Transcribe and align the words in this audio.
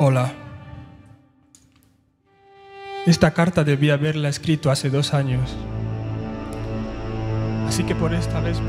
Hola. 0.00 0.32
Esta 3.04 3.32
carta 3.32 3.64
debía 3.64 3.94
haberla 3.94 4.28
escrito 4.28 4.70
hace 4.70 4.90
dos 4.90 5.12
años. 5.12 5.56
Así 7.66 7.82
que 7.82 7.96
por 7.96 8.14
esta 8.14 8.40
vez... 8.40 8.60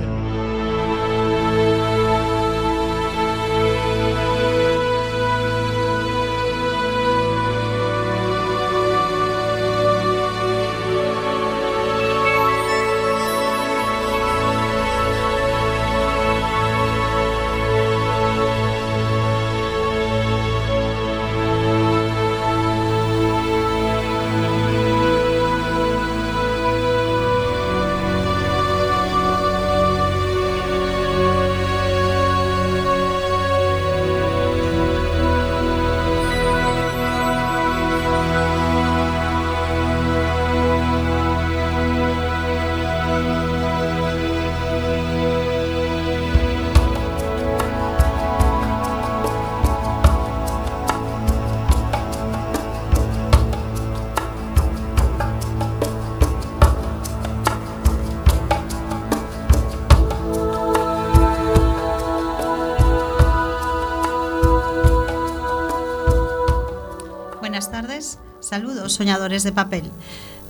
soñadores 68.99 69.43
de 69.43 69.53
papel. 69.53 69.83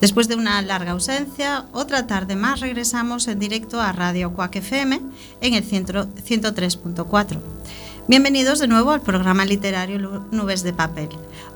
Después 0.02 0.28
de 0.28 0.36
una 0.36 0.59
larga 0.64 0.92
ausencia, 0.92 1.66
otra 1.72 2.08
tarde 2.08 2.36
más 2.36 2.61
regresamos 2.61 3.28
en 3.28 3.38
directo 3.38 3.80
a 3.80 3.92
Radio 3.92 4.33
Cuac 4.33 4.55
FM 4.55 5.00
en 5.42 5.53
el 5.53 5.64
103.4. 5.64 7.38
Bienvenidos 8.08 8.58
de 8.58 8.67
nuevo 8.67 8.89
al 8.89 9.02
programa 9.02 9.45
literario 9.45 10.25
Nubes 10.31 10.64
de 10.64 10.73
Papel. 10.73 11.09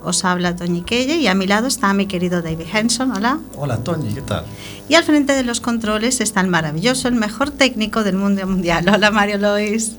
Os 0.03 0.23
habla 0.23 0.55
Toñi 0.55 0.83
Kelle 0.83 1.15
y 1.15 1.25
a 1.25 1.33
mi 1.33 1.47
lado 1.47 1.65
está 1.65 1.91
mi 1.95 2.05
querido 2.05 2.43
David 2.43 2.67
Henson. 2.71 3.09
Hola. 3.11 3.39
Hola 3.57 3.77
Toñi, 3.77 4.13
¿qué 4.13 4.21
tal? 4.21 4.45
Y 4.87 4.93
al 4.93 5.03
frente 5.03 5.33
de 5.33 5.43
los 5.43 5.61
controles 5.61 6.21
está 6.21 6.41
el 6.41 6.47
maravilloso, 6.47 7.07
el 7.07 7.15
mejor 7.15 7.49
técnico 7.49 8.03
del 8.03 8.17
mundo 8.17 8.45
mundial. 8.45 8.87
Hola 8.87 9.09
Mario 9.09 9.39
Lois. 9.39 9.93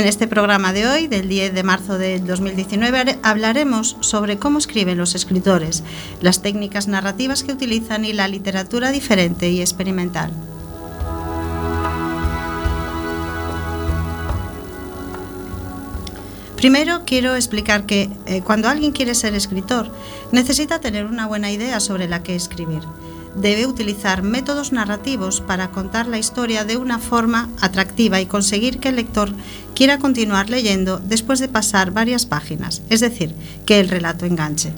En 0.00 0.06
este 0.06 0.26
programa 0.26 0.72
de 0.72 0.86
hoy, 0.86 1.08
del 1.08 1.28
10 1.28 1.52
de 1.52 1.62
marzo 1.62 1.98
del 1.98 2.26
2019, 2.26 3.18
hablaremos 3.22 3.98
sobre 4.00 4.38
cómo 4.38 4.58
escriben 4.58 4.96
los 4.96 5.14
escritores, 5.14 5.82
las 6.22 6.40
técnicas 6.40 6.88
narrativas 6.88 7.42
que 7.44 7.52
utilizan 7.52 8.06
y 8.06 8.14
la 8.14 8.26
literatura 8.26 8.92
diferente 8.92 9.50
y 9.50 9.60
experimental. 9.60 10.32
Primero 16.56 17.02
quiero 17.04 17.34
explicar 17.34 17.84
que 17.84 18.08
eh, 18.24 18.40
cuando 18.40 18.70
alguien 18.70 18.92
quiere 18.92 19.14
ser 19.14 19.34
escritor 19.34 19.92
necesita 20.32 20.80
tener 20.80 21.04
una 21.04 21.26
buena 21.26 21.50
idea 21.50 21.78
sobre 21.78 22.08
la 22.08 22.22
que 22.22 22.34
escribir 22.34 22.80
debe 23.36 23.66
utilizar 23.66 24.22
métodos 24.22 24.72
narrativos 24.72 25.40
para 25.40 25.70
contar 25.70 26.06
la 26.06 26.18
historia 26.18 26.64
de 26.64 26.76
una 26.76 26.98
forma 26.98 27.48
atractiva 27.60 28.20
y 28.20 28.26
conseguir 28.26 28.78
que 28.78 28.90
el 28.90 28.96
lector 28.96 29.32
quiera 29.74 29.98
continuar 29.98 30.50
leyendo 30.50 30.98
después 30.98 31.38
de 31.38 31.48
pasar 31.48 31.90
varias 31.92 32.26
páginas, 32.26 32.82
es 32.90 33.00
decir, 33.00 33.34
que 33.66 33.80
el 33.80 33.88
relato 33.88 34.26
enganche. 34.26 34.72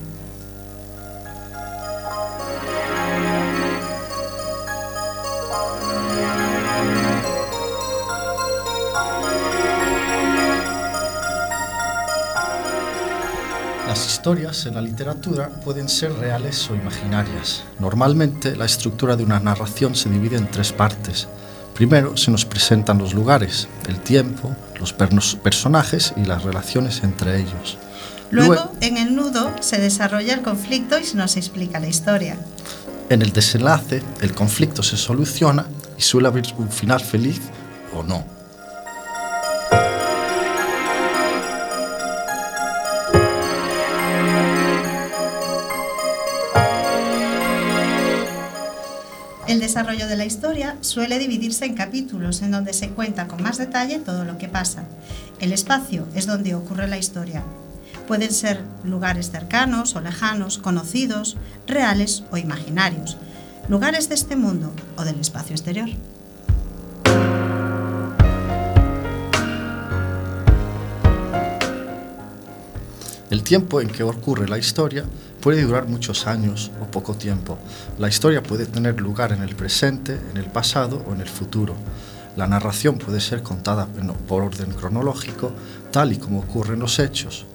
Historias 14.22 14.66
en 14.66 14.76
la 14.76 14.82
literatura 14.82 15.48
pueden 15.48 15.88
ser 15.88 16.12
reales 16.12 16.70
o 16.70 16.76
imaginarias. 16.76 17.64
Normalmente 17.80 18.54
la 18.54 18.66
estructura 18.66 19.16
de 19.16 19.24
una 19.24 19.40
narración 19.40 19.96
se 19.96 20.08
divide 20.08 20.36
en 20.36 20.48
tres 20.48 20.70
partes. 20.70 21.26
Primero 21.74 22.16
se 22.16 22.30
nos 22.30 22.44
presentan 22.44 22.98
los 22.98 23.14
lugares, 23.14 23.66
el 23.88 23.98
tiempo, 23.98 24.54
los 24.78 24.92
personajes 24.92 26.14
y 26.16 26.24
las 26.24 26.44
relaciones 26.44 27.02
entre 27.02 27.40
ellos. 27.40 27.78
Luego, 28.30 28.70
en 28.80 28.96
el 28.96 29.16
nudo 29.16 29.50
se 29.58 29.80
desarrolla 29.80 30.34
el 30.34 30.42
conflicto 30.42 31.00
y 31.00 31.04
se 31.04 31.16
nos 31.16 31.36
explica 31.36 31.80
la 31.80 31.88
historia. 31.88 32.36
En 33.08 33.22
el 33.22 33.32
desenlace, 33.32 34.04
el 34.20 34.34
conflicto 34.34 34.84
se 34.84 34.96
soluciona 34.96 35.66
y 35.98 36.02
suele 36.02 36.28
haber 36.28 36.44
un 36.58 36.70
final 36.70 37.00
feliz 37.00 37.40
o 37.92 38.04
no. 38.04 38.41
El 49.52 49.60
desarrollo 49.60 50.08
de 50.08 50.16
la 50.16 50.24
historia 50.24 50.78
suele 50.80 51.18
dividirse 51.18 51.66
en 51.66 51.74
capítulos 51.74 52.40
en 52.40 52.52
donde 52.52 52.72
se 52.72 52.88
cuenta 52.88 53.28
con 53.28 53.42
más 53.42 53.58
detalle 53.58 53.98
todo 53.98 54.24
lo 54.24 54.38
que 54.38 54.48
pasa. 54.48 54.84
El 55.40 55.52
espacio 55.52 56.08
es 56.14 56.24
donde 56.24 56.54
ocurre 56.54 56.88
la 56.88 56.96
historia. 56.96 57.44
Pueden 58.08 58.32
ser 58.32 58.62
lugares 58.82 59.30
cercanos 59.30 59.94
o 59.94 60.00
lejanos, 60.00 60.56
conocidos, 60.56 61.36
reales 61.66 62.24
o 62.30 62.38
imaginarios, 62.38 63.18
lugares 63.68 64.08
de 64.08 64.14
este 64.14 64.36
mundo 64.36 64.72
o 64.96 65.04
del 65.04 65.20
espacio 65.20 65.54
exterior. 65.54 65.90
El 73.32 73.42
tiempo 73.42 73.80
en 73.80 73.88
que 73.88 74.02
ocurre 74.02 74.46
la 74.46 74.58
historia 74.58 75.06
puede 75.40 75.62
durar 75.62 75.88
muchos 75.88 76.26
años 76.26 76.70
o 76.82 76.90
poco 76.90 77.14
tiempo. 77.14 77.56
La 77.98 78.06
historia 78.06 78.42
puede 78.42 78.66
tener 78.66 79.00
lugar 79.00 79.32
en 79.32 79.40
el 79.40 79.56
presente, 79.56 80.20
en 80.30 80.36
el 80.36 80.50
pasado 80.50 81.02
o 81.08 81.14
en 81.14 81.22
el 81.22 81.30
futuro. 81.30 81.74
La 82.36 82.46
narración 82.46 82.98
puede 82.98 83.22
ser 83.22 83.42
contada 83.42 83.88
por 84.28 84.42
orden 84.42 84.72
cronológico, 84.72 85.50
tal 85.90 86.12
y 86.12 86.18
como 86.18 86.40
ocurren 86.40 86.80
los 86.80 86.98
hechos. 86.98 87.46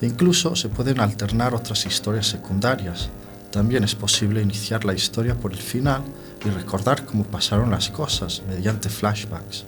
E 0.00 0.06
incluso 0.06 0.54
se 0.54 0.68
pueden 0.68 1.00
alternar 1.00 1.52
otras 1.52 1.84
historias 1.84 2.28
secundarias. 2.28 3.08
También 3.50 3.82
es 3.82 3.96
posible 3.96 4.40
iniciar 4.40 4.84
la 4.84 4.94
historia 4.94 5.34
por 5.34 5.50
el 5.50 5.58
final 5.58 6.02
y 6.44 6.50
recordar 6.50 7.04
cómo 7.04 7.24
pasaron 7.24 7.72
las 7.72 7.90
cosas 7.90 8.40
mediante 8.48 8.88
flashbacks. 8.88 9.64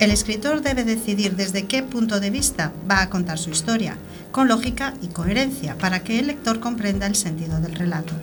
El 0.00 0.10
escritor 0.10 0.62
debe 0.62 0.82
decidir 0.84 1.36
desde 1.36 1.66
qué 1.66 1.82
punto 1.82 2.20
de 2.20 2.30
vista 2.30 2.72
va 2.90 3.02
a 3.02 3.10
contar 3.10 3.38
su 3.38 3.50
historia, 3.50 3.98
con 4.32 4.48
lógica 4.48 4.94
y 5.02 5.08
coherencia, 5.08 5.76
para 5.76 6.02
que 6.02 6.18
el 6.18 6.28
lector 6.28 6.58
comprenda 6.58 7.06
el 7.06 7.14
sentido 7.14 7.60
del 7.60 7.74
relato. 7.74 8.14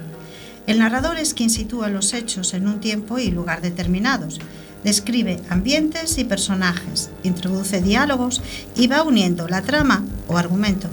El 0.66 0.80
narrador 0.80 1.18
es 1.18 1.36
quien 1.36 1.52
sitúa 1.52 1.90
los 1.90 2.16
hechos 2.16 2.56
en 2.56 2.68
un 2.68 2.80
tiempo 2.80 3.20
y 3.20 3.30
lugar 3.30 3.62
determinados, 3.62 4.40
describe 4.84 5.40
ambientes 5.50 6.18
y 6.18 6.24
personajes, 6.24 7.12
introduce 7.22 7.80
diálogos 7.80 8.42
y 8.76 8.88
va 8.88 9.04
uniendo 9.04 9.48
la 9.48 9.62
trama 9.62 10.04
o 10.28 10.36
argumento. 10.36 10.90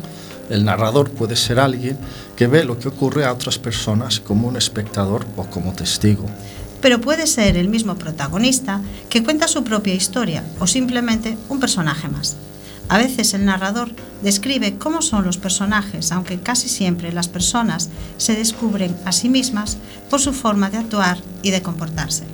El 0.50 0.66
narrador 0.66 1.10
puede 1.10 1.36
ser 1.36 1.60
alguien 1.60 1.96
que 2.36 2.46
ve 2.46 2.62
lo 2.62 2.78
que 2.78 2.88
ocurre 2.88 3.25
a 3.25 3.32
otras 3.32 3.58
personas 3.58 4.20
como 4.20 4.48
un 4.48 4.58
espectador 4.58 5.25
o 5.38 5.44
como 5.44 5.72
testigo 5.72 6.26
pero 6.84 7.00
puede 7.00 7.26
ser 7.26 7.56
el 7.56 7.70
mismo 7.70 7.94
protagonista 7.94 8.82
que 9.08 9.22
cuenta 9.22 9.48
su 9.48 9.64
propia 9.64 9.94
historia 9.94 10.44
o 10.58 10.66
simplemente 10.66 11.38
un 11.48 11.58
personaje 11.58 12.08
más. 12.08 12.36
A 12.90 12.98
veces 12.98 13.32
el 13.32 13.46
narrador 13.46 13.88
describe 14.22 14.76
cómo 14.76 15.00
son 15.00 15.25
los 15.25 15.38
personajes, 15.38 16.12
aunque 16.12 16.40
casi 16.40 16.69
siempre 16.69 17.10
las 17.10 17.28
personas 17.28 17.88
se 18.19 18.34
descubren 18.34 18.94
a 19.06 19.12
sí 19.12 19.31
mismas 19.31 19.78
por 20.10 20.20
su 20.20 20.34
forma 20.34 20.69
de 20.69 20.76
actuar 20.76 21.16
y 21.42 21.52
de 21.52 21.62
comportarse. 21.62 22.25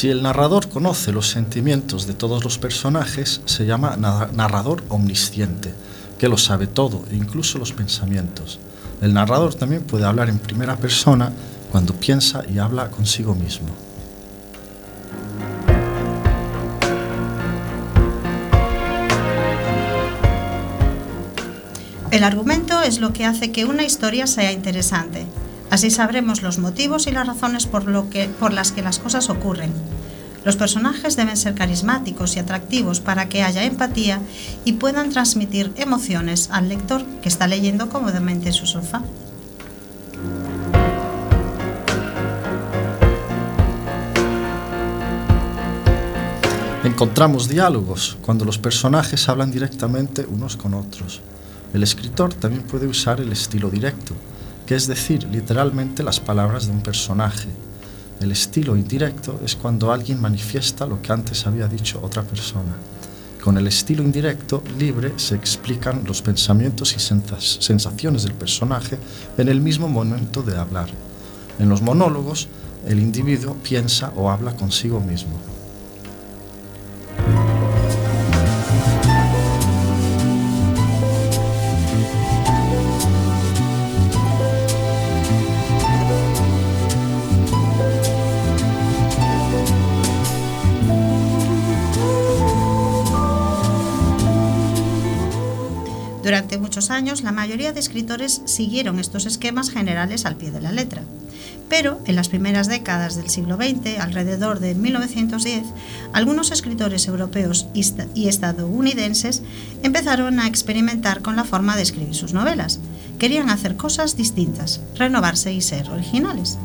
Si 0.00 0.08
el 0.08 0.22
narrador 0.22 0.70
conoce 0.70 1.12
los 1.12 1.28
sentimientos 1.28 2.06
de 2.06 2.14
todos 2.14 2.42
los 2.42 2.56
personajes, 2.56 3.42
se 3.44 3.66
llama 3.66 3.98
narrador 3.98 4.82
omnisciente, 4.88 5.74
que 6.18 6.26
lo 6.26 6.38
sabe 6.38 6.66
todo, 6.66 7.04
incluso 7.12 7.58
los 7.58 7.74
pensamientos. 7.74 8.60
El 9.02 9.12
narrador 9.12 9.54
también 9.54 9.82
puede 9.82 10.06
hablar 10.06 10.30
en 10.30 10.38
primera 10.38 10.74
persona 10.76 11.30
cuando 11.70 11.92
piensa 11.92 12.42
y 12.50 12.58
habla 12.58 12.90
consigo 12.90 13.34
mismo. 13.34 13.68
El 22.10 22.24
argumento 22.24 22.80
es 22.80 23.00
lo 23.00 23.12
que 23.12 23.26
hace 23.26 23.52
que 23.52 23.66
una 23.66 23.82
historia 23.82 24.26
sea 24.26 24.50
interesante. 24.50 25.26
Así 25.70 25.90
sabremos 25.90 26.42
los 26.42 26.58
motivos 26.58 27.06
y 27.06 27.12
las 27.12 27.26
razones 27.26 27.66
por, 27.66 27.86
lo 27.86 28.10
que, 28.10 28.28
por 28.28 28.52
las 28.52 28.72
que 28.72 28.82
las 28.82 28.98
cosas 28.98 29.30
ocurren. 29.30 29.72
Los 30.44 30.56
personajes 30.56 31.16
deben 31.16 31.36
ser 31.36 31.54
carismáticos 31.54 32.34
y 32.34 32.38
atractivos 32.38 33.00
para 33.00 33.28
que 33.28 33.42
haya 33.42 33.64
empatía 33.64 34.20
y 34.64 34.74
puedan 34.74 35.10
transmitir 35.10 35.72
emociones 35.76 36.48
al 36.50 36.68
lector 36.68 37.04
que 37.22 37.28
está 37.28 37.46
leyendo 37.46 37.88
cómodamente 37.88 38.48
en 38.48 38.54
su 38.54 38.66
sofá. 38.66 39.02
Encontramos 46.82 47.46
diálogos 47.46 48.16
cuando 48.22 48.46
los 48.46 48.58
personajes 48.58 49.28
hablan 49.28 49.50
directamente 49.50 50.26
unos 50.26 50.56
con 50.56 50.72
otros. 50.72 51.20
El 51.74 51.82
escritor 51.82 52.32
también 52.32 52.62
puede 52.62 52.86
usar 52.86 53.20
el 53.20 53.30
estilo 53.30 53.70
directo, 53.70 54.14
que 54.70 54.76
es 54.76 54.86
decir, 54.86 55.26
literalmente 55.32 56.04
las 56.04 56.20
palabras 56.20 56.66
de 56.66 56.72
un 56.72 56.80
personaje. 56.80 57.48
El 58.20 58.30
estilo 58.30 58.76
indirecto 58.76 59.40
es 59.44 59.56
cuando 59.56 59.90
alguien 59.90 60.20
manifiesta 60.20 60.86
lo 60.86 61.02
que 61.02 61.12
antes 61.12 61.44
había 61.44 61.66
dicho 61.66 61.98
otra 62.00 62.22
persona. 62.22 62.76
Con 63.42 63.58
el 63.58 63.66
estilo 63.66 64.04
indirecto, 64.04 64.62
libre, 64.78 65.14
se 65.16 65.34
explican 65.34 66.04
los 66.06 66.22
pensamientos 66.22 66.94
y 66.94 67.00
sensaciones 67.00 68.22
del 68.22 68.34
personaje 68.34 68.96
en 69.36 69.48
el 69.48 69.60
mismo 69.60 69.88
momento 69.88 70.40
de 70.40 70.56
hablar. 70.56 70.88
En 71.58 71.68
los 71.68 71.82
monólogos, 71.82 72.46
el 72.86 73.00
individuo 73.00 73.56
piensa 73.56 74.12
o 74.14 74.30
habla 74.30 74.54
consigo 74.54 75.00
mismo. 75.00 75.32
Muchos 96.80 96.90
años, 96.90 97.22
la 97.22 97.32
mayoría 97.32 97.74
de 97.74 97.80
escritores 97.80 98.40
siguieron 98.46 98.98
estos 98.98 99.26
esquemas 99.26 99.68
generales 99.68 100.24
al 100.24 100.36
pie 100.36 100.50
de 100.50 100.62
la 100.62 100.72
letra. 100.72 101.02
Pero 101.68 102.00
en 102.06 102.16
las 102.16 102.30
primeras 102.30 102.68
décadas 102.68 103.16
del 103.16 103.28
siglo 103.28 103.56
XX, 103.56 103.98
alrededor 104.00 104.60
de 104.60 104.74
1910, 104.74 105.64
algunos 106.14 106.52
escritores 106.52 107.06
europeos 107.06 107.66
y 108.14 108.28
estadounidenses 108.28 109.42
empezaron 109.82 110.40
a 110.40 110.46
experimentar 110.46 111.20
con 111.20 111.36
la 111.36 111.44
forma 111.44 111.76
de 111.76 111.82
escribir 111.82 112.14
sus 112.14 112.32
novelas. 112.32 112.80
Querían 113.18 113.50
hacer 113.50 113.76
cosas 113.76 114.16
distintas, 114.16 114.80
renovarse 114.96 115.52
y 115.52 115.60
ser 115.60 115.90
originales. 115.90 116.56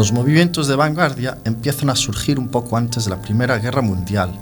Los 0.00 0.12
movimientos 0.12 0.66
de 0.66 0.76
vanguardia 0.76 1.36
empiezan 1.44 1.90
a 1.90 1.94
surgir 1.94 2.38
un 2.38 2.48
poco 2.48 2.78
antes 2.78 3.04
de 3.04 3.10
la 3.10 3.20
Primera 3.20 3.58
Guerra 3.58 3.82
Mundial 3.82 4.32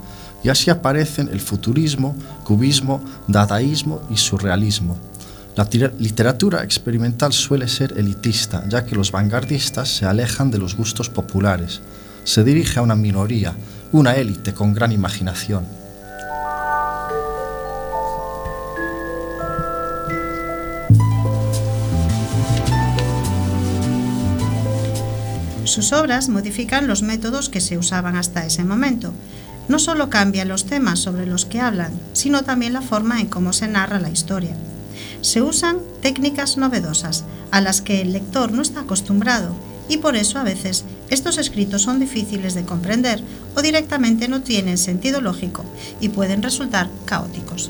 y 0.41 0.47
así 0.47 0.69
aparecen 0.69 1.27
el 1.33 1.41
futurismo, 1.41 2.15
cubismo, 2.45 3.03
dadaísmo 3.27 4.01
y 4.09 4.15
surrealismo. 4.15 4.95
La 5.57 5.67
literatura 5.99 6.63
experimental 6.63 7.33
suele 7.33 7.67
ser 7.67 7.91
elitista, 7.97 8.63
ya 8.69 8.85
que 8.85 8.95
los 8.95 9.11
vanguardistas 9.11 9.89
se 9.89 10.05
alejan 10.05 10.49
de 10.49 10.59
los 10.59 10.77
gustos 10.77 11.09
populares. 11.09 11.81
Se 12.23 12.45
dirige 12.45 12.79
a 12.79 12.81
una 12.81 12.95
minoría, 12.95 13.53
una 13.91 14.15
élite 14.15 14.53
con 14.53 14.73
gran 14.73 14.93
imaginación. 14.93 15.65
Sus 25.69 25.93
obras 25.93 26.29
modifican 26.29 26.87
los 26.87 27.03
métodos 27.03 27.47
que 27.47 27.61
se 27.61 27.77
usaban 27.77 28.15
hasta 28.15 28.43
ese 28.43 28.63
momento. 28.63 29.13
No 29.67 29.77
solo 29.77 30.09
cambian 30.09 30.47
los 30.47 30.65
temas 30.65 30.97
sobre 30.97 31.27
los 31.27 31.45
que 31.45 31.61
hablan, 31.61 31.93
sino 32.13 32.41
también 32.41 32.73
la 32.73 32.81
forma 32.81 33.21
en 33.21 33.27
cómo 33.27 33.53
se 33.53 33.67
narra 33.67 33.99
la 33.99 34.09
historia. 34.09 34.55
Se 35.21 35.43
usan 35.43 35.77
técnicas 36.01 36.57
novedosas 36.57 37.23
a 37.51 37.61
las 37.61 37.81
que 37.81 38.01
el 38.01 38.13
lector 38.13 38.51
no 38.51 38.63
está 38.63 38.79
acostumbrado 38.79 39.55
y 39.87 39.97
por 39.97 40.15
eso 40.15 40.39
a 40.39 40.43
veces 40.43 40.85
estos 41.09 41.37
escritos 41.37 41.83
son 41.83 41.99
difíciles 41.99 42.55
de 42.55 42.65
comprender 42.65 43.21
o 43.55 43.61
directamente 43.61 44.27
no 44.27 44.41
tienen 44.41 44.79
sentido 44.79 45.21
lógico 45.21 45.63
y 46.01 46.09
pueden 46.09 46.41
resultar 46.41 46.89
caóticos. 47.05 47.69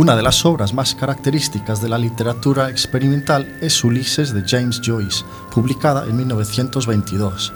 Una 0.00 0.16
de 0.16 0.22
las 0.22 0.46
obras 0.46 0.72
más 0.72 0.94
características 0.94 1.82
de 1.82 1.90
la 1.90 1.98
literatura 1.98 2.70
experimental 2.70 3.58
es 3.60 3.84
Ulises 3.84 4.32
de 4.32 4.42
James 4.48 4.80
Joyce, 4.82 5.26
publicada 5.52 6.06
en 6.06 6.16
1922. 6.16 7.52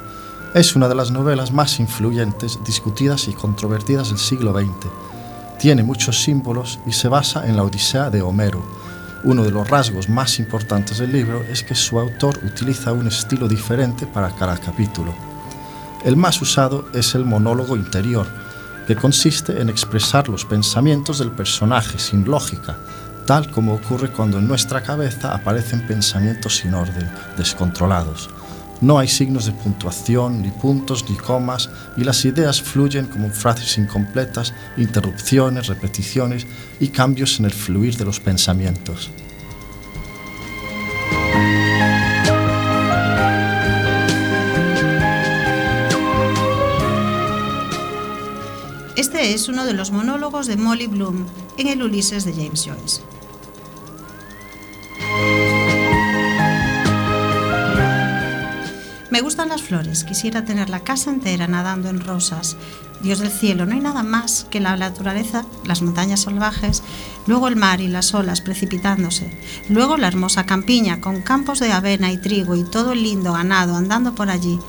Es 0.53 0.77
una 0.77 0.87
de 0.87 0.95
las 0.95 1.11
novelas 1.11 1.53
más 1.53 1.81
influyentes, 1.81 2.59
discutidas 2.63 3.29
y 3.29 3.33
controvertidas 3.33 4.11
del 4.11 4.19
siglo 4.19 4.53
XX. 4.53 4.91
Tiene 5.59 5.85
muchos 5.85 6.23
símbolos 6.23 6.81
y 6.85 6.93
se 6.93 7.09
basa 7.09 7.49
en 7.49 7.57
la 7.57 7.63
Odisea 7.63 8.11
de 8.11 8.21
Homero. 8.21 8.63
Uno 9.23 9.43
de 9.43 9.51
los 9.51 9.67
rasgos 9.67 10.11
más 10.11 10.39
importantes 10.39 10.99
del 10.99 11.13
libro 11.13 11.43
es 11.45 11.63
que 11.63 11.75
su 11.75 11.99
autor 11.99 12.39
utiliza 12.45 12.93
un 12.93 13.07
estilo 13.07 13.49
diferente 13.49 14.07
para 14.07 14.29
cada 14.37 14.59
capítulo. 14.59 15.15
El 16.05 16.19
más 16.19 16.43
usado 16.43 16.89
es 16.93 17.15
el 17.15 17.25
monólogo 17.25 17.75
interior, 17.75 18.44
que 18.87 18.97
consiste 18.97 19.61
en 19.61 19.69
expresar 19.69 20.29
los 20.29 20.45
pensamientos 20.45 21.19
del 21.19 21.31
personaje 21.31 21.99
sin 21.99 22.25
lógica, 22.25 22.77
tal 23.27 23.51
como 23.51 23.75
ocurre 23.75 24.11
cuando 24.11 24.39
en 24.39 24.47
nuestra 24.47 24.83
cabeza 24.83 25.35
aparecen 25.35 25.87
pensamientos 25.87 26.57
sin 26.57 26.75
orden, 26.75 27.11
descontrolados. 27.37 28.29
No 28.81 28.99
hay 28.99 29.09
signos 29.09 29.47
de 29.47 29.53
puntuación, 29.53 30.43
ni 30.43 30.51
puntos, 30.51 31.09
ni 31.09 31.17
comas, 31.17 31.71
y 31.97 32.05
las 32.05 32.25
ideas 32.25 32.61
fluyen 32.61 33.07
como 33.07 33.31
frases 33.31 33.79
incompletas, 33.79 34.53
interrupciones, 34.77 35.69
repeticiones 35.69 36.47
y 36.81 36.89
cambios 36.89 37.39
en 37.39 37.47
el 37.47 37.53
fluir 37.53 37.97
de 37.97 38.05
los 38.05 38.21
pensamientos. 38.21 39.11
Este 48.97 49.35
es 49.35 49.49
uno 49.49 49.65
de 49.65 49.73
los 49.73 49.91
monólogos 49.91 50.47
de 50.47 50.57
Molly 50.57 50.87
Bloom 50.87 51.27
en 51.59 51.67
el 51.67 51.83
Ulises 51.83 52.25
de 52.25 52.33
James 52.33 52.65
Joyce. 52.65 53.03
Me 59.11 59.21
gustan 59.21 59.49
las 59.49 59.63
flores, 59.63 60.05
quisiera 60.05 60.45
tener 60.45 60.71
la 60.71 60.81
casa 60.81 61.11
entera 61.11 61.49
nadando 61.49 61.89
en 61.89 62.01
rosas. 62.01 62.57
Dios 63.03 63.19
del 63.19 63.33
cielo, 63.33 63.67
no 63.67 63.75
hay 63.75 63.81
nada 63.81 64.05
más 64.05 64.47
que 64.49 64.61
la 64.61 64.77
naturaleza, 64.77 65.45
las 65.65 65.83
montañas 65.83 66.23
salvajes, 66.23 66.85
luego 67.27 67.49
el 67.49 67.57
mar 67.57 67.81
y 67.81 67.89
las 67.89 68.15
olas 68.15 68.41
precipitándose, 68.41 69.37
luego 69.69 69.97
la 69.97 70.07
hermosa 70.07 70.47
campiña 70.47 71.01
con 71.01 71.21
campos 71.21 71.59
de 71.59 71.73
avena 71.73 72.13
y 72.13 72.19
trigo 72.19 72.55
y 72.55 72.63
todo 72.63 72.93
el 72.93 73.03
lindo 73.03 73.33
ganado 73.33 73.75
andando 73.75 74.15
por 74.15 74.31
allí. 74.31 74.61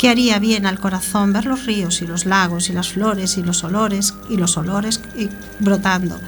Que 0.00 0.08
haría 0.08 0.38
bien 0.38 0.64
al 0.64 0.80
corazón 0.80 1.34
ver 1.34 1.44
los 1.44 1.66
ríos 1.66 2.00
y 2.00 2.06
los 2.06 2.24
lagos 2.24 2.70
y 2.70 2.72
las 2.72 2.88
flores 2.88 3.36
y 3.36 3.42
los 3.42 3.62
olores 3.64 4.14
y 4.30 4.38
los 4.38 4.56
olores 4.56 4.98
brotando. 5.58 6.18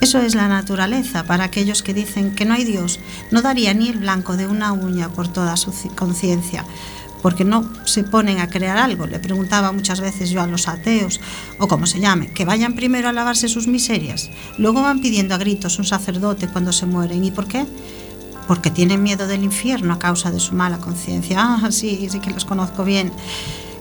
Eso 0.00 0.18
es 0.18 0.34
la 0.34 0.48
naturaleza 0.48 1.22
para 1.22 1.44
aquellos 1.44 1.84
que 1.84 1.94
dicen 1.94 2.34
que 2.34 2.44
no 2.44 2.54
hay 2.54 2.64
Dios. 2.64 2.98
No 3.30 3.40
daría 3.40 3.72
ni 3.72 3.88
el 3.88 3.98
blanco 3.98 4.36
de 4.36 4.48
una 4.48 4.72
uña 4.72 5.10
por 5.10 5.28
toda 5.28 5.56
su 5.56 5.70
conciencia, 5.94 6.64
porque 7.22 7.44
no 7.44 7.70
se 7.84 8.02
ponen 8.02 8.40
a 8.40 8.48
crear 8.48 8.78
algo. 8.78 9.06
Le 9.06 9.20
preguntaba 9.20 9.70
muchas 9.70 10.00
veces 10.00 10.30
yo 10.30 10.42
a 10.42 10.48
los 10.48 10.66
ateos, 10.66 11.20
o 11.60 11.68
como 11.68 11.86
se 11.86 12.00
llame, 12.00 12.32
que 12.32 12.44
vayan 12.44 12.74
primero 12.74 13.08
a 13.08 13.12
lavarse 13.12 13.46
sus 13.46 13.68
miserias. 13.68 14.28
Luego 14.58 14.82
van 14.82 15.00
pidiendo 15.00 15.36
a 15.36 15.38
gritos 15.38 15.78
un 15.78 15.84
sacerdote 15.84 16.48
cuando 16.48 16.72
se 16.72 16.86
mueren. 16.86 17.24
¿Y 17.24 17.30
por 17.30 17.46
qué? 17.46 17.64
Porque 18.46 18.70
tienen 18.70 19.02
miedo 19.02 19.26
del 19.26 19.44
infierno 19.44 19.94
a 19.94 19.98
causa 19.98 20.30
de 20.30 20.40
su 20.40 20.54
mala 20.54 20.78
conciencia. 20.78 21.38
Ah, 21.40 21.70
sí, 21.70 22.08
sí 22.10 22.20
que 22.20 22.30
los 22.30 22.44
conozco 22.44 22.84
bien. 22.84 23.12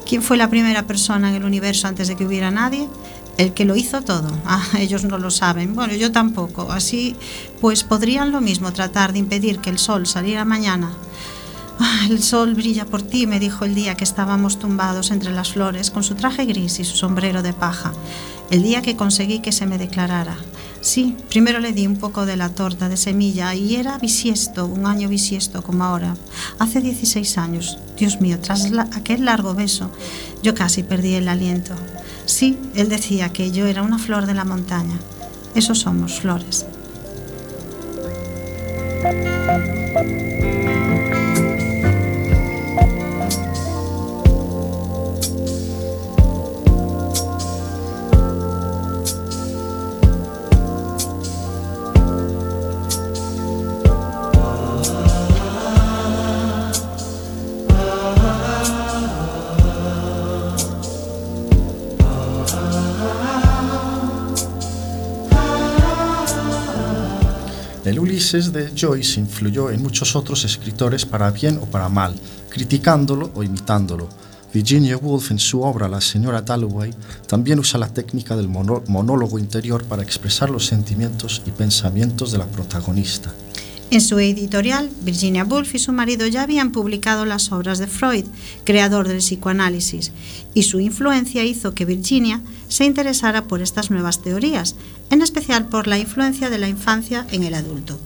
¿Quién 0.06 0.22
fue 0.22 0.38
la 0.38 0.50
primera 0.50 0.84
persona 0.84 1.30
en 1.30 1.36
el 1.36 1.46
universo 1.46 1.88
antes 1.88 2.08
de 2.08 2.16
que 2.16 2.26
hubiera 2.26 2.52
nadie? 2.52 2.88
El 3.38 3.54
que 3.54 3.66
lo 3.66 3.76
hizo 3.76 4.02
todo. 4.02 4.30
Ah, 4.46 4.64
ellos 4.78 5.04
no 5.04 5.18
lo 5.18 5.32
saben. 5.32 5.76
Bueno, 5.76 5.94
yo 5.94 6.12
tampoco. 6.12 6.72
Así, 6.72 7.16
pues 7.62 7.84
podrían 7.84 8.32
lo 8.32 8.42
mismo 8.42 8.72
tratar 8.74 9.14
de 9.14 9.20
impedir 9.20 9.60
que 9.60 9.70
el 9.70 9.80
sol 9.80 10.06
saliera 10.06 10.46
mañana. 10.46 10.92
Ah, 11.80 12.06
el 12.10 12.22
sol 12.22 12.54
brilla 12.54 12.86
por 12.86 13.02
ti, 13.02 13.26
me 13.26 13.40
dijo 13.40 13.66
el 13.66 13.74
día 13.74 13.96
que 13.96 14.04
estábamos 14.04 14.60
tumbados 14.60 15.10
entre 15.10 15.32
las 15.32 15.54
flores 15.54 15.90
con 15.90 16.04
su 16.04 16.16
traje 16.16 16.46
gris 16.46 16.80
y 16.80 16.84
su 16.84 16.96
sombrero 16.96 17.42
de 17.42 17.54
paja. 17.54 17.92
El 18.52 18.62
día 18.62 18.82
que 18.82 18.96
conseguí 18.96 19.40
que 19.40 19.52
se 19.52 19.66
me 19.66 19.78
declarara. 19.78 20.38
Sí, 20.84 21.16
primero 21.30 21.60
le 21.60 21.72
di 21.72 21.88
un 21.88 21.96
poco 21.96 22.26
de 22.26 22.36
la 22.36 22.50
torta 22.50 22.90
de 22.90 22.98
semilla 22.98 23.56
y 23.56 23.78
era 23.78 23.98
bisiesto, 24.00 24.66
un 24.66 24.86
año 24.86 25.08
bisiesto 25.08 25.64
como 25.64 25.86
ahora. 25.86 26.18
Hace 26.60 26.82
16 26.82 27.38
años. 27.38 27.78
Dios 27.98 28.20
mío, 28.20 28.38
tras 28.42 28.70
aquel 28.92 29.24
largo 29.24 29.54
beso, 29.54 29.90
yo 30.44 30.54
casi 30.54 30.84
perdí 30.84 31.14
el 31.14 31.30
aliento. 31.30 31.74
Sí, 32.26 32.58
él 32.76 32.90
decía 32.90 33.30
que 33.30 33.50
yo 33.52 33.66
era 33.66 33.82
una 33.82 33.98
flor 33.98 34.26
de 34.26 34.34
la 34.34 34.44
montaña. 34.44 35.00
Eso 35.56 35.74
somos, 35.74 36.20
flores. 36.20 36.66
De 68.34 68.72
Joyce 68.76 69.20
influyó 69.20 69.70
en 69.70 69.84
muchos 69.84 70.16
otros 70.16 70.44
escritores 70.44 71.06
para 71.06 71.30
bien 71.30 71.60
o 71.62 71.68
para 71.68 71.88
mal, 71.88 72.16
criticándolo 72.50 73.30
o 73.36 73.44
imitándolo. 73.44 74.10
Virginia 74.52 74.98
Woolf 74.98 75.30
en 75.30 75.38
su 75.38 75.62
obra 75.62 75.88
La 75.88 76.02
señora 76.02 76.42
Dalloway 76.42 76.92
también 77.28 77.60
usa 77.60 77.80
la 77.80 77.94
técnica 77.94 78.36
del 78.36 78.50
monólogo 78.50 79.38
interior 79.38 79.84
para 79.84 80.02
expresar 80.02 80.50
los 80.50 80.66
sentimientos 80.66 81.44
y 81.46 81.52
pensamientos 81.52 82.32
de 82.32 82.40
la 82.40 82.48
protagonista. 82.48 83.32
En 83.92 84.02
su 84.02 84.18
editorial, 84.18 84.90
Virginia 85.02 85.44
Woolf 85.44 85.76
y 85.76 85.80
su 85.80 85.92
marido 85.92 86.26
ya 86.26 86.42
habían 86.42 86.72
publicado 86.72 87.26
las 87.26 87.52
obras 87.52 87.78
de 87.78 87.86
Freud, 87.86 88.26
creador 88.64 89.08
del 89.08 89.20
psicoanálisis, 89.20 90.12
y 90.56 90.64
su 90.64 90.80
influencia 90.80 91.44
hizo 91.44 91.76
que 91.76 91.86
Virginia 91.86 92.42
se 92.68 92.86
interesara 92.86 93.44
por 93.44 93.62
estas 93.62 93.92
nuevas 93.92 94.24
teorías, 94.24 94.76
en 95.12 95.22
especial 95.22 95.68
por 95.68 95.86
la 95.86 96.00
influencia 96.00 96.50
de 96.50 96.58
la 96.58 96.68
infancia 96.68 97.28
en 97.32 97.44
el 97.44 97.54
adulto. 97.54 98.00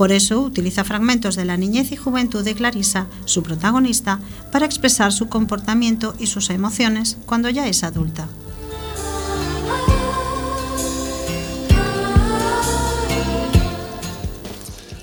Por 0.00 0.12
eso 0.12 0.40
utiliza 0.40 0.82
fragmentos 0.82 1.36
de 1.36 1.44
la 1.44 1.58
niñez 1.58 1.92
y 1.92 1.96
juventud 1.96 2.42
de 2.42 2.54
Clarissa, 2.54 3.06
su 3.26 3.42
protagonista, 3.42 4.18
para 4.50 4.64
expresar 4.64 5.12
su 5.12 5.28
comportamiento 5.28 6.14
y 6.18 6.26
sus 6.26 6.48
emociones 6.48 7.18
cuando 7.26 7.50
ya 7.50 7.68
es 7.68 7.84
adulta. 7.84 8.26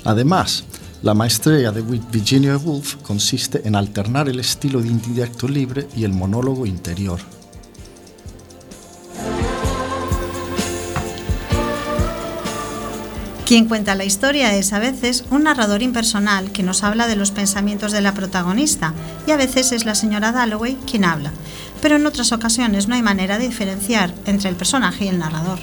Además, 0.03 0.63
la 1.03 1.13
maestría 1.13 1.71
de 1.71 1.83
Virginia 1.83 2.57
Woolf 2.57 2.95
consiste 3.03 3.67
en 3.67 3.75
alternar 3.75 4.27
el 4.27 4.39
estilo 4.39 4.81
de 4.81 4.87
indirecto 4.87 5.47
libre 5.47 5.87
y 5.95 6.05
el 6.05 6.13
monólogo 6.13 6.65
interior. 6.65 7.19
Quien 13.47 13.69
cuenta 13.69 13.95
la 13.95 14.03
historia 14.03 14.53
es 14.55 14.73
a 14.73 14.79
veces 14.79 15.23
un 15.31 15.43
narrador 15.43 15.81
impersonal 15.81 16.51
que 16.51 16.63
nos 16.63 16.83
habla 16.83 17.07
de 17.07 17.15
los 17.15 17.31
pensamientos 17.31 17.93
de 17.93 18.01
la 18.01 18.13
protagonista 18.13 18.93
y 19.25 19.31
a 19.31 19.37
veces 19.37 19.71
es 19.71 19.85
la 19.85 19.95
señora 19.95 20.33
Dalloway 20.33 20.77
quien 20.85 21.05
habla, 21.05 21.31
pero 21.81 21.95
en 21.95 22.05
otras 22.05 22.33
ocasiones 22.33 22.89
no 22.89 22.95
hay 22.95 23.01
manera 23.01 23.37
de 23.37 23.47
diferenciar 23.47 24.13
entre 24.25 24.49
el 24.49 24.57
personaje 24.57 25.05
y 25.05 25.07
el 25.07 25.19
narrador. 25.19 25.59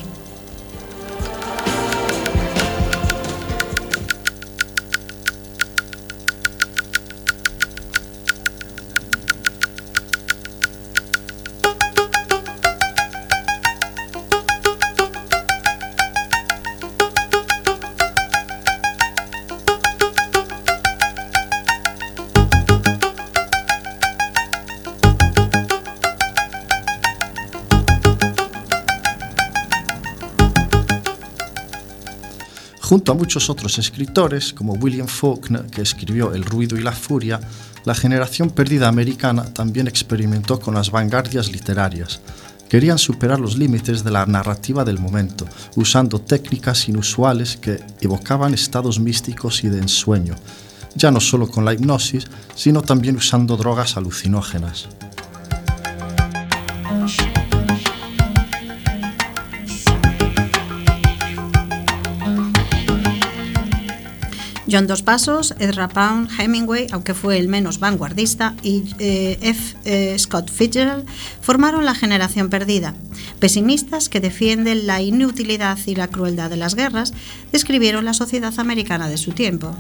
Junto 32.95 33.11
a 33.11 33.17
muchos 33.17 33.51
otros 33.51 33.77
escritores, 33.81 34.53
como 34.53 34.75
William 34.75 35.09
Faulkner, 35.09 35.67
que 35.67 35.83
escribió 35.83 36.33
El 36.33 36.45
ruido 36.45 36.79
y 36.79 36.81
la 36.81 36.93
furia, 36.93 37.41
la 37.85 37.93
generación 37.93 38.51
perdida 38.51 38.87
americana 38.87 39.53
también 39.53 39.89
experimentó 39.89 40.61
con 40.61 40.75
las 40.75 40.93
vanguardias 40.93 41.51
literarias. 41.51 42.21
Querían 42.69 42.99
superar 42.99 43.41
los 43.41 43.59
límites 43.59 44.05
de 44.05 44.13
la 44.13 44.27
narrativa 44.27 44.85
del 44.85 45.01
momento, 45.01 45.45
usando 45.75 46.21
técnicas 46.21 46.89
inusuales 46.89 47.57
que 47.57 47.83
evocaban 48.01 48.55
estados 48.55 49.01
místicos 49.01 49.65
y 49.65 49.71
de 49.71 49.81
ensueño, 49.81 50.37
ya 50.95 51.11
no 51.11 51.19
solo 51.19 51.49
con 51.49 51.65
la 51.65 51.75
hipnosis, 51.75 52.29
sino 52.55 52.81
también 52.81 53.17
usando 53.17 53.57
drogas 53.57 53.97
alucinógenas. 53.97 54.87
John 64.75 64.89
Dos 64.89 65.03
Pasos, 65.03 65.55
Ezra 65.61 65.89
Pound, 65.89 66.29
Hemingway, 66.37 66.89
aunque 66.91 67.15
fue 67.15 67.39
el 67.39 67.47
menos 67.47 67.79
vanguardista, 67.79 68.57
y 68.65 68.83
eh, 68.99 69.39
F. 69.41 69.77
Eh, 69.85 70.19
Scott 70.19 70.51
Fitzgerald 70.51 71.07
formaron 71.41 71.85
la 71.85 71.95
generación 71.95 72.51
perdida. 72.51 72.93
Pesimistas 73.39 74.09
que 74.09 74.19
defienden 74.19 74.89
la 74.89 75.01
inutilidad 75.01 75.79
y 75.87 75.95
la 75.95 76.09
crueldad 76.09 76.51
de 76.51 76.57
las 76.57 76.75
guerras, 76.75 77.15
describieron 77.53 78.05
la 78.05 78.15
sociedad 78.15 78.53
americana 78.59 79.09
de 79.09 79.17
su 79.17 79.31
tiempo. 79.31 79.77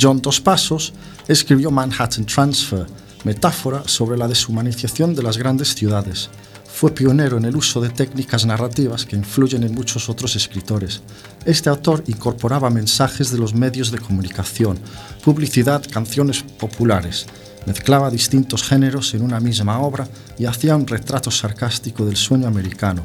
John 0.00 0.20
Dos 0.20 0.40
Pasos 0.40 0.94
escribió 1.28 1.70
Manhattan 1.70 2.26
Transfer, 2.26 2.86
metáfora 3.22 3.84
sobre 3.86 4.18
la 4.18 4.26
deshumanización 4.26 5.14
de 5.14 5.22
las 5.22 5.38
grandes 5.38 5.76
ciudades 5.76 6.28
fue 6.78 6.94
pionero 6.94 7.38
en 7.38 7.44
el 7.44 7.56
uso 7.56 7.80
de 7.80 7.88
técnicas 7.88 8.46
narrativas 8.46 9.04
que 9.04 9.16
influyen 9.16 9.64
en 9.64 9.74
muchos 9.74 10.08
otros 10.08 10.36
escritores. 10.36 11.02
Este 11.44 11.68
autor 11.68 12.04
incorporaba 12.06 12.70
mensajes 12.70 13.32
de 13.32 13.38
los 13.38 13.52
medios 13.52 13.90
de 13.90 13.98
comunicación, 13.98 14.78
publicidad, 15.24 15.82
canciones 15.90 16.44
populares, 16.44 17.26
mezclaba 17.66 18.12
distintos 18.12 18.62
géneros 18.62 19.12
en 19.14 19.22
una 19.22 19.40
misma 19.40 19.80
obra 19.80 20.06
y 20.38 20.44
hacía 20.44 20.76
un 20.76 20.86
retrato 20.86 21.32
sarcástico 21.32 22.06
del 22.06 22.16
sueño 22.16 22.46
americano. 22.46 23.04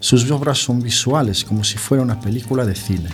Sus 0.00 0.28
obras 0.32 0.58
son 0.58 0.82
visuales 0.82 1.44
como 1.44 1.62
si 1.62 1.78
fuera 1.78 2.02
una 2.02 2.20
película 2.20 2.66
de 2.66 2.74
cine. 2.74 3.10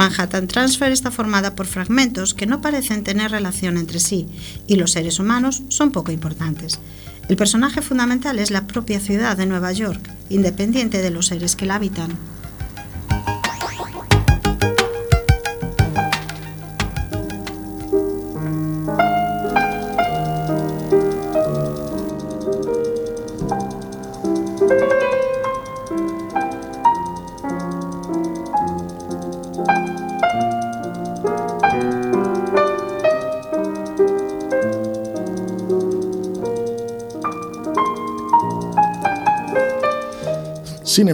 Manhattan 0.00 0.48
Transfer 0.48 0.92
está 0.92 1.10
formada 1.10 1.54
por 1.54 1.66
fragmentos 1.66 2.32
que 2.32 2.46
no 2.46 2.62
parecen 2.62 3.04
tener 3.04 3.32
relación 3.32 3.76
entre 3.76 4.00
sí 4.00 4.26
y 4.66 4.76
los 4.76 4.92
seres 4.92 5.18
humanos 5.18 5.62
son 5.68 5.92
poco 5.92 6.10
importantes. 6.10 6.80
El 7.28 7.36
personaje 7.36 7.82
fundamental 7.82 8.38
es 8.38 8.50
la 8.50 8.66
propia 8.66 8.98
ciudad 8.98 9.36
de 9.36 9.44
Nueva 9.44 9.72
York, 9.72 10.00
independiente 10.30 11.02
de 11.02 11.10
los 11.10 11.26
seres 11.26 11.54
que 11.54 11.66
la 11.66 11.74
habitan. 11.74 12.16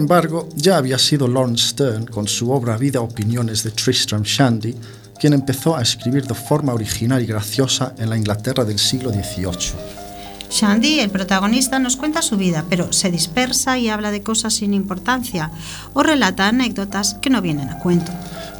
Embargo, 0.07 0.47
ya 0.55 0.77
había 0.77 0.97
sido 0.97 1.27
Lawrence 1.27 1.67
Stern, 1.71 2.05
con 2.05 2.29
su 2.29 2.49
obra 2.49 2.77
Vida 2.77 3.01
Opiniones 3.01 3.63
de 3.63 3.71
Tristram 3.71 4.23
Shandy, 4.23 4.73
quien 5.19 5.33
empezó 5.33 5.75
a 5.75 5.81
escribir 5.81 6.25
de 6.25 6.33
forma 6.33 6.73
original 6.73 7.21
y 7.21 7.25
graciosa 7.25 7.93
en 7.97 8.09
la 8.09 8.15
Inglaterra 8.15 8.63
del 8.63 8.79
siglo 8.79 9.09
XVIII. 9.09 9.73
Shandy, 10.49 11.01
el 11.01 11.09
protagonista, 11.09 11.77
nos 11.79 11.97
cuenta 11.97 12.21
su 12.21 12.37
vida, 12.37 12.63
pero 12.69 12.93
se 12.93 13.11
dispersa 13.11 13.77
y 13.79 13.89
habla 13.89 14.11
de 14.11 14.23
cosas 14.23 14.53
sin 14.53 14.73
importancia 14.73 15.51
o 15.93 16.03
relata 16.03 16.47
anécdotas 16.47 17.15
que 17.15 17.29
no 17.29 17.41
vienen 17.41 17.69
a 17.69 17.79
cuento. 17.79 18.13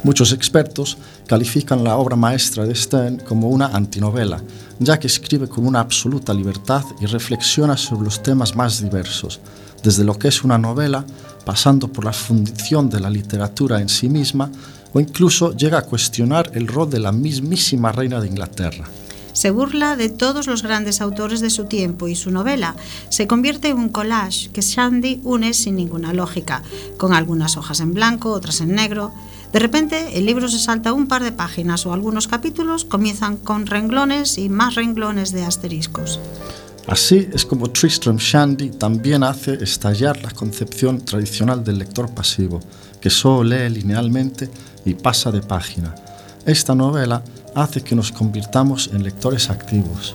Muchos 0.04 0.32
expertos 0.32 0.96
califican 1.26 1.82
la 1.82 1.96
obra 1.96 2.14
maestra 2.14 2.64
de 2.64 2.74
Stern 2.74 3.18
como 3.18 3.48
una 3.48 3.66
antinovela, 3.66 4.42
ya 4.78 4.98
que 4.98 5.08
escribe 5.08 5.48
con 5.48 5.66
una 5.66 5.80
absoluta 5.80 6.32
libertad 6.32 6.84
y 7.00 7.06
reflexiona 7.06 7.76
sobre 7.76 8.04
los 8.04 8.22
temas 8.22 8.54
más 8.54 8.80
diversos, 8.80 9.40
desde 9.82 10.04
lo 10.04 10.16
que 10.16 10.28
es 10.28 10.44
una 10.44 10.56
novela, 10.56 11.04
pasando 11.44 11.88
por 11.88 12.04
la 12.04 12.12
fundición 12.12 12.88
de 12.88 13.00
la 13.00 13.10
literatura 13.10 13.80
en 13.80 13.88
sí 13.88 14.08
misma, 14.08 14.50
o 14.92 15.00
incluso 15.00 15.52
llega 15.56 15.78
a 15.78 15.82
cuestionar 15.82 16.50
el 16.54 16.68
rol 16.68 16.88
de 16.88 17.00
la 17.00 17.12
mismísima 17.12 17.90
reina 17.90 18.20
de 18.20 18.28
Inglaterra. 18.28 18.84
Se 19.32 19.50
burla 19.50 19.94
de 19.94 20.08
todos 20.08 20.48
los 20.48 20.62
grandes 20.64 21.00
autores 21.00 21.40
de 21.40 21.50
su 21.50 21.66
tiempo 21.66 22.08
y 22.08 22.16
su 22.16 22.32
novela 22.32 22.74
se 23.08 23.28
convierte 23.28 23.68
en 23.68 23.78
un 23.78 23.88
collage 23.88 24.50
que 24.50 24.62
Shandy 24.62 25.20
une 25.22 25.54
sin 25.54 25.76
ninguna 25.76 26.12
lógica, 26.12 26.62
con 26.96 27.12
algunas 27.12 27.56
hojas 27.56 27.78
en 27.80 27.94
blanco, 27.94 28.32
otras 28.32 28.60
en 28.60 28.74
negro. 28.74 29.12
De 29.52 29.58
repente, 29.58 30.18
el 30.18 30.26
libro 30.26 30.48
se 30.48 30.58
salta 30.58 30.92
un 30.92 31.08
par 31.08 31.22
de 31.22 31.32
páginas 31.32 31.86
o 31.86 31.92
algunos 31.92 32.28
capítulos 32.28 32.84
comienzan 32.84 33.36
con 33.38 33.66
renglones 33.66 34.36
y 34.36 34.48
más 34.48 34.74
renglones 34.74 35.32
de 35.32 35.44
asteriscos. 35.44 36.20
Así 36.86 37.28
es 37.32 37.44
como 37.44 37.70
Tristram 37.70 38.16
Shandy 38.16 38.70
también 38.70 39.22
hace 39.22 39.62
estallar 39.62 40.22
la 40.22 40.30
concepción 40.30 41.00
tradicional 41.04 41.62
del 41.62 41.78
lector 41.78 42.10
pasivo, 42.14 42.60
que 43.00 43.10
solo 43.10 43.44
lee 43.44 43.68
linealmente 43.68 44.50
y 44.84 44.94
pasa 44.94 45.30
de 45.30 45.42
página. 45.42 45.94
Esta 46.46 46.74
novela 46.74 47.22
hace 47.54 47.82
que 47.82 47.94
nos 47.94 48.10
convirtamos 48.10 48.90
en 48.92 49.02
lectores 49.02 49.50
activos. 49.50 50.14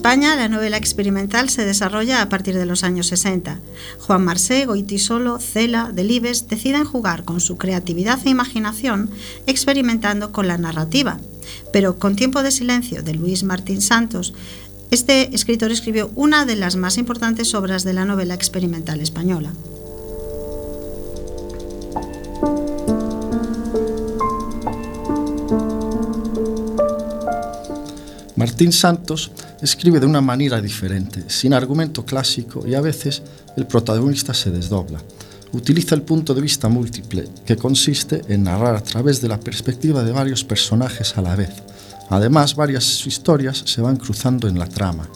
España, 0.00 0.34
la 0.34 0.48
novela 0.48 0.78
experimental 0.78 1.50
se 1.50 1.66
desarrolla 1.66 2.22
a 2.22 2.30
partir 2.30 2.56
de 2.56 2.64
los 2.64 2.84
años 2.84 3.08
60. 3.08 3.60
Juan 3.98 4.24
Marsé, 4.24 4.64
Goitisolo, 4.64 5.38
Cela, 5.38 5.90
Delibes 5.92 6.48
deciden 6.48 6.86
jugar 6.86 7.24
con 7.24 7.38
su 7.38 7.58
creatividad 7.58 8.18
e 8.24 8.30
imaginación 8.30 9.10
experimentando 9.46 10.32
con 10.32 10.48
la 10.48 10.56
narrativa. 10.56 11.20
Pero 11.70 11.98
con 11.98 12.16
Tiempo 12.16 12.42
de 12.42 12.50
Silencio 12.50 13.02
de 13.02 13.12
Luis 13.12 13.42
Martín 13.42 13.82
Santos, 13.82 14.32
este 14.90 15.34
escritor 15.34 15.70
escribió 15.70 16.10
una 16.14 16.46
de 16.46 16.56
las 16.56 16.76
más 16.76 16.96
importantes 16.96 17.54
obras 17.54 17.84
de 17.84 17.92
la 17.92 18.06
novela 18.06 18.32
experimental 18.32 19.02
española. 19.02 19.52
Martín 28.40 28.72
Santos 28.72 29.30
escribe 29.60 30.00
de 30.00 30.06
una 30.06 30.22
manera 30.22 30.62
diferente, 30.62 31.24
sin 31.26 31.52
argumento 31.52 32.06
clásico 32.06 32.66
y 32.66 32.72
a 32.74 32.80
veces 32.80 33.20
el 33.54 33.66
protagonista 33.66 34.32
se 34.32 34.50
desdobla. 34.50 34.98
Utiliza 35.52 35.94
el 35.94 36.00
punto 36.00 36.32
de 36.32 36.40
vista 36.40 36.70
múltiple, 36.70 37.28
que 37.44 37.56
consiste 37.56 38.22
en 38.28 38.44
narrar 38.44 38.76
a 38.76 38.82
través 38.82 39.20
de 39.20 39.28
la 39.28 39.38
perspectiva 39.38 40.02
de 40.02 40.12
varios 40.12 40.42
personajes 40.42 41.18
a 41.18 41.20
la 41.20 41.36
vez. 41.36 41.50
Además, 42.08 42.54
varias 42.54 43.06
historias 43.06 43.62
se 43.66 43.82
van 43.82 43.98
cruzando 43.98 44.48
en 44.48 44.58
la 44.58 44.70
trama. 44.70 45.06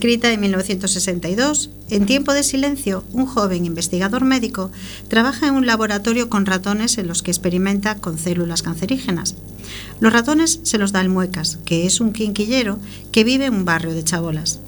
Escrita 0.00 0.32
en 0.32 0.40
1962, 0.40 1.68
en 1.90 2.06
tiempo 2.06 2.32
de 2.32 2.42
silencio, 2.42 3.04
un 3.12 3.26
joven 3.26 3.66
investigador 3.66 4.24
médico 4.24 4.70
trabaja 5.08 5.46
en 5.46 5.54
un 5.54 5.66
laboratorio 5.66 6.30
con 6.30 6.46
ratones 6.46 6.96
en 6.96 7.06
los 7.06 7.22
que 7.22 7.30
experimenta 7.30 7.96
con 7.96 8.16
células 8.16 8.62
cancerígenas. 8.62 9.34
Los 10.00 10.10
ratones 10.10 10.60
se 10.62 10.78
los 10.78 10.92
da 10.92 11.02
el 11.02 11.10
Muecas, 11.10 11.58
que 11.66 11.84
es 11.84 12.00
un 12.00 12.14
quinquillero 12.14 12.78
que 13.12 13.24
vive 13.24 13.44
en 13.44 13.52
un 13.52 13.66
barrio 13.66 13.92
de 13.92 14.02
chabolas. 14.02 14.60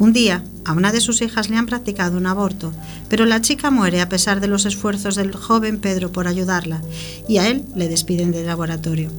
Un 0.00 0.12
día, 0.12 0.42
a 0.64 0.72
una 0.72 0.90
de 0.90 1.00
sus 1.00 1.22
hijas 1.22 1.48
le 1.48 1.58
han 1.58 1.66
practicado 1.66 2.18
un 2.18 2.26
aborto, 2.26 2.72
pero 3.08 3.24
la 3.24 3.40
chica 3.40 3.70
muere 3.70 4.00
a 4.00 4.08
pesar 4.08 4.40
de 4.40 4.48
los 4.48 4.66
esfuerzos 4.66 5.14
del 5.14 5.32
joven 5.32 5.78
Pedro 5.78 6.10
por 6.10 6.26
ayudarla, 6.26 6.82
y 7.28 7.38
a 7.38 7.46
él 7.46 7.64
le 7.76 7.88
despiden 7.88 8.32
del 8.32 8.46
laboratorio. 8.46 9.10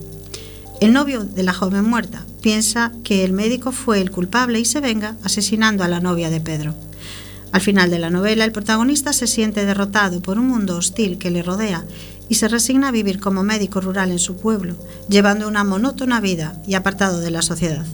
El 0.81 0.91
novio 0.91 1.23
de 1.23 1.43
la 1.43 1.53
joven 1.53 1.85
muerta 1.85 2.25
piensa 2.41 2.91
que 3.03 3.23
el 3.23 3.31
médico 3.31 3.71
fue 3.71 4.01
el 4.01 4.11
culpable 4.11 4.59
y 4.59 4.65
se 4.65 4.81
venga 4.81 5.15
asesinando 5.23 5.83
a 5.83 5.87
la 5.87 5.99
novia 5.99 6.29
de 6.29 6.41
Pedro. 6.41 6.75
Al 7.51 7.61
final 7.61 7.89
de 7.89 7.99
la 7.99 8.09
novela, 8.09 8.43
el 8.45 8.51
protagonista 8.51 9.13
se 9.13 9.27
siente 9.27 9.65
derrotado 9.65 10.21
por 10.21 10.39
un 10.39 10.47
mundo 10.47 10.75
hostil 10.75 11.17
que 11.17 11.31
le 11.31 11.43
rodea 11.43 11.85
y 12.27 12.35
se 12.35 12.47
resigna 12.47 12.87
a 12.89 12.91
vivir 12.91 13.19
como 13.19 13.43
médico 13.43 13.79
rural 13.79 14.11
en 14.11 14.19
su 14.19 14.37
pueblo, 14.37 14.75
llevando 15.07 15.47
una 15.47 15.63
monótona 15.63 16.19
vida 16.19 16.61
y 16.67 16.73
apartado 16.73 17.19
de 17.19 17.31
la 17.31 17.41
sociedad. 17.41 17.85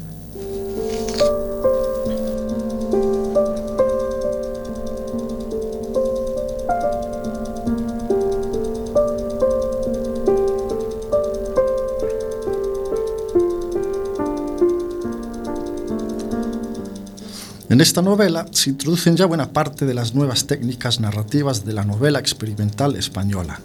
En 17.70 17.82
esta 17.82 18.02
novela 18.02 18.48
se 18.52 18.72
introducen 18.72 19.16
ya 19.16 19.28
buena 19.28 19.54
parte 19.54 19.86
de 19.86 19.94
las 19.94 20.16
nuevas 20.16 20.48
técnicas 20.48 21.00
narrativas 21.00 21.66
de 21.66 21.74
la 21.74 21.86
novela 21.86 22.18
experimental 22.18 22.96
española. 22.96 23.62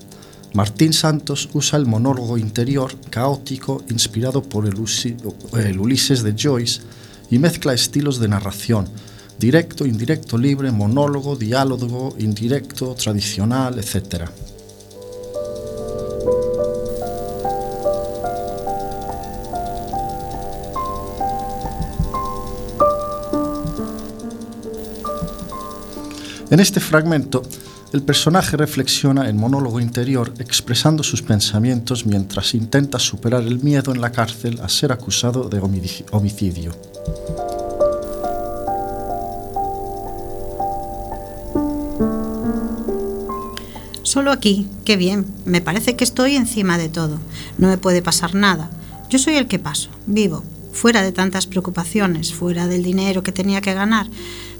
Martín 0.53 0.93
Santos 0.93 1.49
usa 1.55 1.79
el 1.79 1.87
monólogo 1.87 2.37
interior 2.37 2.95
caótico 3.09 3.83
inspirado 3.89 4.43
por 4.43 4.67
el, 4.67 5.79
Ulises 5.81 6.23
de 6.23 6.35
Joyce 6.39 6.83
y 7.31 7.39
mezcla 7.39 7.73
estilos 7.73 8.21
de 8.21 8.29
narración, 8.29 8.91
directo, 9.39 9.87
indirecto, 9.87 10.37
libre, 10.37 10.71
monólogo, 10.71 11.35
diálogo, 11.35 12.15
indirecto, 12.19 12.95
tradicional, 12.95 13.79
etc. 13.79 14.29
En 26.55 26.61
este 26.61 26.79
fragmento, 26.79 27.43
el 27.93 28.05
personaje 28.05 28.57
reflexiona 28.57 29.29
en 29.29 29.37
monólogo 29.37 29.81
interior 29.81 30.33
expresando 30.39 31.03
sus 31.03 31.21
pensamientos 31.21 32.07
mientras 32.07 32.55
intenta 32.55 33.01
superar 33.01 33.43
el 33.43 33.59
miedo 33.59 33.93
en 33.93 34.01
la 34.01 34.13
cárcel 34.13 34.61
a 34.63 34.69
ser 34.69 34.93
acusado 34.93 35.49
de 35.49 35.59
homicidio. 36.13 36.71
Solo 44.05 44.31
aquí, 44.31 44.69
qué 44.85 44.97
bien, 44.97 45.27
me 45.45 45.61
parece 45.61 45.97
que 45.97 46.05
estoy 46.05 46.37
encima 46.37 46.79
de 46.79 46.89
todo, 46.89 47.19
no 47.59 47.67
me 47.67 47.79
puede 47.79 48.01
pasar 48.01 48.37
nada, 48.37 48.71
yo 49.11 49.19
soy 49.19 49.35
el 49.35 49.49
que 49.49 49.59
paso, 49.59 49.91
vivo, 50.07 50.45
fuera 50.71 51.03
de 51.03 51.11
tantas 51.11 51.49
preocupaciones, 51.49 52.33
fuera 52.33 52.69
del 52.69 52.85
dinero 52.85 53.25
que 53.25 53.33
tenía 53.33 53.61
que 53.61 53.75
ganar, 53.75 54.07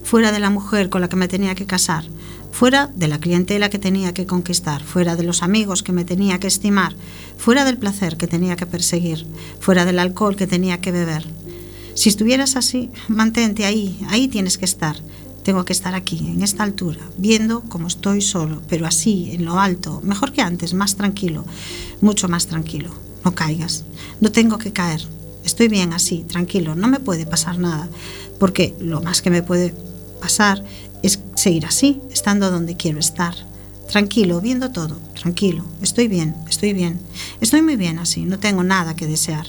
fuera 0.05 0.31
de 0.31 0.39
la 0.39 0.51
mujer 0.51 0.91
con 0.91 1.01
la 1.01 1.09
que 1.09 1.17
me 1.17 1.27
tenía 1.27 1.57
que 1.57 1.67
casar, 1.67 2.05
fuera 2.53 2.89
de 2.95 3.09
la 3.09 3.19
clientela 3.19 3.69
que 3.69 3.81
tenía 3.81 4.15
que 4.15 4.27
conquistar, 4.27 4.85
fuera 4.85 5.17
de 5.17 5.25
los 5.25 5.43
amigos 5.43 5.83
que 5.83 5.93
me 5.93 6.05
tenía 6.05 6.39
que 6.39 6.47
estimar, 6.47 6.95
fuera 7.37 7.65
del 7.65 7.79
placer 7.79 8.17
que 8.17 8.29
tenía 8.29 8.55
que 8.55 8.67
perseguir, 8.67 9.27
fuera 9.59 9.85
del 9.85 9.99
alcohol 9.99 10.37
que 10.37 10.47
tenía 10.47 10.81
que 10.81 10.93
beber. 10.93 11.27
Si 11.95 12.09
estuvieras 12.09 12.55
así, 12.55 12.91
mantente 13.09 13.65
ahí, 13.65 13.99
ahí 14.09 14.29
tienes 14.29 14.59
que 14.59 14.67
estar. 14.67 14.97
Tengo 15.43 15.65
que 15.65 15.73
estar 15.73 15.95
aquí, 15.95 16.19
en 16.29 16.43
esta 16.43 16.63
altura, 16.63 17.01
viendo 17.19 17.63
cómo 17.63 17.89
estoy 17.89 18.21
solo, 18.21 18.63
pero 18.69 18.87
así, 18.87 19.31
en 19.33 19.45
lo 19.45 19.59
alto, 19.59 20.01
mejor 20.03 20.33
que 20.33 20.41
antes, 20.41 20.75
más 20.75 20.97
tranquilo, 20.97 21.45
mucho 22.01 22.29
más 22.29 22.47
tranquilo. 22.47 22.91
No 23.25 23.35
caigas, 23.35 23.85
no 24.21 24.31
tengo 24.33 24.59
que 24.59 24.73
caer. 24.73 25.03
Estoy 25.45 25.69
bien 25.69 25.93
así, 25.93 26.25
tranquilo, 26.27 26.75
no 26.75 26.89
me 26.89 27.01
puede 27.01 27.27
pasar 27.27 27.59
nada, 27.59 27.89
porque 28.39 28.75
lo 28.81 29.03
más 29.03 29.21
que 29.21 29.31
me 29.31 29.43
puede 29.43 29.75
pasar 30.25 30.65
es 31.03 31.21
seguir 31.35 31.67
así, 31.67 32.01
estando 32.11 32.51
donde 32.51 32.79
quiero 32.79 32.99
estar. 32.99 33.35
Tranquilo, 33.91 34.41
viendo 34.41 34.71
todo, 34.71 34.97
tranquilo, 35.13 35.63
estoy 35.83 36.09
bien, 36.09 36.35
estoy 36.49 36.73
bien, 36.73 36.99
estoy 37.43 37.61
muy 37.61 37.77
bien 37.77 37.99
así, 37.99 38.23
no 38.25 38.39
tengo 38.39 38.63
nada 38.65 38.97
que 38.97 39.07
desear. 39.07 39.47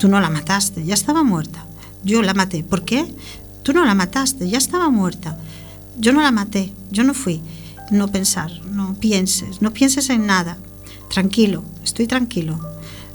Tú 0.00 0.08
no 0.08 0.18
la 0.18 0.28
mataste, 0.28 0.84
ya 0.84 0.94
estaba 0.94 1.22
muerta. 1.22 1.64
Yo 2.02 2.22
la 2.22 2.34
maté. 2.34 2.64
¿Por 2.64 2.84
qué? 2.84 3.06
Tú 3.62 3.72
no 3.72 3.84
la 3.84 3.94
mataste, 3.94 4.48
ya 4.48 4.58
estaba 4.58 4.90
muerta. 4.90 5.38
Yo 5.96 6.12
no 6.12 6.22
la 6.22 6.32
maté, 6.32 6.72
yo 6.90 7.04
no 7.04 7.14
fui. 7.14 7.40
No 7.92 8.08
pensar, 8.08 8.50
no 8.64 8.94
pienses, 8.94 9.62
no 9.62 9.72
pienses 9.72 10.10
en 10.10 10.26
nada. 10.26 10.58
Tranquilo, 11.08 11.62
estoy 11.84 12.08
tranquilo. 12.08 12.58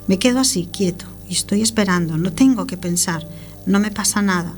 Me 0.06 0.18
quedo 0.18 0.40
así, 0.40 0.70
quieto, 0.72 1.04
y 1.28 1.34
estoy 1.34 1.60
esperando, 1.60 2.16
no 2.16 2.32
tengo 2.32 2.66
que 2.66 2.78
pensar, 2.78 3.28
no 3.66 3.80
me 3.80 3.90
pasa 3.90 4.22
nada. 4.22 4.54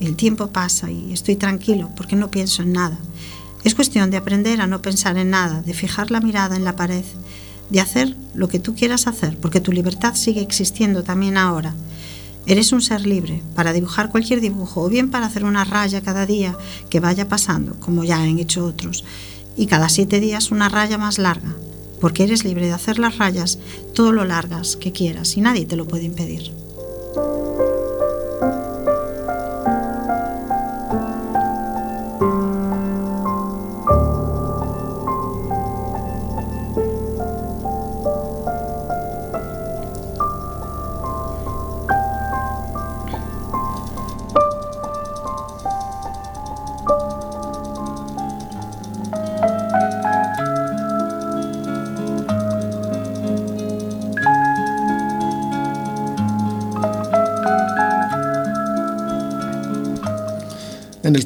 El 0.00 0.14
tiempo 0.14 0.48
pasa 0.48 0.90
y 0.90 1.12
estoy 1.12 1.36
tranquilo 1.36 1.90
porque 1.96 2.16
no 2.16 2.30
pienso 2.30 2.62
en 2.62 2.72
nada. 2.72 2.98
Es 3.64 3.74
cuestión 3.74 4.10
de 4.10 4.16
aprender 4.16 4.60
a 4.60 4.66
no 4.66 4.80
pensar 4.80 5.18
en 5.18 5.30
nada, 5.30 5.60
de 5.62 5.74
fijar 5.74 6.10
la 6.10 6.20
mirada 6.20 6.54
en 6.56 6.64
la 6.64 6.76
pared, 6.76 7.04
de 7.70 7.80
hacer 7.80 8.16
lo 8.34 8.48
que 8.48 8.60
tú 8.60 8.74
quieras 8.74 9.06
hacer, 9.06 9.36
porque 9.38 9.60
tu 9.60 9.72
libertad 9.72 10.14
sigue 10.14 10.40
existiendo 10.40 11.02
también 11.02 11.36
ahora. 11.36 11.74
Eres 12.46 12.72
un 12.72 12.80
ser 12.80 13.04
libre 13.04 13.42
para 13.54 13.72
dibujar 13.72 14.10
cualquier 14.10 14.40
dibujo 14.40 14.82
o 14.82 14.88
bien 14.88 15.10
para 15.10 15.26
hacer 15.26 15.44
una 15.44 15.64
raya 15.64 16.00
cada 16.00 16.24
día 16.24 16.56
que 16.88 17.00
vaya 17.00 17.28
pasando, 17.28 17.78
como 17.80 18.04
ya 18.04 18.18
han 18.18 18.38
hecho 18.38 18.64
otros, 18.64 19.04
y 19.56 19.66
cada 19.66 19.88
siete 19.88 20.20
días 20.20 20.50
una 20.50 20.68
raya 20.68 20.96
más 20.96 21.18
larga, 21.18 21.54
porque 22.00 22.22
eres 22.22 22.44
libre 22.44 22.66
de 22.66 22.72
hacer 22.72 22.98
las 22.98 23.18
rayas 23.18 23.58
todo 23.92 24.12
lo 24.12 24.24
largas 24.24 24.76
que 24.76 24.92
quieras 24.92 25.36
y 25.36 25.40
nadie 25.40 25.66
te 25.66 25.76
lo 25.76 25.86
puede 25.86 26.04
impedir. 26.04 26.52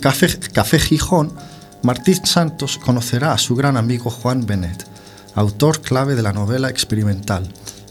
Café, 0.02 0.36
Café 0.52 0.80
Gijón, 0.80 1.32
Martín 1.84 2.26
Santos 2.26 2.76
conocerá 2.76 3.32
a 3.32 3.38
su 3.38 3.54
gran 3.54 3.76
amigo 3.76 4.10
Juan 4.10 4.44
Benet, 4.44 4.84
autor 5.36 5.80
clave 5.80 6.16
de 6.16 6.22
la 6.22 6.32
novela 6.32 6.68
experimental. 6.68 7.48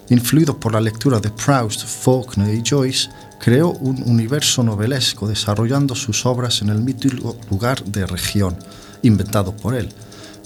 Influido 0.10 0.60
por 0.60 0.74
la 0.74 0.82
lectura 0.82 1.22
de 1.22 1.30
Proust, 1.30 1.86
Faulkner 1.86 2.54
y 2.54 2.64
Joyce, 2.70 3.10
creó 3.40 3.70
un 3.70 4.04
universo 4.06 4.62
novelesco 4.62 5.26
desarrollando 5.26 5.96
sus 5.96 6.26
obras 6.26 6.62
en 6.62 6.68
el 6.68 6.80
mítico 6.82 7.38
lugar 7.50 7.82
de 7.86 8.06
Región, 8.06 8.58
inventado 9.04 9.56
por 9.56 9.74
él, 9.74 9.88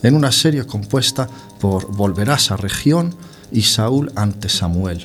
en 0.04 0.13
una 0.13 0.32
serie 0.32 0.67
compuesta 0.67 1.28
por 1.60 1.91
Volverás 1.95 2.51
a 2.51 2.58
Región 2.58 3.15
y 3.51 3.63
Saúl 3.63 4.12
ante 4.15 4.49
Samuel. 4.49 5.04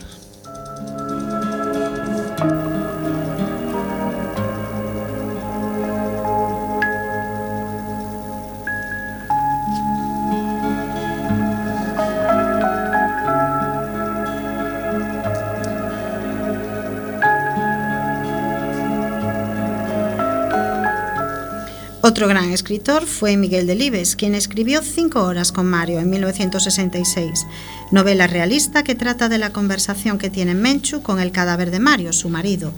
Otro 22.10 22.26
gran 22.26 22.50
escritor 22.50 23.06
fue 23.06 23.36
Miguel 23.36 23.68
Delibes, 23.68 24.16
quien 24.16 24.34
escribió 24.34 24.82
Cinco 24.82 25.22
horas 25.22 25.52
con 25.52 25.66
Mario 25.66 26.00
en 26.00 26.10
1966, 26.10 27.46
novela 27.92 28.26
realista 28.26 28.82
que 28.82 28.96
trata 28.96 29.28
de 29.28 29.38
la 29.38 29.52
conversación 29.52 30.18
que 30.18 30.28
tiene 30.28 30.56
Menchu 30.56 31.02
con 31.02 31.20
el 31.20 31.30
cadáver 31.30 31.70
de 31.70 31.78
Mario, 31.78 32.12
su 32.12 32.28
marido, 32.28 32.72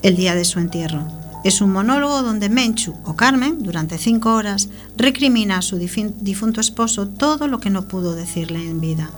el 0.00 0.16
día 0.16 0.34
de 0.34 0.46
su 0.46 0.60
entierro. 0.60 1.06
Es 1.44 1.60
un 1.60 1.72
monólogo 1.72 2.22
donde 2.22 2.48
Menchu 2.48 2.94
o 3.04 3.16
Carmen, 3.16 3.62
durante 3.62 3.98
cinco 3.98 4.32
horas, 4.32 4.70
recrimina 4.96 5.58
a 5.58 5.62
su 5.62 5.76
difunto 5.76 6.62
esposo 6.62 7.06
todo 7.06 7.48
lo 7.48 7.60
que 7.60 7.68
no 7.68 7.86
pudo 7.86 8.14
decirle 8.14 8.60
en 8.66 8.80
vida. 8.80 9.10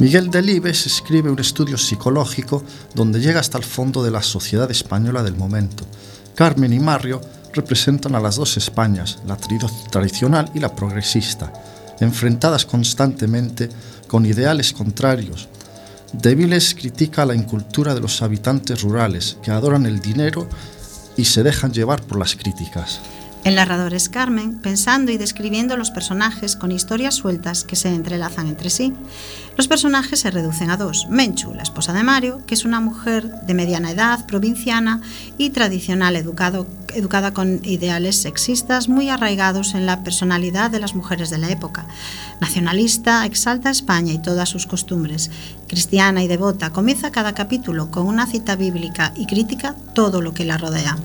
Miguel 0.00 0.30
Delibes 0.30 0.86
escribe 0.86 1.28
un 1.28 1.40
estudio 1.40 1.76
psicológico 1.76 2.62
donde 2.94 3.20
llega 3.20 3.40
hasta 3.40 3.58
el 3.58 3.64
fondo 3.64 4.04
de 4.04 4.12
la 4.12 4.22
sociedad 4.22 4.70
española 4.70 5.24
del 5.24 5.34
momento. 5.34 5.84
Carmen 6.36 6.72
y 6.72 6.78
Mario 6.78 7.20
representan 7.52 8.14
a 8.14 8.20
las 8.20 8.36
dos 8.36 8.56
Españas, 8.56 9.18
la 9.26 9.36
tradicional 9.36 10.52
y 10.54 10.60
la 10.60 10.72
progresista, 10.72 11.52
enfrentadas 11.98 12.64
constantemente 12.64 13.70
con 14.06 14.24
ideales 14.24 14.72
contrarios. 14.72 15.48
Débiles 16.12 16.76
critica 16.76 17.26
la 17.26 17.34
incultura 17.34 17.92
de 17.92 18.00
los 18.00 18.22
habitantes 18.22 18.82
rurales, 18.82 19.36
que 19.42 19.50
adoran 19.50 19.84
el 19.84 19.98
dinero 19.98 20.48
y 21.16 21.24
se 21.24 21.42
dejan 21.42 21.72
llevar 21.72 22.02
por 22.02 22.20
las 22.20 22.36
críticas. 22.36 23.00
El 23.48 23.54
narrador 23.54 23.94
es 23.94 24.10
Carmen, 24.10 24.58
pensando 24.58 25.10
y 25.10 25.16
describiendo 25.16 25.78
los 25.78 25.90
personajes 25.90 26.54
con 26.54 26.70
historias 26.70 27.14
sueltas 27.14 27.64
que 27.64 27.76
se 27.76 27.88
entrelazan 27.88 28.46
entre 28.46 28.68
sí. 28.68 28.92
Los 29.56 29.68
personajes 29.68 30.20
se 30.20 30.30
reducen 30.30 30.68
a 30.68 30.76
dos. 30.76 31.06
Menchu, 31.08 31.54
la 31.54 31.62
esposa 31.62 31.94
de 31.94 32.02
Mario, 32.02 32.42
que 32.46 32.52
es 32.52 32.66
una 32.66 32.78
mujer 32.80 33.26
de 33.46 33.54
mediana 33.54 33.90
edad, 33.92 34.26
provinciana 34.26 35.00
y 35.38 35.48
tradicional, 35.48 36.14
educada 36.14 37.32
con 37.32 37.64
ideales 37.64 38.16
sexistas 38.16 38.90
muy 38.90 39.08
arraigados 39.08 39.72
en 39.72 39.86
la 39.86 40.04
personalidad 40.04 40.70
de 40.70 40.80
las 40.80 40.94
mujeres 40.94 41.30
de 41.30 41.38
la 41.38 41.48
época. 41.48 41.86
Nacionalista, 42.42 43.24
exalta 43.24 43.70
España 43.70 44.12
y 44.12 44.20
todas 44.20 44.50
sus 44.50 44.66
costumbres. 44.66 45.30
Cristiana 45.68 46.22
y 46.22 46.28
devota, 46.28 46.68
comienza 46.68 47.10
cada 47.12 47.32
capítulo 47.32 47.90
con 47.90 48.08
una 48.08 48.26
cita 48.26 48.56
bíblica 48.56 49.14
y 49.16 49.24
crítica 49.24 49.74
todo 49.94 50.20
lo 50.20 50.34
que 50.34 50.44
la 50.44 50.58
rodea. 50.58 50.98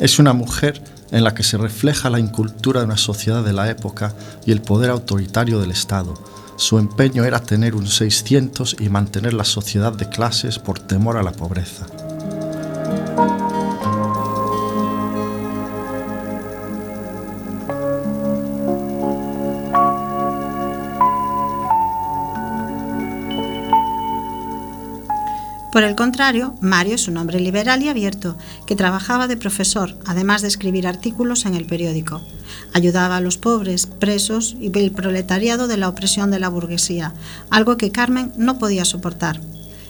Es 0.00 0.18
una 0.18 0.32
mujer 0.32 0.95
en 1.10 1.24
la 1.24 1.34
que 1.34 1.42
se 1.42 1.58
refleja 1.58 2.10
la 2.10 2.20
incultura 2.20 2.80
de 2.80 2.86
una 2.86 2.96
sociedad 2.96 3.44
de 3.44 3.52
la 3.52 3.70
época 3.70 4.14
y 4.44 4.52
el 4.52 4.62
poder 4.62 4.90
autoritario 4.90 5.58
del 5.58 5.70
Estado. 5.70 6.14
Su 6.56 6.78
empeño 6.78 7.24
era 7.24 7.40
tener 7.40 7.74
un 7.74 7.86
600 7.86 8.76
y 8.80 8.88
mantener 8.88 9.34
la 9.34 9.44
sociedad 9.44 9.92
de 9.92 10.08
clases 10.08 10.58
por 10.58 10.78
temor 10.78 11.16
a 11.16 11.22
la 11.22 11.32
pobreza. 11.32 11.86
Por 25.76 25.84
el 25.84 25.94
contrario, 25.94 26.54
Mario 26.62 26.94
es 26.94 27.06
un 27.06 27.18
hombre 27.18 27.38
liberal 27.38 27.82
y 27.82 27.90
abierto, 27.90 28.38
que 28.66 28.74
trabajaba 28.74 29.28
de 29.28 29.36
profesor, 29.36 29.94
además 30.06 30.40
de 30.40 30.48
escribir 30.48 30.86
artículos 30.86 31.44
en 31.44 31.54
el 31.54 31.66
periódico. 31.66 32.22
Ayudaba 32.72 33.18
a 33.18 33.20
los 33.20 33.36
pobres, 33.36 33.84
presos 33.84 34.56
y 34.58 34.72
el 34.78 34.90
proletariado 34.92 35.68
de 35.68 35.76
la 35.76 35.90
opresión 35.90 36.30
de 36.30 36.38
la 36.38 36.48
burguesía, 36.48 37.12
algo 37.50 37.76
que 37.76 37.92
Carmen 37.92 38.32
no 38.38 38.58
podía 38.58 38.86
soportar. 38.86 39.38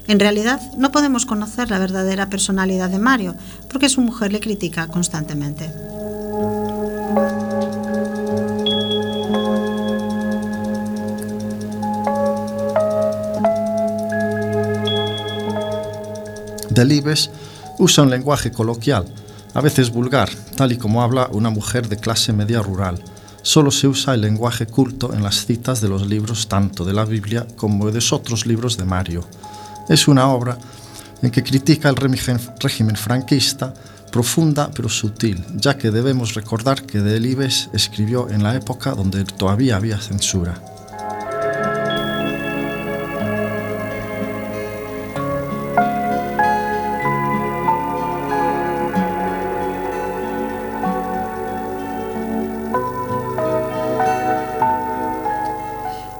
En 0.08 0.18
realidad, 0.18 0.60
no 0.76 0.90
podemos 0.90 1.24
conocer 1.24 1.70
la 1.70 1.78
verdadera 1.78 2.28
personalidad 2.30 2.90
de 2.90 2.98
Mario, 2.98 3.36
porque 3.70 3.88
su 3.88 4.00
mujer 4.00 4.32
le 4.32 4.40
critica 4.40 4.88
constantemente. 4.88 5.70
Delibes 16.76 17.30
usa 17.78 18.04
un 18.04 18.10
lenguaje 18.10 18.50
coloquial, 18.50 19.06
a 19.54 19.62
veces 19.62 19.90
vulgar, 19.90 20.28
tal 20.56 20.72
y 20.72 20.76
como 20.76 21.02
habla 21.02 21.26
una 21.32 21.48
mujer 21.48 21.88
de 21.88 21.96
clase 21.96 22.34
media 22.34 22.60
rural. 22.60 23.02
Solo 23.40 23.70
se 23.70 23.88
usa 23.88 24.12
el 24.12 24.20
lenguaje 24.20 24.66
culto 24.66 25.14
en 25.14 25.22
las 25.22 25.46
citas 25.46 25.80
de 25.80 25.88
los 25.88 26.06
libros 26.06 26.48
tanto 26.48 26.84
de 26.84 26.92
la 26.92 27.06
Biblia 27.06 27.46
como 27.56 27.90
de 27.90 28.04
otros 28.12 28.44
libros 28.44 28.76
de 28.76 28.84
Mario. 28.84 29.24
Es 29.88 30.06
una 30.06 30.28
obra 30.28 30.58
en 31.22 31.30
que 31.30 31.42
critica 31.42 31.88
el 31.88 31.96
régimen 31.96 32.96
franquista, 32.96 33.72
profunda 34.12 34.70
pero 34.74 34.90
sutil, 34.90 35.42
ya 35.54 35.78
que 35.78 35.90
debemos 35.90 36.34
recordar 36.34 36.82
que 36.82 37.00
Delibes 37.00 37.70
escribió 37.72 38.28
en 38.28 38.42
la 38.42 38.54
época 38.54 38.90
donde 38.94 39.24
todavía 39.24 39.76
había 39.76 39.98
censura. 39.98 40.75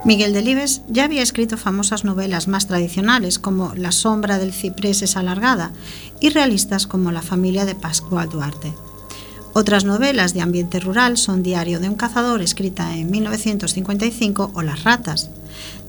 Miguel 0.06 0.32
Delibes 0.32 0.82
ya 0.88 1.02
había 1.02 1.20
escrito 1.20 1.56
famosas 1.56 2.04
novelas 2.04 2.46
más 2.46 2.68
tradicionales 2.68 3.40
como 3.40 3.74
La 3.74 3.90
sombra 3.90 4.38
del 4.38 4.52
ciprés 4.52 5.02
es 5.02 5.16
alargada 5.16 5.72
y 6.20 6.28
realistas 6.28 6.86
como 6.86 7.10
La 7.10 7.22
familia 7.22 7.64
de 7.64 7.74
Pascual 7.74 8.28
Duarte. 8.28 8.72
Otras 9.52 9.84
novelas 9.84 10.32
de 10.32 10.42
ambiente 10.42 10.78
rural 10.78 11.16
son 11.16 11.42
Diario 11.42 11.80
de 11.80 11.88
un 11.88 11.96
cazador, 11.96 12.40
escrita 12.40 12.96
en 12.96 13.10
1955, 13.10 14.52
o 14.54 14.62
Las 14.62 14.84
ratas. 14.84 15.30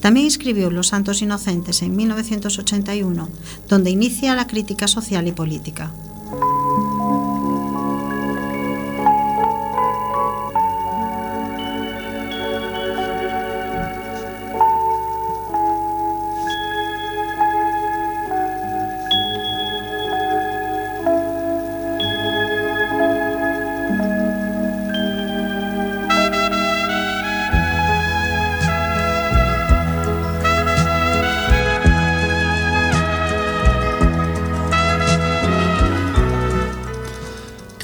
También 0.01 0.25
escribió 0.25 0.71
Los 0.71 0.87
santos 0.87 1.21
inocentes 1.21 1.83
en 1.83 1.95
1981, 1.95 3.29
donde 3.69 3.91
inicia 3.91 4.35
la 4.35 4.47
crítica 4.47 4.87
social 4.87 5.27
y 5.27 5.31
política. 5.31 5.91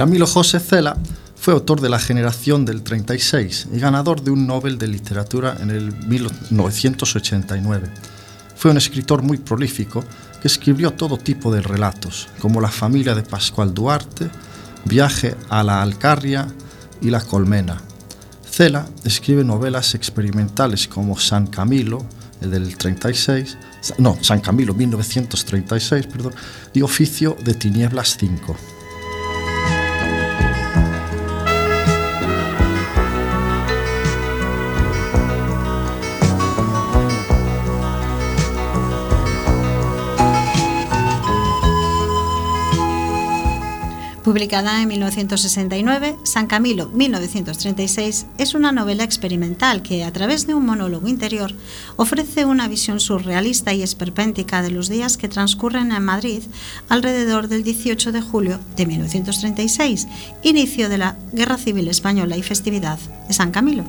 Camilo 0.04 0.28
José 0.28 0.60
Cela 0.60 0.98
fue 1.38 1.54
autor 1.54 1.80
de 1.80 1.88
La 1.88 1.98
generación 1.98 2.66
del 2.66 2.84
36 2.84 3.70
y 3.72 3.80
ganador 3.80 4.22
de 4.22 4.32
un 4.32 4.46
Nobel 4.46 4.78
de 4.78 4.89
Literatura 4.89 5.56
en 5.62 5.70
el 5.70 5.94
1989. 6.08 7.89
Fue 8.54 8.72
un 8.72 8.76
escritor 8.76 9.22
muy 9.22 9.38
prolífico 9.38 10.04
que 10.42 10.50
escribió 10.50 10.92
todo 10.92 11.18
tipo 11.18 11.54
de 11.54 11.62
relatos, 11.62 12.28
como 12.39 12.60
La 12.60 12.68
familia 12.68 13.16
de 13.16 13.24
Pascual 13.24 13.74
Duarte, 13.74 14.30
Viaje 14.84 15.38
a 15.48 15.63
la 15.63 15.82
Alcarria 15.82 16.50
y 17.00 17.10
La 17.10 17.22
Colmena. 17.22 17.82
Cela 18.44 18.86
escribe 19.06 19.46
novelas 19.46 19.96
experimentales 19.96 20.89
como 20.89 21.18
San 21.18 21.48
Camilo, 21.48 22.06
el 22.42 22.52
del 22.52 22.76
36, 22.76 23.58
no, 24.00 24.18
San 24.22 24.42
Camilo 24.42 24.74
1936, 24.74 26.08
perdón, 26.08 26.34
y 26.74 26.82
Oficio 26.82 27.38
de 27.42 27.54
Tinieblas 27.54 28.18
5. 28.20 28.58
Publicada 44.34 44.82
en 44.82 44.88
1969, 44.88 46.15
San 46.24 46.48
Camilo 46.48 46.88
1936 46.88 48.26
es 48.39 48.56
una 48.56 48.72
novela 48.72 49.04
experimental 49.04 49.84
que, 49.84 50.04
a 50.04 50.12
través 50.12 50.48
de 50.48 50.56
un 50.56 50.65
monólogo 50.65 51.08
interior, 51.08 51.54
ofrece 51.98 52.43
una 52.43 52.67
visión 52.67 53.00
surrealista 53.00 53.74
y 53.74 53.84
esperpéntica 53.84 54.63
de 54.63 54.72
los 54.72 54.89
días 54.89 55.17
que 55.17 55.30
transcurren 55.30 55.91
en 55.91 56.04
Madrid 56.04 56.41
alrededor 56.89 57.48
del 57.48 57.63
18 57.63 58.12
de 58.12 58.22
julio 58.24 58.60
de 58.76 58.88
1936, 58.88 60.08
inicio 60.41 60.89
de 60.89 60.98
la 60.98 61.15
Guerra 61.32 61.60
Civil 61.60 61.88
Española 61.88 62.36
y 62.36 62.41
festividad 62.41 62.98
de 63.28 63.36
San 63.36 63.52
Camilo. 63.52 63.86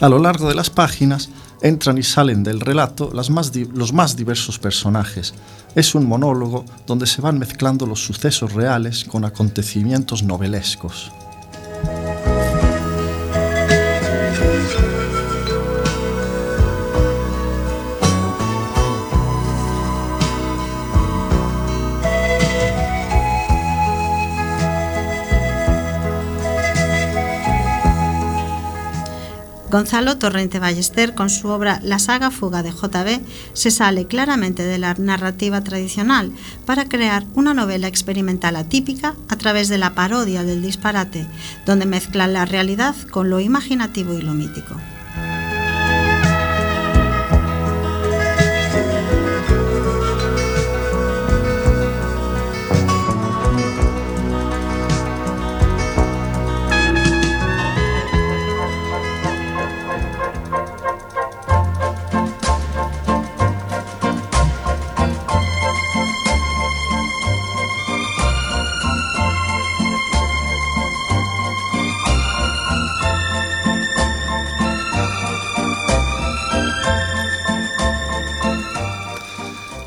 A 0.00 0.08
lo 0.08 0.18
largo 0.18 0.48
de 0.48 0.54
las 0.54 0.70
páginas, 0.70 1.28
entran 1.62 1.98
y 1.98 2.02
salen 2.02 2.42
del 2.42 2.60
relato 2.60 3.10
los 3.12 3.30
más 3.30 4.16
diversos 4.16 4.58
personajes. 4.58 5.34
Es 5.74 5.94
un 5.94 6.06
monólogo 6.06 6.64
donde 6.86 7.06
se 7.06 7.22
van 7.22 7.38
mezclando 7.38 7.86
los 7.86 8.04
sucesos 8.04 8.52
reales 8.52 9.04
con 9.04 9.24
acontecimientos 9.24 10.22
novelescos. 10.22 11.12
Gonzalo 29.72 30.18
Torrente 30.18 30.58
Ballester, 30.58 31.14
con 31.14 31.30
su 31.30 31.48
obra 31.48 31.80
La 31.82 31.98
saga 31.98 32.30
fuga 32.30 32.62
de 32.62 32.72
JB, 32.72 33.22
se 33.54 33.70
sale 33.70 34.06
claramente 34.06 34.64
de 34.64 34.76
la 34.76 34.92
narrativa 34.98 35.62
tradicional 35.62 36.30
para 36.66 36.90
crear 36.90 37.24
una 37.32 37.54
novela 37.54 37.88
experimental 37.88 38.56
atípica 38.56 39.14
a 39.30 39.36
través 39.36 39.70
de 39.70 39.78
la 39.78 39.94
parodia 39.94 40.44
del 40.44 40.60
disparate, 40.60 41.26
donde 41.64 41.86
mezcla 41.86 42.26
la 42.26 42.44
realidad 42.44 42.94
con 43.10 43.30
lo 43.30 43.40
imaginativo 43.40 44.12
y 44.12 44.20
lo 44.20 44.34
mítico. 44.34 44.76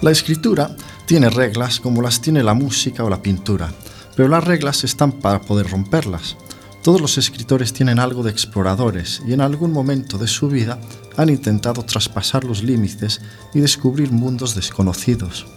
La 0.06 0.12
escritura 0.12 0.70
tiene 1.08 1.32
reglas 1.32 1.80
como 1.80 2.00
las 2.04 2.22
tiene 2.22 2.44
la 2.44 2.54
música 2.54 3.04
o 3.04 3.10
la 3.10 3.24
pintura, 3.24 3.72
pero 4.16 4.30
las 4.30 4.44
reglas 4.44 4.84
están 4.84 5.14
para 5.14 5.42
poder 5.42 5.68
romperlas. 5.72 6.38
Todos 6.84 7.02
los 7.02 7.18
escritores 7.18 7.74
tienen 7.74 7.98
algo 7.98 8.22
de 8.22 8.30
exploradores 8.30 9.24
y 9.26 9.34
en 9.34 9.42
algún 9.42 9.72
momento 9.72 10.20
de 10.20 10.28
su 10.28 10.48
vida 10.48 10.80
han 11.18 11.30
intentado 11.30 11.82
traspasar 11.82 12.44
los 12.44 12.62
límites 12.62 13.20
y 13.56 13.62
descubrir 13.62 14.12
mundos 14.12 14.54
desconocidos. 14.54 15.48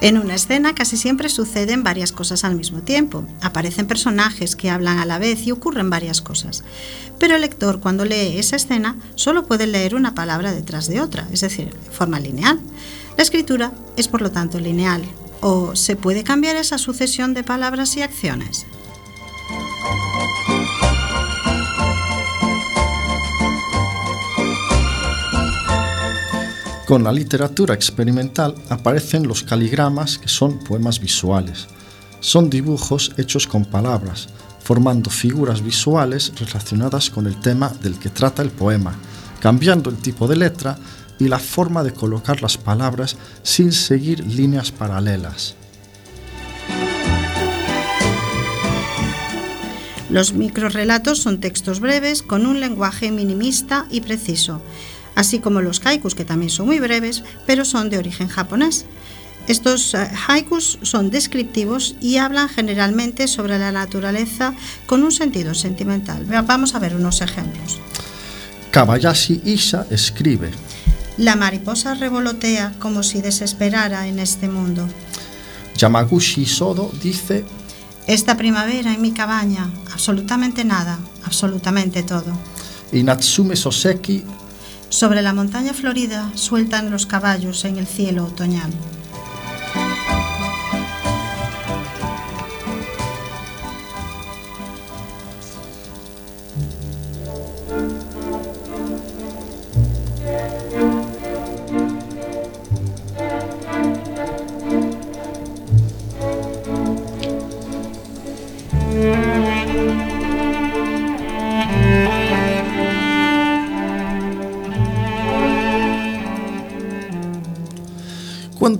En 0.00 0.16
una 0.16 0.36
escena 0.36 0.74
casi 0.74 0.96
siempre 0.96 1.28
suceden 1.28 1.82
varias 1.82 2.12
cosas 2.12 2.44
al 2.44 2.54
mismo 2.54 2.82
tiempo. 2.82 3.24
Aparecen 3.40 3.88
personajes 3.88 4.54
que 4.54 4.70
hablan 4.70 4.98
a 4.98 5.04
la 5.04 5.18
vez 5.18 5.44
y 5.44 5.50
ocurren 5.50 5.90
varias 5.90 6.20
cosas. 6.20 6.62
Pero 7.18 7.34
el 7.34 7.40
lector 7.40 7.80
cuando 7.80 8.04
lee 8.04 8.38
esa 8.38 8.54
escena 8.54 8.96
solo 9.16 9.46
puede 9.46 9.66
leer 9.66 9.96
una 9.96 10.14
palabra 10.14 10.52
detrás 10.52 10.86
de 10.86 11.00
otra, 11.00 11.26
es 11.32 11.40
decir, 11.40 11.74
de 11.74 11.90
forma 11.90 12.20
lineal. 12.20 12.60
La 13.16 13.24
escritura 13.24 13.72
es 13.96 14.06
por 14.06 14.22
lo 14.22 14.30
tanto 14.30 14.60
lineal. 14.60 15.02
¿O 15.40 15.74
se 15.74 15.96
puede 15.96 16.22
cambiar 16.22 16.54
esa 16.54 16.78
sucesión 16.78 17.34
de 17.34 17.42
palabras 17.42 17.96
y 17.96 18.02
acciones? 18.02 18.66
Con 26.88 27.04
la 27.04 27.12
literatura 27.12 27.74
experimental 27.74 28.54
aparecen 28.70 29.28
los 29.28 29.42
caligramas, 29.42 30.16
que 30.16 30.28
son 30.28 30.58
poemas 30.60 31.00
visuales. 31.00 31.66
Son 32.20 32.48
dibujos 32.48 33.12
hechos 33.18 33.46
con 33.46 33.66
palabras, 33.66 34.30
formando 34.60 35.10
figuras 35.10 35.62
visuales 35.62 36.32
relacionadas 36.40 37.10
con 37.10 37.26
el 37.26 37.38
tema 37.42 37.68
del 37.82 37.98
que 37.98 38.08
trata 38.08 38.40
el 38.40 38.48
poema, 38.48 38.94
cambiando 39.38 39.90
el 39.90 39.98
tipo 39.98 40.26
de 40.28 40.36
letra 40.36 40.78
y 41.18 41.28
la 41.28 41.38
forma 41.38 41.84
de 41.84 41.92
colocar 41.92 42.40
las 42.40 42.56
palabras 42.56 43.18
sin 43.42 43.72
seguir 43.72 44.26
líneas 44.26 44.72
paralelas. 44.72 45.56
Los 50.08 50.32
microrelatos 50.32 51.18
son 51.18 51.38
textos 51.38 51.80
breves 51.80 52.22
con 52.22 52.46
un 52.46 52.60
lenguaje 52.60 53.10
minimista 53.10 53.86
y 53.90 54.00
preciso, 54.00 54.62
así 55.18 55.40
como 55.40 55.60
los 55.60 55.84
haikus, 55.84 56.14
que 56.14 56.24
también 56.24 56.48
son 56.48 56.66
muy 56.66 56.78
breves, 56.78 57.24
pero 57.44 57.64
son 57.64 57.90
de 57.90 57.98
origen 57.98 58.28
japonés. 58.28 58.84
Estos 59.48 59.92
eh, 59.94 60.08
haikus 60.28 60.78
son 60.82 61.10
descriptivos 61.10 61.96
y 62.00 62.18
hablan 62.18 62.48
generalmente 62.48 63.26
sobre 63.26 63.58
la 63.58 63.72
naturaleza 63.72 64.54
con 64.86 65.02
un 65.02 65.10
sentido 65.10 65.54
sentimental. 65.54 66.24
Vamos 66.46 66.76
a 66.76 66.78
ver 66.78 66.94
unos 66.94 67.20
ejemplos. 67.20 67.80
Kabayashi 68.70 69.42
Isha 69.44 69.86
escribe: 69.90 70.52
La 71.16 71.34
mariposa 71.34 71.94
revolotea 71.94 72.74
como 72.78 73.02
si 73.02 73.20
desesperara 73.20 74.06
en 74.06 74.20
este 74.20 74.48
mundo. 74.48 74.86
Yamaguchi 75.76 76.46
Sodo 76.46 76.92
dice: 77.02 77.44
Esta 78.06 78.36
primavera 78.36 78.94
en 78.94 79.02
mi 79.02 79.10
cabaña, 79.10 79.68
absolutamente 79.92 80.64
nada, 80.64 80.96
absolutamente 81.24 82.04
todo. 82.04 82.38
Y 82.92 83.02
Natsume 83.02 83.56
Soseki 83.56 84.22
sobre 84.90 85.22
la 85.22 85.32
montaña 85.32 85.74
florida 85.74 86.30
sueltan 86.34 86.90
los 86.90 87.06
caballos 87.06 87.64
en 87.64 87.76
el 87.76 87.86
cielo 87.86 88.24
otoñal. 88.24 88.70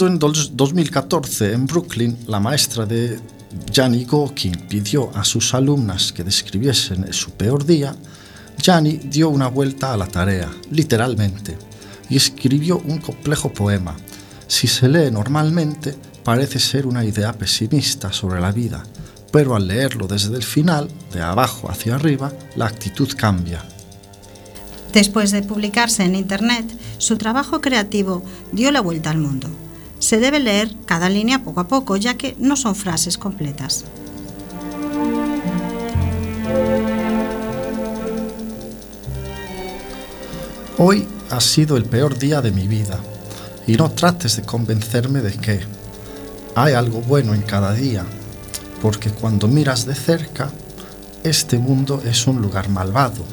En 0.09 0.19
2014 0.19 1.53
en 1.53 1.67
Brooklyn 1.67 2.17
la 2.27 2.41
maestra 2.41 2.87
de 2.87 3.21
Gianni 3.71 4.07
Gokin 4.07 4.57
pidió 4.69 5.11
a 5.15 5.23
sus 5.23 5.53
alumnas 5.53 6.13
que 6.13 6.25
describiesen 6.25 7.13
su 7.13 7.33
peor 7.33 7.65
día, 7.67 7.95
Gianni 8.61 8.97
dio 8.97 9.29
una 9.29 9.49
vuelta 9.49 9.93
a 9.93 9.97
la 9.99 10.07
tarea, 10.07 10.51
literalmente, 10.71 11.59
y 12.09 12.17
escribió 12.17 12.79
un 12.79 12.99
complejo 12.99 13.53
poema. 13.53 13.97
Si 14.47 14.67
se 14.67 14.89
lee 14.89 15.11
normalmente, 15.11 15.95
parece 16.25 16.59
ser 16.59 16.87
una 16.87 17.05
idea 17.05 17.35
pesimista 17.35 18.11
sobre 18.11 18.41
la 18.41 18.51
vida, 18.51 18.83
pero 19.31 19.57
al 19.57 19.69
leerlo 19.69 20.07
desde 20.07 20.37
el 20.37 20.43
final, 20.43 20.89
de 21.13 21.21
abajo 21.21 21.71
hacia 21.71 21.97
arriba, 21.97 22.33
la 22.57 22.67
actitud 22.67 23.11
cambia. 23.15 23.63
Después 24.93 25.33
de 25.33 25.43
publicarse 25.43 26.05
en 26.05 26.15
Internet, 26.15 26.67
su 26.97 27.19
trabajo 27.19 27.61
creativo 27.61 28.23
dio 28.53 28.71
la 28.71 28.81
vuelta 28.81 29.11
al 29.11 29.19
mundo 29.19 29.51
se 29.99 30.19
debe 30.19 30.39
leer 30.39 30.75
cada 30.87 31.09
línea 31.09 31.43
poco 31.43 31.61
a 31.61 31.69
poco, 31.69 31.97
ya 31.97 32.15
que 32.15 32.37
no 32.39 32.57
son 32.57 32.75
frases 32.75 33.19
completas. 33.19 33.85
Hoy 40.79 41.07
ha 41.31 41.41
sido 41.41 41.77
el 41.77 41.85
peor 41.85 42.19
día 42.19 42.41
de 42.41 42.53
mi 42.53 42.69
vida 42.69 43.01
y 43.67 43.77
no 43.77 43.91
trates 43.91 44.37
de 44.37 44.43
convencerme 44.43 45.21
de 45.21 45.33
que 45.33 45.61
hay 46.55 46.75
algo 46.75 47.01
bueno 47.01 47.35
en 47.35 47.43
cada 47.43 47.73
día, 47.73 48.05
porque 48.81 49.11
cuando 49.11 49.49
miras 49.49 49.87
de 49.87 49.95
cerca, 49.95 50.51
este 51.25 51.59
mundo 51.59 52.01
es 52.05 52.27
un 52.29 52.41
lugar 52.41 52.69
malvado, 52.69 53.25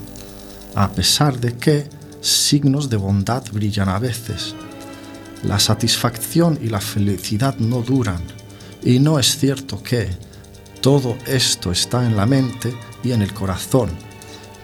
a 0.73 0.91
pesar 0.91 1.39
de 1.39 1.56
que 1.56 1.88
signos 2.21 2.89
de 2.89 2.97
bondad 2.97 3.43
brillan 3.51 3.89
a 3.89 3.99
veces 3.99 4.56
la 5.47 5.60
satisfacción 5.60 6.60
y 6.62 6.69
la 6.69 6.81
felicidad 6.81 7.58
no 7.58 7.81
duran 7.81 8.21
y 8.84 8.99
no 8.99 9.19
es 9.19 9.38
cierto 9.38 9.81
que 9.81 10.10
todo 10.81 11.17
esto 11.25 11.71
está 11.71 12.05
en 12.05 12.15
la 12.15 12.25
mente 12.25 12.75
y 13.03 13.12
en 13.12 13.21
el 13.21 13.34
corazón. 13.34 13.89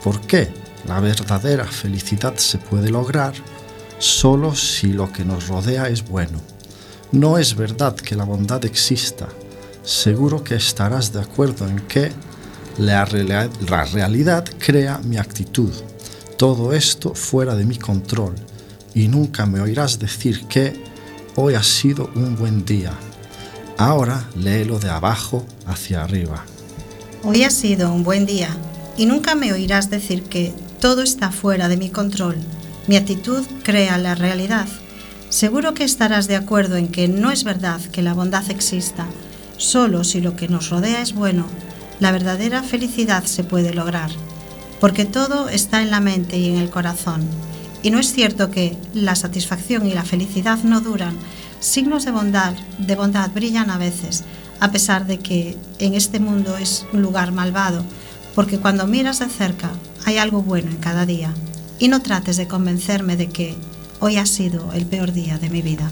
¿Por 0.03 0.21
qué? 0.21 0.49
La 0.87 0.99
verdadera 0.99 1.65
felicidad 1.65 2.35
se 2.37 2.57
puede 2.57 2.89
lograr 2.89 3.33
solo 3.99 4.55
si 4.55 4.93
lo 4.93 5.11
que 5.11 5.25
nos 5.25 5.47
rodea 5.47 5.87
es 5.87 6.07
bueno. 6.07 6.39
No 7.11 7.37
es 7.37 7.55
verdad 7.55 7.95
que 7.95 8.15
la 8.15 8.23
bondad 8.23 8.63
exista. 8.65 9.27
Seguro 9.83 10.43
que 10.43 10.55
estarás 10.55 11.11
de 11.11 11.21
acuerdo 11.21 11.67
en 11.67 11.79
que 11.81 12.11
la, 12.77 13.07
la 13.67 13.85
realidad 13.85 14.45
crea 14.59 14.99
mi 14.99 15.17
actitud. 15.17 15.71
Todo 16.37 16.73
esto 16.73 17.13
fuera 17.13 17.55
de 17.55 17.65
mi 17.65 17.77
control 17.77 18.35
y 18.93 19.07
nunca 19.07 19.45
me 19.45 19.61
oirás 19.61 19.99
decir 19.99 20.45
que 20.47 20.73
hoy 21.35 21.55
ha 21.55 21.63
sido 21.63 22.09
un 22.15 22.35
buen 22.35 22.65
día. 22.65 22.91
Ahora 23.77 24.29
léelo 24.35 24.79
de 24.79 24.89
abajo 24.89 25.45
hacia 25.65 26.03
arriba. 26.03 26.45
Hoy 27.23 27.43
ha 27.43 27.49
sido 27.49 27.93
un 27.93 28.03
buen 28.03 28.25
día 28.25 28.49
y 28.97 29.05
nunca 29.05 29.35
me 29.35 29.53
oirás 29.53 29.89
decir 29.89 30.23
que 30.23 30.53
todo 30.79 31.01
está 31.01 31.31
fuera 31.31 31.69
de 31.69 31.77
mi 31.77 31.89
control. 31.89 32.37
Mi 32.87 32.95
actitud 32.95 33.45
crea 33.63 33.97
la 33.97 34.15
realidad. 34.15 34.67
Seguro 35.29 35.73
que 35.73 35.83
estarás 35.83 36.27
de 36.27 36.35
acuerdo 36.35 36.75
en 36.75 36.89
que 36.89 37.07
no 37.07 37.31
es 37.31 37.43
verdad 37.43 37.79
que 37.79 38.01
la 38.01 38.13
bondad 38.13 38.49
exista. 38.51 39.05
Solo 39.57 40.03
si 40.03 40.19
lo 40.19 40.35
que 40.35 40.47
nos 40.47 40.69
rodea 40.69 41.01
es 41.01 41.13
bueno, 41.13 41.45
la 41.99 42.11
verdadera 42.11 42.63
felicidad 42.63 43.23
se 43.25 43.43
puede 43.43 43.73
lograr. 43.73 44.11
Porque 44.79 45.05
todo 45.05 45.47
está 45.47 45.83
en 45.83 45.91
la 45.91 45.99
mente 45.99 46.37
y 46.37 46.49
en 46.49 46.57
el 46.57 46.69
corazón. 46.71 47.21
Y 47.83 47.89
no 47.89 47.99
es 47.99 48.13
cierto 48.13 48.51
que 48.51 48.77
la 48.93 49.15
satisfacción 49.15 49.87
y 49.87 49.93
la 49.93 50.03
felicidad 50.03 50.59
no 50.63 50.81
duran. 50.81 51.17
Signos 51.59 52.05
de 52.05 52.11
bondad, 52.11 52.53
de 52.77 52.95
bondad 52.95 53.31
brillan 53.31 53.69
a 53.69 53.77
veces, 53.77 54.23
a 54.59 54.71
pesar 54.71 55.07
de 55.07 55.19
que 55.19 55.57
en 55.79 55.95
este 55.95 56.19
mundo 56.19 56.57
es 56.57 56.85
un 56.93 57.01
lugar 57.01 57.31
malvado, 57.31 57.83
porque 58.35 58.59
cuando 58.59 58.87
miras 58.87 59.19
de 59.19 59.27
cerca 59.27 59.71
hay 60.05 60.17
algo 60.17 60.41
bueno 60.43 60.69
en 60.69 60.77
cada 60.77 61.05
día. 61.05 61.33
Y 61.79 61.87
no 61.87 62.01
trates 62.01 62.37
de 62.37 62.47
convencerme 62.47 63.17
de 63.17 63.29
que 63.29 63.55
hoy 63.99 64.17
ha 64.17 64.25
sido 64.25 64.71
el 64.73 64.85
peor 64.85 65.11
día 65.11 65.39
de 65.39 65.49
mi 65.49 65.61
vida. 65.61 65.91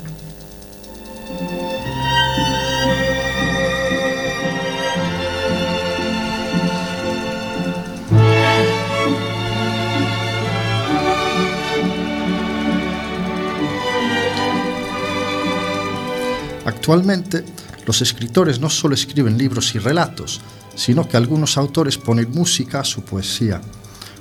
Actualmente, 16.90 17.46
los 17.86 18.02
escritores 18.02 18.60
no 18.60 18.68
solo 18.68 18.96
escriben 18.96 19.38
libros 19.38 19.76
y 19.76 19.78
relatos, 19.78 20.42
sino 20.74 21.08
que 21.08 21.18
algunos 21.18 21.56
autores 21.56 22.00
ponen 22.00 22.32
música 22.32 22.80
a 22.80 22.84
su 22.84 23.04
poesía, 23.04 23.62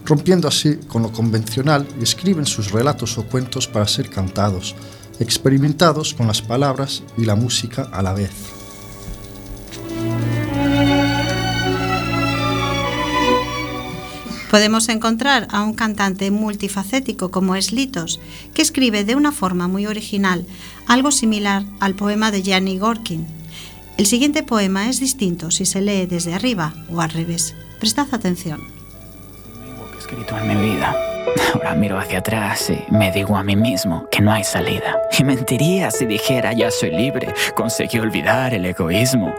rompiendo 0.04 0.48
así 0.48 0.76
con 0.86 1.00
lo 1.00 1.10
convencional 1.10 1.88
y 1.98 2.02
escriben 2.02 2.44
sus 2.44 2.70
relatos 2.70 3.16
o 3.16 3.24
cuentos 3.24 3.66
para 3.66 3.88
ser 3.88 4.10
cantados, 4.10 4.74
experimentados 5.18 6.12
con 6.12 6.26
las 6.26 6.42
palabras 6.42 7.02
y 7.16 7.24
la 7.24 7.36
música 7.36 7.88
a 7.90 8.02
la 8.02 8.12
vez. 8.12 8.57
Podemos 14.51 14.88
encontrar 14.88 15.46
a 15.51 15.62
un 15.62 15.74
cantante 15.74 16.30
multifacético 16.30 17.30
como 17.30 17.55
es 17.55 17.70
Litos, 17.72 18.18
que 18.55 18.62
escribe 18.62 19.05
de 19.05 19.14
una 19.14 19.30
forma 19.30 19.68
muy 19.68 19.86
original, 19.86 20.46
algo 20.86 21.11
similar 21.11 21.64
al 21.80 21.94
poema 21.94 22.30
de 22.30 22.42
Gianni 22.42 22.78
Gorkin. 22.78 23.26
El 23.99 24.07
siguiente 24.07 24.42
poema 24.42 24.88
es 24.88 25.01
distinto 25.01 25.51
si 25.51 25.66
se 25.66 25.82
lee 25.82 26.07
desde 26.07 26.32
arriba 26.32 26.72
o 26.90 27.01
al 27.01 27.11
revés. 27.11 27.55
Prestad 27.78 28.07
atención. 28.12 28.62
escrito 29.99 30.38
en 30.38 30.49
mi 30.49 30.70
vida. 30.70 31.17
Ahora 31.55 31.74
miro 31.74 31.99
hacia 31.99 32.18
atrás 32.18 32.70
y 32.70 32.85
me 32.91 33.11
digo 33.11 33.37
a 33.37 33.43
mí 33.43 33.57
mismo 33.57 34.07
que 34.11 34.20
no 34.20 34.33
hay 34.33 34.45
salida. 34.45 35.01
Y 35.18 35.24
mentiría 35.24 35.91
si 35.91 36.07
dijera 36.07 36.53
ya 36.53 36.70
soy 36.70 36.91
libre, 36.91 37.33
conseguí 37.55 37.99
olvidar 37.99 38.55
el 38.55 38.66
egoísmo. 38.66 39.35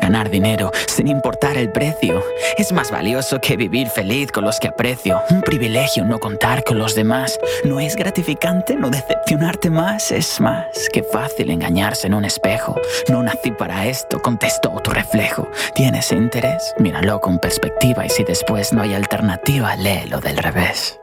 Ganar 0.00 0.30
dinero 0.30 0.70
sin 0.86 1.08
importar 1.08 1.56
el 1.56 1.70
precio 1.72 2.22
es 2.56 2.72
más 2.72 2.90
valioso 2.90 3.40
que 3.40 3.56
vivir 3.56 3.88
feliz 3.88 4.30
con 4.30 4.44
los 4.44 4.60
que 4.60 4.68
aprecio. 4.68 5.20
Un 5.30 5.40
privilegio 5.40 6.04
no 6.04 6.18
contar 6.18 6.62
con 6.64 6.78
los 6.78 6.94
demás. 6.94 7.38
No 7.64 7.80
es 7.80 7.96
gratificante 7.96 8.76
no 8.76 8.90
decepcionarte 8.90 9.70
más. 9.70 10.12
Es 10.12 10.40
más 10.40 10.66
que 10.92 11.02
fácil 11.02 11.50
engañarse 11.50 12.06
en 12.06 12.14
un 12.14 12.24
espejo. 12.24 12.76
No 13.08 13.22
nací 13.22 13.50
para 13.50 13.86
esto, 13.86 14.20
contestó 14.20 14.70
tu 14.82 14.90
reflejo. 14.90 15.48
¿Tienes 15.74 16.12
interés? 16.12 16.74
Míralo 16.78 17.20
con 17.20 17.38
perspectiva 17.38 18.06
y 18.06 18.10
si 18.10 18.24
después 18.24 18.72
no 18.72 18.82
hay 18.82 18.94
alternativa, 18.94 19.74
léelo 19.76 20.20
del 20.20 20.36
revés. 20.36 21.00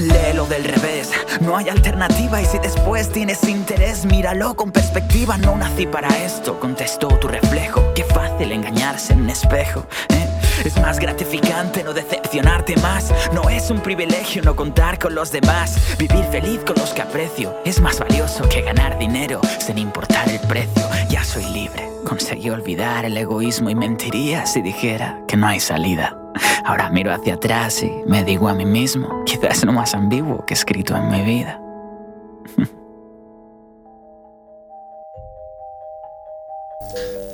Léelo 0.00 0.46
del 0.46 0.64
revés, 0.64 1.10
no 1.40 1.56
hay 1.56 1.68
alternativa 1.68 2.40
y 2.40 2.46
si 2.46 2.58
después 2.58 3.10
tienes 3.10 3.42
interés, 3.44 4.04
míralo 4.04 4.54
con 4.54 4.72
perspectiva. 4.72 5.36
No 5.38 5.56
nací 5.56 5.86
para 5.86 6.08
esto, 6.24 6.58
contestó 6.60 7.08
tu 7.18 7.28
reflejo. 7.28 7.92
Qué 7.94 8.04
fácil 8.04 8.52
engañarse 8.52 9.12
en 9.12 9.22
un 9.22 9.30
espejo. 9.30 9.86
¿eh? 10.10 10.28
Es 10.64 10.76
más 10.80 10.98
gratificante 10.98 11.84
no 11.84 11.92
decepcionarte 11.92 12.76
más. 12.78 13.12
No 13.32 13.48
es 13.48 13.70
un 13.70 13.80
privilegio 13.80 14.42
no 14.42 14.56
contar 14.56 14.98
con 14.98 15.14
los 15.14 15.30
demás. 15.30 15.76
Vivir 15.98 16.24
feliz 16.24 16.60
con 16.66 16.76
los 16.76 16.90
que 16.90 17.02
aprecio 17.02 17.56
es 17.64 17.80
más 17.80 17.98
valioso 17.98 18.48
que 18.48 18.62
ganar 18.62 18.98
dinero 18.98 19.40
sin 19.58 19.78
importar 19.78 20.28
el 20.28 20.40
precio. 20.40 20.88
Ya 21.08 21.24
soy 21.24 21.44
libre, 21.46 21.88
conseguí 22.04 22.50
olvidar 22.50 23.04
el 23.04 23.16
egoísmo 23.16 23.70
y 23.70 23.74
mentiría 23.74 24.46
si 24.46 24.62
dijera 24.62 25.20
que 25.26 25.36
no 25.36 25.46
hay 25.46 25.60
salida. 25.60 26.17
Ahora 26.64 26.90
miro 26.90 27.12
hacia 27.12 27.34
atrás 27.34 27.82
y 27.82 27.90
me 28.06 28.24
digo 28.24 28.48
a 28.48 28.54
mí 28.54 28.64
mismo, 28.64 29.24
quizás 29.24 29.64
lo 29.64 29.72
más 29.72 29.94
ambiguo 29.94 30.44
que 30.44 30.54
he 30.54 30.56
escrito 30.56 30.96
en 30.96 31.10
mi 31.10 31.22
vida. 31.22 31.60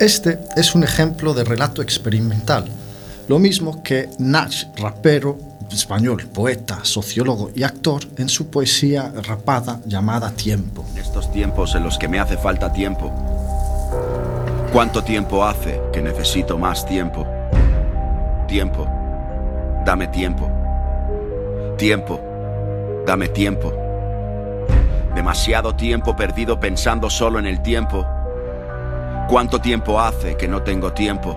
Este 0.01 0.39
es 0.57 0.75
un 0.75 0.85
ejemplo 0.85 1.35
de 1.35 1.45
relato 1.45 1.81
experimental, 1.81 2.67
lo 3.29 3.39
mismo 3.39 3.83
que 3.83 4.11
Nach, 4.19 4.53
rapero 4.77 5.39
español, 5.73 6.27
poeta, 6.33 6.81
sociólogo 6.83 7.51
y 7.55 7.63
actor, 7.63 8.03
en 8.17 8.29
su 8.29 8.49
poesía 8.49 9.13
rapada 9.23 9.81
llamada 9.87 10.31
Tiempo. 10.31 10.85
En 10.93 10.99
estos 11.01 11.31
tiempos 11.33 11.75
en 11.75 11.85
los 11.85 11.99
que 11.99 12.09
me 12.09 12.21
hace 12.21 12.37
falta 12.37 12.73
tiempo, 12.73 13.13
¿cuánto 14.73 15.03
tiempo 15.03 15.45
hace 15.45 15.81
que 15.93 16.03
necesito 16.03 16.59
más 16.59 16.87
tiempo? 16.87 17.27
Tiempo, 18.55 18.87
dame 19.85 20.07
tiempo. 20.07 20.49
Tiempo, 21.77 22.21
dame 23.05 23.27
tiempo. 23.27 23.73
Demasiado 25.13 25.75
tiempo 25.75 26.15
perdido 26.15 26.61
pensando 26.61 27.11
solo 27.11 27.41
en 27.41 27.47
el 27.47 27.63
tiempo. 27.63 28.07
¿Cuánto 29.29 29.61
tiempo 29.61 29.99
hace 29.99 30.37
que 30.37 30.47
no 30.47 30.63
tengo 30.63 30.93
tiempo? 30.93 31.37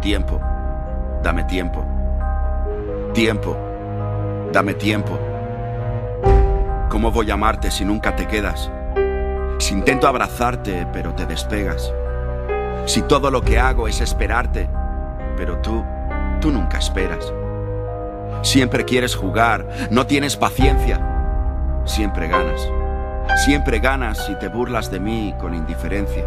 Tiempo, 0.00 0.40
dame 1.22 1.44
tiempo. 1.44 1.84
Tiempo, 3.14 3.56
dame 4.52 4.74
tiempo. 4.74 5.16
¿Cómo 6.88 7.12
voy 7.12 7.30
a 7.30 7.34
amarte 7.34 7.70
si 7.70 7.84
nunca 7.84 8.16
te 8.16 8.26
quedas? 8.26 8.68
Si 9.60 9.74
intento 9.74 10.08
abrazarte, 10.08 10.88
pero 10.92 11.14
te 11.14 11.24
despegas. 11.24 11.94
Si 12.84 13.02
todo 13.02 13.30
lo 13.30 13.42
que 13.42 13.60
hago 13.60 13.86
es 13.86 14.00
esperarte, 14.00 14.68
pero 15.38 15.56
tú, 15.58 15.84
tú 16.40 16.50
nunca 16.50 16.78
esperas. 16.78 17.32
Siempre 18.42 18.84
quieres 18.84 19.14
jugar, 19.14 19.66
no 19.90 20.04
tienes 20.06 20.36
paciencia. 20.36 21.00
Siempre 21.84 22.28
ganas. 22.28 22.68
Siempre 23.44 23.78
ganas 23.78 24.28
y 24.28 24.34
te 24.34 24.48
burlas 24.48 24.90
de 24.90 25.00
mí 25.00 25.34
con 25.38 25.54
indiferencia. 25.54 26.24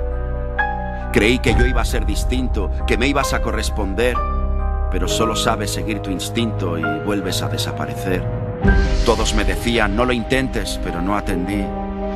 Creí 1.12 1.39
que 1.39 1.53
yo 1.53 1.66
iba 1.66 1.82
a 1.82 1.86
ser 1.86 2.05
distinto, 2.05 2.72
que 2.88 2.97
me 2.97 3.07
ibas 3.07 3.34
a 3.34 3.41
corresponder, 3.41 4.16
pero 4.89 5.09
solo 5.09 5.36
sabes 5.36 5.72
seguir 5.72 5.99
tu 5.99 6.09
instinto 6.09 6.78
y 6.78 6.84
vuelves 7.05 7.41
a 7.41 7.49
desaparecer. 7.49 8.24
Todos 9.05 9.36
me 9.36 9.43
decían, 9.43 9.95
no 9.95 10.05
lo 10.05 10.14
intentes, 10.14 10.80
pero 10.84 11.01
no 11.01 11.18
atendí. 11.18 11.66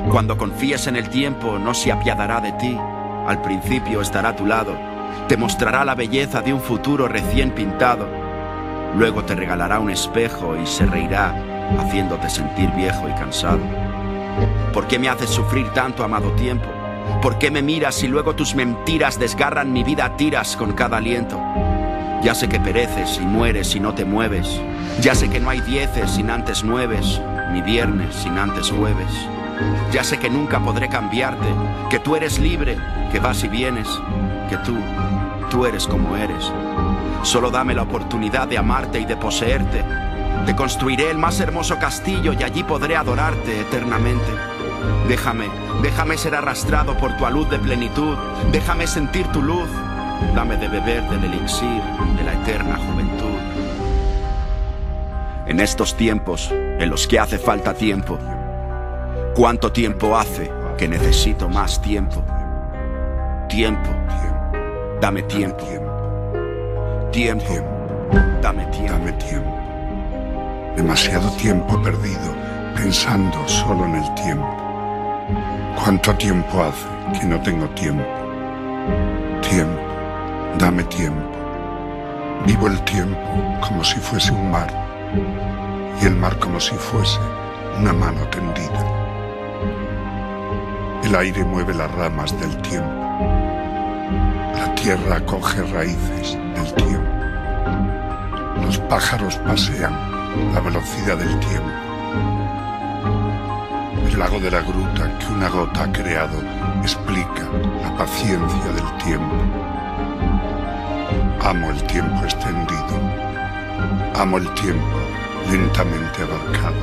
Cuando 0.09 0.37
confíes 0.37 0.87
en 0.87 0.95
el 0.95 1.09
tiempo, 1.09 1.59
no 1.59 1.73
se 1.73 1.91
apiadará 1.91 2.39
de 2.39 2.53
ti. 2.53 2.77
Al 3.27 3.41
principio 3.41 4.01
estará 4.01 4.29
a 4.29 4.35
tu 4.35 4.45
lado, 4.45 4.77
te 5.27 5.37
mostrará 5.37 5.83
la 5.85 5.95
belleza 5.95 6.41
de 6.41 6.53
un 6.53 6.61
futuro 6.61 7.07
recién 7.07 7.51
pintado. 7.51 8.07
Luego 8.95 9.23
te 9.23 9.35
regalará 9.35 9.79
un 9.79 9.89
espejo 9.89 10.55
y 10.55 10.65
se 10.65 10.85
reirá, 10.85 11.33
haciéndote 11.79 12.29
sentir 12.29 12.69
viejo 12.71 13.07
y 13.09 13.13
cansado. 13.13 13.59
¿Por 14.73 14.87
qué 14.87 14.99
me 14.99 15.09
haces 15.09 15.29
sufrir 15.29 15.69
tanto, 15.69 16.03
amado 16.03 16.31
tiempo? 16.31 16.67
¿Por 17.21 17.37
qué 17.37 17.51
me 17.51 17.61
miras 17.61 18.03
y 18.03 18.07
luego 18.07 18.35
tus 18.35 18.55
mentiras 18.55 19.19
desgarran 19.19 19.71
mi 19.71 19.83
vida 19.83 20.05
a 20.05 20.17
tiras 20.17 20.55
con 20.55 20.73
cada 20.73 20.97
aliento? 20.97 21.39
Ya 22.23 22.33
sé 22.33 22.49
que 22.49 22.59
pereces 22.59 23.19
y 23.21 23.25
mueres 23.25 23.75
y 23.75 23.79
no 23.79 23.93
te 23.93 24.05
mueves. 24.05 24.59
Ya 25.01 25.13
sé 25.13 25.29
que 25.29 25.39
no 25.39 25.49
hay 25.49 25.61
dieces 25.61 26.11
sin 26.11 26.29
antes 26.29 26.63
nueves, 26.63 27.21
ni 27.51 27.61
viernes 27.61 28.15
sin 28.15 28.37
antes 28.37 28.71
jueves. 28.71 29.11
Ya 29.91 30.03
sé 30.03 30.17
que 30.17 30.29
nunca 30.29 30.59
podré 30.59 30.89
cambiarte, 30.89 31.47
que 31.89 31.99
tú 31.99 32.15
eres 32.15 32.39
libre, 32.39 32.77
que 33.11 33.19
vas 33.19 33.43
y 33.43 33.47
vienes, 33.47 33.87
que 34.49 34.57
tú, 34.57 34.75
tú 35.55 35.65
eres 35.65 35.87
como 35.87 36.17
eres. 36.17 36.51
Solo 37.23 37.49
dame 37.49 37.73
la 37.73 37.83
oportunidad 37.83 38.45
de 38.45 38.57
amarte 38.57 38.99
y 38.99 39.05
de 39.05 39.15
poseerte. 39.15 39.85
Te 40.45 40.53
construiré 40.53 41.09
el 41.09 41.17
más 41.17 41.39
hermoso 41.39 41.79
castillo 41.79 42.33
y 42.33 42.43
allí 42.43 42.61
podré 42.61 42.97
adorarte 42.97 43.61
eternamente. 43.61 44.25
Déjame, 45.07 45.47
déjame 45.81 46.17
ser 46.17 46.35
arrastrado 46.35 46.97
por 46.97 47.15
tu 47.15 47.25
luz 47.29 47.49
de 47.49 47.57
plenitud. 47.57 48.17
Déjame 48.51 48.85
sentir 48.85 49.27
tu 49.27 49.41
luz. 49.41 49.69
Dame 50.35 50.57
de 50.57 50.67
beber 50.67 51.09
del 51.09 51.23
elixir 51.23 51.81
de 52.17 52.23
la 52.23 52.33
eterna 52.33 52.75
juventud. 52.75 53.39
En 55.47 55.61
estos 55.61 55.95
tiempos, 55.95 56.51
en 56.51 56.89
los 56.89 57.07
que 57.07 57.17
hace 57.17 57.37
falta 57.37 57.73
tiempo, 57.73 58.19
¿cuánto 59.33 59.71
tiempo 59.71 60.17
hace 60.17 60.51
que 60.77 60.89
necesito 60.89 61.47
más 61.47 61.81
tiempo? 61.81 62.25
Tiempo, 63.47 63.89
dame 65.01 65.21
tiempo. 65.23 65.65
Tiempo, 67.11 67.53
dame 68.41 68.65
tiempo. 68.67 68.93
Dame 68.93 69.11
tiempo. 69.13 69.51
Demasiado 70.75 71.29
tiempo 71.37 71.81
perdido 71.81 72.33
pensando 72.75 73.47
solo 73.47 73.85
en 73.85 73.95
el 73.95 74.15
tiempo. 74.15 74.47
¿Cuánto 75.81 76.13
tiempo 76.15 76.63
hace 76.63 77.19
que 77.19 77.25
no 77.25 77.41
tengo 77.41 77.67
tiempo? 77.69 78.03
Tiempo, 79.41 79.81
dame 80.57 80.83
tiempo. 80.85 81.21
Vivo 82.45 82.67
el 82.67 82.79
tiempo 82.81 83.19
como 83.65 83.83
si 83.83 83.99
fuese 83.99 84.31
un 84.31 84.51
mar 84.51 84.69
y 86.01 86.05
el 86.05 86.15
mar 86.15 86.37
como 86.39 86.59
si 86.59 86.75
fuese 86.75 87.19
una 87.79 87.93
mano 87.93 88.27
tendida. 88.29 88.83
El 91.03 91.15
aire 91.15 91.43
mueve 91.43 91.73
las 91.73 91.91
ramas 91.95 92.37
del 92.39 92.55
tiempo. 92.61 93.54
La 94.57 94.73
tierra 94.75 95.19
coge 95.25 95.61
raíces 95.63 96.37
del 96.55 96.73
tiempo. 96.73 97.11
Los 98.63 98.77
pájaros 98.89 99.37
pasean 99.37 99.93
la 100.53 100.59
velocidad 100.59 101.17
del 101.17 101.39
tiempo. 101.39 101.69
El 104.07 104.19
lago 104.19 104.39
de 104.39 104.51
la 104.51 104.61
gruta 104.61 105.19
que 105.19 105.33
una 105.33 105.49
gota 105.49 105.83
ha 105.83 105.91
creado 105.91 106.39
explica 106.81 107.49
la 107.81 107.95
paciencia 107.97 108.71
del 108.71 108.97
tiempo. 109.03 109.35
Amo 111.43 111.69
el 111.69 111.83
tiempo 111.83 112.23
extendido. 112.23 112.95
Amo 114.15 114.37
el 114.37 114.53
tiempo 114.55 114.97
lentamente 115.51 116.23
abarcado. 116.23 116.75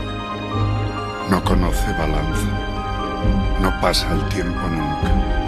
No 1.31 1.43
conoce 1.43 1.93
balance. 1.93 2.47
No 3.61 3.73
pasa 3.81 4.13
el 4.13 4.29
tiempo 4.29 4.61
nunca. 4.69 5.42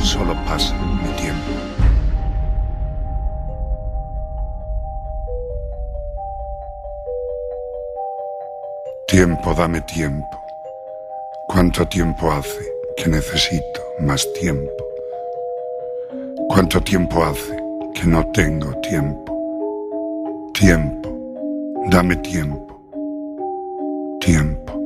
Solo 0.00 0.34
pasa 0.46 0.74
mi 1.02 1.08
tiempo. 1.16 1.52
Tiempo, 9.06 9.54
dame 9.54 9.80
tiempo. 9.82 10.26
¿Cuánto 11.48 11.86
tiempo 11.86 12.32
hace 12.32 12.64
que 12.96 13.08
necesito 13.08 13.80
más 14.00 14.26
tiempo? 14.40 14.70
¿Cuánto 16.48 16.80
tiempo 16.80 17.22
hace 17.24 17.56
que 17.94 18.06
no 18.06 18.24
tengo 18.32 18.72
tiempo? 18.80 19.32
Tiempo, 20.54 21.10
dame 21.90 22.16
tiempo. 22.16 22.74
Tiempo. 24.20 24.81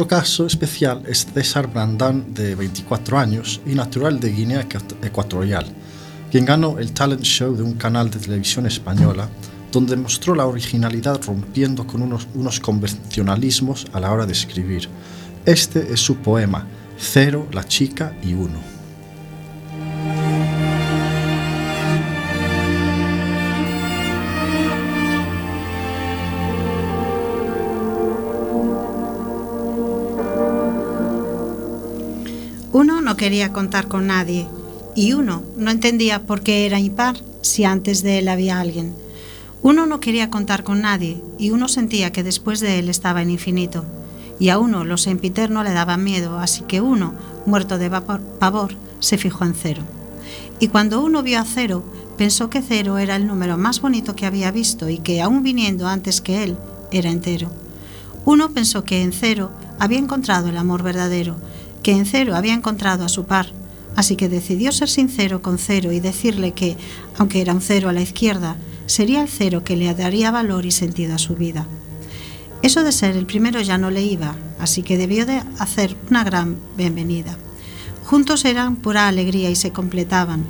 Otro 0.00 0.16
caso 0.16 0.46
especial 0.46 1.02
es 1.06 1.26
César 1.26 1.70
Brandán, 1.70 2.32
de 2.32 2.54
24 2.54 3.18
años 3.18 3.60
y 3.66 3.74
natural 3.74 4.18
de 4.18 4.32
Guinea 4.32 4.66
Ecuatorial, 5.02 5.66
quien 6.30 6.46
ganó 6.46 6.78
el 6.78 6.92
talent 6.92 7.20
show 7.20 7.54
de 7.54 7.62
un 7.62 7.74
canal 7.74 8.08
de 8.08 8.18
televisión 8.18 8.64
española, 8.64 9.28
donde 9.70 9.98
mostró 9.98 10.34
la 10.34 10.46
originalidad 10.46 11.20
rompiendo 11.22 11.86
con 11.86 12.00
unos, 12.00 12.26
unos 12.34 12.60
convencionalismos 12.60 13.88
a 13.92 14.00
la 14.00 14.10
hora 14.10 14.24
de 14.24 14.32
escribir. 14.32 14.88
Este 15.44 15.92
es 15.92 16.00
su 16.00 16.16
poema, 16.16 16.66
Cero, 16.98 17.46
la 17.52 17.68
chica 17.68 18.16
y 18.22 18.32
uno. 18.32 18.69
Quería 33.20 33.52
contar 33.52 33.86
con 33.86 34.06
nadie 34.06 34.46
y 34.94 35.12
uno 35.12 35.42
no 35.58 35.70
entendía 35.70 36.22
por 36.22 36.40
qué 36.40 36.64
era 36.64 36.80
impar 36.80 37.18
si 37.42 37.64
antes 37.64 38.02
de 38.02 38.18
él 38.18 38.28
había 38.28 38.58
alguien. 38.58 38.94
Uno 39.60 39.84
no 39.84 40.00
quería 40.00 40.30
contar 40.30 40.64
con 40.64 40.80
nadie 40.80 41.22
y 41.38 41.50
uno 41.50 41.68
sentía 41.68 42.12
que 42.12 42.22
después 42.22 42.60
de 42.60 42.78
él 42.78 42.88
estaba 42.88 43.20
en 43.20 43.28
infinito. 43.28 43.84
Y 44.38 44.48
a 44.48 44.58
uno 44.58 44.84
los 44.84 45.02
sempiterno 45.02 45.62
le 45.62 45.74
daban 45.74 46.02
miedo, 46.02 46.38
así 46.38 46.62
que 46.62 46.80
uno, 46.80 47.12
muerto 47.44 47.76
de 47.76 47.90
pavor, 47.90 48.76
se 49.00 49.18
fijó 49.18 49.44
en 49.44 49.54
cero. 49.54 49.82
Y 50.58 50.68
cuando 50.68 51.04
uno 51.04 51.22
vio 51.22 51.40
a 51.40 51.44
cero, 51.44 51.84
pensó 52.16 52.48
que 52.48 52.62
cero 52.62 52.96
era 52.96 53.16
el 53.16 53.26
número 53.26 53.58
más 53.58 53.82
bonito 53.82 54.16
que 54.16 54.24
había 54.24 54.50
visto 54.50 54.88
y 54.88 54.96
que, 54.96 55.20
aún 55.20 55.42
viniendo 55.42 55.86
antes 55.88 56.22
que 56.22 56.42
él, 56.42 56.56
era 56.90 57.10
entero. 57.10 57.50
Uno 58.24 58.52
pensó 58.52 58.82
que 58.84 59.02
en 59.02 59.12
cero 59.12 59.50
había 59.78 59.98
encontrado 59.98 60.48
el 60.48 60.56
amor 60.56 60.82
verdadero, 60.82 61.36
que 61.82 61.92
en 61.92 62.06
cero 62.06 62.36
había 62.36 62.54
encontrado 62.54 63.04
a 63.04 63.08
su 63.08 63.24
par, 63.24 63.46
así 63.96 64.16
que 64.16 64.28
decidió 64.28 64.72
ser 64.72 64.88
sincero 64.88 65.42
con 65.42 65.58
cero 65.58 65.92
y 65.92 66.00
decirle 66.00 66.52
que, 66.52 66.76
aunque 67.18 67.40
era 67.40 67.54
un 67.54 67.60
cero 67.60 67.88
a 67.88 67.92
la 67.92 68.02
izquierda, 68.02 68.56
sería 68.86 69.22
el 69.22 69.28
cero 69.28 69.62
que 69.64 69.76
le 69.76 69.92
daría 69.94 70.30
valor 70.30 70.66
y 70.66 70.70
sentido 70.70 71.14
a 71.14 71.18
su 71.18 71.34
vida. 71.36 71.66
Eso 72.62 72.84
de 72.84 72.92
ser 72.92 73.16
el 73.16 73.26
primero 73.26 73.60
ya 73.60 73.78
no 73.78 73.90
le 73.90 74.02
iba, 74.02 74.34
así 74.58 74.82
que 74.82 74.98
debió 74.98 75.24
de 75.24 75.42
hacer 75.58 75.96
una 76.10 76.24
gran 76.24 76.58
bienvenida. 76.76 77.38
Juntos 78.04 78.44
eran 78.44 78.76
pura 78.76 79.08
alegría 79.08 79.50
y 79.50 79.56
se 79.56 79.72
completaban. 79.72 80.44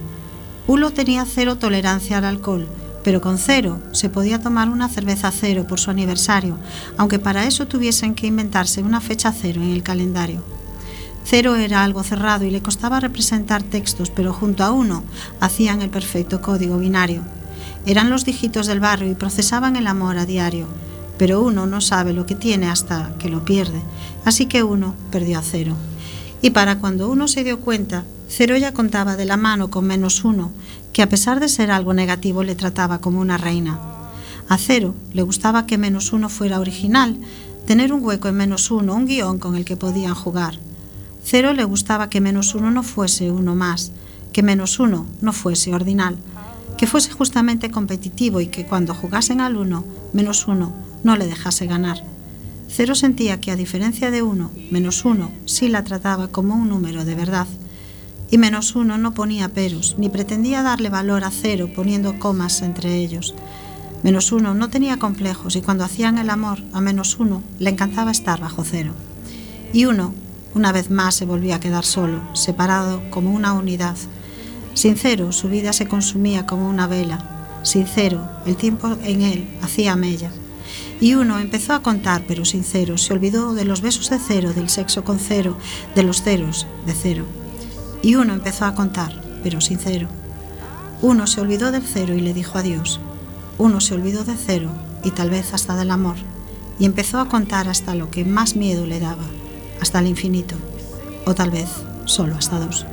Uno 0.67 0.91
tenía 0.91 1.25
cero 1.25 1.57
tolerancia 1.57 2.19
al 2.19 2.25
alcohol, 2.25 2.67
pero 3.05 3.21
con 3.21 3.39
cero 3.39 3.81
se 3.93 4.09
podía 4.09 4.41
tomar 4.41 4.69
una 4.69 4.89
cerveza 4.89 5.31
cero 5.31 5.67
por 5.69 5.79
su 5.79 5.91
aniversario, 5.91 6.59
aunque 6.97 7.19
para 7.19 7.47
eso 7.47 7.67
tuviesen 7.67 8.15
que 8.15 8.27
inventarse 8.27 8.83
una 8.83 9.01
fecha 9.01 9.33
cero 9.33 9.63
en 9.63 9.71
el 9.73 9.83
calendario. 9.83 10.43
Cero 11.25 11.55
era 11.55 11.85
algo 11.85 12.03
cerrado 12.03 12.45
y 12.45 12.51
le 12.51 12.63
costaba 12.63 13.01
representar 13.01 13.63
textos, 13.63 14.11
pero 14.11 14.33
junto 14.33 14.65
a 14.65 14.73
uno 14.73 15.05
hacían 15.41 15.83
el 15.83 15.91
perfecto 15.91 16.41
código 16.41 16.79
binario. 16.79 17.23
Eran 17.87 18.11
los 18.11 18.25
dígitos 18.25 18.67
del 18.67 18.81
barrio 18.81 19.11
y 19.11 19.15
procesaban 19.15 19.77
el 19.77 19.87
amor 19.87 20.19
a 20.19 20.27
diario, 20.27 20.67
pero 21.19 21.43
uno 21.43 21.67
no 21.67 21.81
sabe 21.81 22.13
lo 22.13 22.27
que 22.27 22.35
tiene 22.35 22.69
hasta 22.69 23.13
que 23.19 23.29
lo 23.29 23.45
pierde, 23.45 23.81
así 24.25 24.47
que 24.47 24.63
uno 24.63 24.95
perdió 25.11 25.39
a 25.39 25.43
cero. 25.43 25.77
Y 26.43 26.51
para 26.51 26.79
cuando 26.79 27.11
uno 27.11 27.29
se 27.29 27.45
dio 27.45 27.61
cuenta, 27.61 28.05
Cero 28.29 28.57
ya 28.57 28.73
contaba 28.73 29.17
de 29.17 29.25
la 29.25 29.37
mano 29.37 29.71
con 29.71 29.85
menos 29.87 30.25
uno, 30.25 30.53
que 30.93 31.03
a 31.03 31.09
pesar 31.09 31.41
de 31.41 31.49
ser 31.49 31.71
algo 31.71 31.95
negativo 31.95 32.45
le 32.45 32.55
trataba 32.55 33.01
como 33.01 33.21
una 33.21 33.37
reina. 33.37 33.81
A 34.49 34.57
Cero 34.57 34.95
le 35.13 35.23
gustaba 35.23 35.67
que 35.67 35.79
menos 35.79 36.13
uno 36.13 36.29
fuera 36.29 36.61
original, 36.61 37.19
tener 37.67 37.93
un 37.93 38.05
hueco 38.05 38.29
en 38.29 38.37
menos 38.37 38.71
uno, 38.71 38.95
un 38.95 39.07
guion 39.07 39.39
con 39.39 39.57
el 39.57 39.65
que 39.65 39.77
podían 39.77 40.15
jugar. 40.15 40.59
Cero 41.23 41.53
le 41.53 41.65
gustaba 41.65 42.09
que 42.11 42.21
menos 42.21 42.55
uno 42.55 42.71
no 42.71 42.83
fuese 42.83 43.31
uno 43.31 43.55
más, 43.55 43.93
que 44.33 44.43
menos 44.43 44.79
uno 44.79 45.07
no 45.21 45.33
fuese 45.33 45.75
ordinal, 45.75 46.17
que 46.77 46.87
fuese 46.87 47.13
justamente 47.13 47.71
competitivo 47.71 48.41
y 48.41 48.47
que 48.47 48.65
cuando 48.65 48.95
jugasen 48.95 49.41
al 49.41 49.57
uno, 49.57 49.85
menos 50.13 50.49
uno 50.49 50.73
no 51.05 51.17
le 51.17 51.27
dejase 51.27 51.67
ganar. 51.67 52.03
Cero 52.69 52.95
sentía 52.95 53.41
que 53.41 53.51
a 53.51 53.57
diferencia 53.57 54.11
de 54.11 54.23
uno, 54.23 54.51
menos 54.71 55.05
uno 55.05 55.31
sí 55.45 55.69
la 55.69 55.85
trataba 55.85 56.29
como 56.29 56.55
un 56.55 56.69
número 56.69 57.05
de 57.05 57.15
verdad. 57.15 57.47
Y 58.31 58.39
menos 58.39 58.77
uno 58.77 58.97
no 58.97 59.13
ponía 59.13 59.49
peros, 59.49 59.97
ni 59.99 60.09
pretendía 60.09 60.63
darle 60.63 60.89
valor 60.89 61.25
a 61.25 61.31
cero 61.31 61.69
poniendo 61.75 62.19
comas 62.21 62.63
entre 62.63 62.97
ellos. 62.97 63.35
Menos 64.05 64.31
uno 64.31 64.55
no 64.55 64.71
tenía 64.71 64.99
complejos 64.99 65.57
y 65.57 65.63
cuando 65.63 65.85
hacían 65.85 66.17
el 66.17 66.31
amor 66.31 66.63
a 66.73 66.81
menos 66.81 67.19
uno 67.19 67.43
le 67.59 67.71
encantaba 67.71 68.13
estar 68.13 68.41
bajo 68.41 68.65
cero. 68.65 68.93
Y 69.73 69.85
uno, 69.85 70.15
una 70.55 70.73
vez 70.73 70.91
más, 70.91 71.15
se 71.15 71.25
volvía 71.25 71.57
a 71.57 71.61
quedar 71.61 71.85
solo, 71.85 72.21
separado 72.35 73.03
como 73.11 73.33
una 73.33 73.53
unidad. 73.53 73.97
Sincero, 74.75 75.31
su 75.31 75.49
vida 75.49 75.73
se 75.73 75.87
consumía 75.87 76.47
como 76.47 76.69
una 76.69 76.87
vela. 76.89 77.59
Sincero, 77.63 78.29
el 78.47 78.57
tiempo 78.57 78.97
en 79.05 79.23
él 79.23 79.49
hacía 79.63 79.95
mella. 79.95 80.31
Y 81.01 81.15
uno 81.15 81.39
empezó 81.39 81.73
a 81.73 81.83
contar, 81.83 82.25
pero 82.27 82.45
sincero, 82.45 82.99
se 82.99 83.13
olvidó 83.13 83.55
de 83.55 83.65
los 83.65 83.81
besos 83.81 84.11
de 84.11 84.19
cero, 84.19 84.53
del 84.53 84.69
sexo 84.69 85.05
con 85.05 85.19
cero, 85.19 85.57
de 85.95 86.03
los 86.03 86.23
ceros 86.23 86.67
de 86.85 86.95
cero. 86.95 87.25
Y 88.03 88.17
uno 88.17 88.33
empezó 88.33 88.65
a 88.65 88.75
contar, 88.75 89.23
pero 89.43 89.61
sincero. 89.61 90.09
Uno 91.01 91.27
se 91.27 91.41
olvidó 91.41 91.71
del 91.71 91.83
cero 91.83 92.15
y 92.15 92.21
le 92.21 92.35
dijo 92.35 92.59
adiós. 92.59 93.01
Uno 93.57 93.81
se 93.81 93.95
olvidó 93.95 94.25
de 94.25 94.35
cero 94.37 94.71
y 95.05 95.13
tal 95.13 95.31
vez 95.31 95.55
hasta 95.55 95.77
del 95.77 95.91
amor. 95.91 96.17
Y 96.79 96.87
empezó 96.87 97.21
a 97.21 97.29
contar 97.29 97.69
hasta 97.69 97.95
lo 97.95 98.11
que 98.11 98.25
más 98.25 98.57
miedo 98.57 98.87
le 98.87 99.01
daba, 99.01 99.25
hasta 99.81 99.99
el 99.99 100.07
infinito. 100.07 100.55
O 101.27 101.35
tal 101.35 101.51
vez 101.51 101.69
solo 102.05 102.35
hasta 102.37 102.59
dos. 102.59 102.87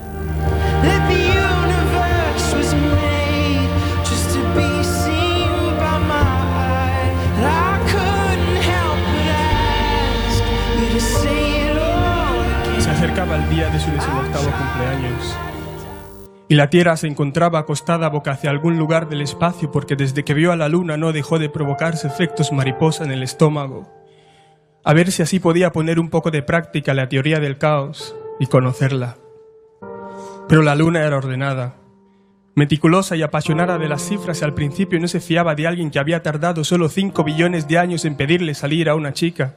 Se 12.79 12.89
acercaba 12.91 13.35
el 13.35 13.49
día 13.49 13.69
de 13.69 13.79
su 13.79 13.91
decimoctavo 13.91 14.45
cumpleaños. 14.45 15.37
Y 16.49 16.55
la 16.55 16.69
Tierra 16.69 16.95
se 16.95 17.07
encontraba 17.07 17.59
acostada 17.59 18.07
boca 18.07 18.31
hacia 18.31 18.49
algún 18.49 18.77
lugar 18.77 19.09
del 19.09 19.21
espacio 19.21 19.69
porque 19.69 19.97
desde 19.97 20.23
que 20.23 20.33
vio 20.33 20.53
a 20.53 20.55
la 20.55 20.69
Luna 20.69 20.95
no 20.95 21.11
dejó 21.11 21.39
de 21.39 21.49
provocarse 21.49 22.07
efectos 22.07 22.53
mariposa 22.53 23.03
en 23.03 23.11
el 23.11 23.23
estómago. 23.23 23.85
A 24.87 24.93
ver 24.93 25.11
si 25.11 25.21
así 25.21 25.41
podía 25.41 25.73
poner 25.73 25.99
un 25.99 26.09
poco 26.09 26.31
de 26.31 26.41
práctica 26.41 26.93
la 26.93 27.09
teoría 27.09 27.41
del 27.41 27.57
caos 27.57 28.15
y 28.39 28.45
conocerla. 28.45 29.17
Pero 30.47 30.61
la 30.61 30.75
Luna 30.75 31.05
era 31.05 31.17
ordenada, 31.17 31.75
meticulosa 32.55 33.17
y 33.17 33.21
apasionada 33.21 33.79
de 33.79 33.89
las 33.89 34.01
cifras 34.07 34.43
al 34.43 34.53
principio 34.53 34.97
no 35.01 35.09
se 35.09 35.19
fiaba 35.19 35.55
de 35.55 35.67
alguien 35.67 35.91
que 35.91 35.99
había 35.99 36.23
tardado 36.23 36.63
solo 36.63 36.87
5 36.87 37.21
billones 37.25 37.67
de 37.67 37.77
años 37.77 38.05
en 38.05 38.15
pedirle 38.15 38.53
salir 38.53 38.87
a 38.87 38.95
una 38.95 39.11
chica 39.11 39.55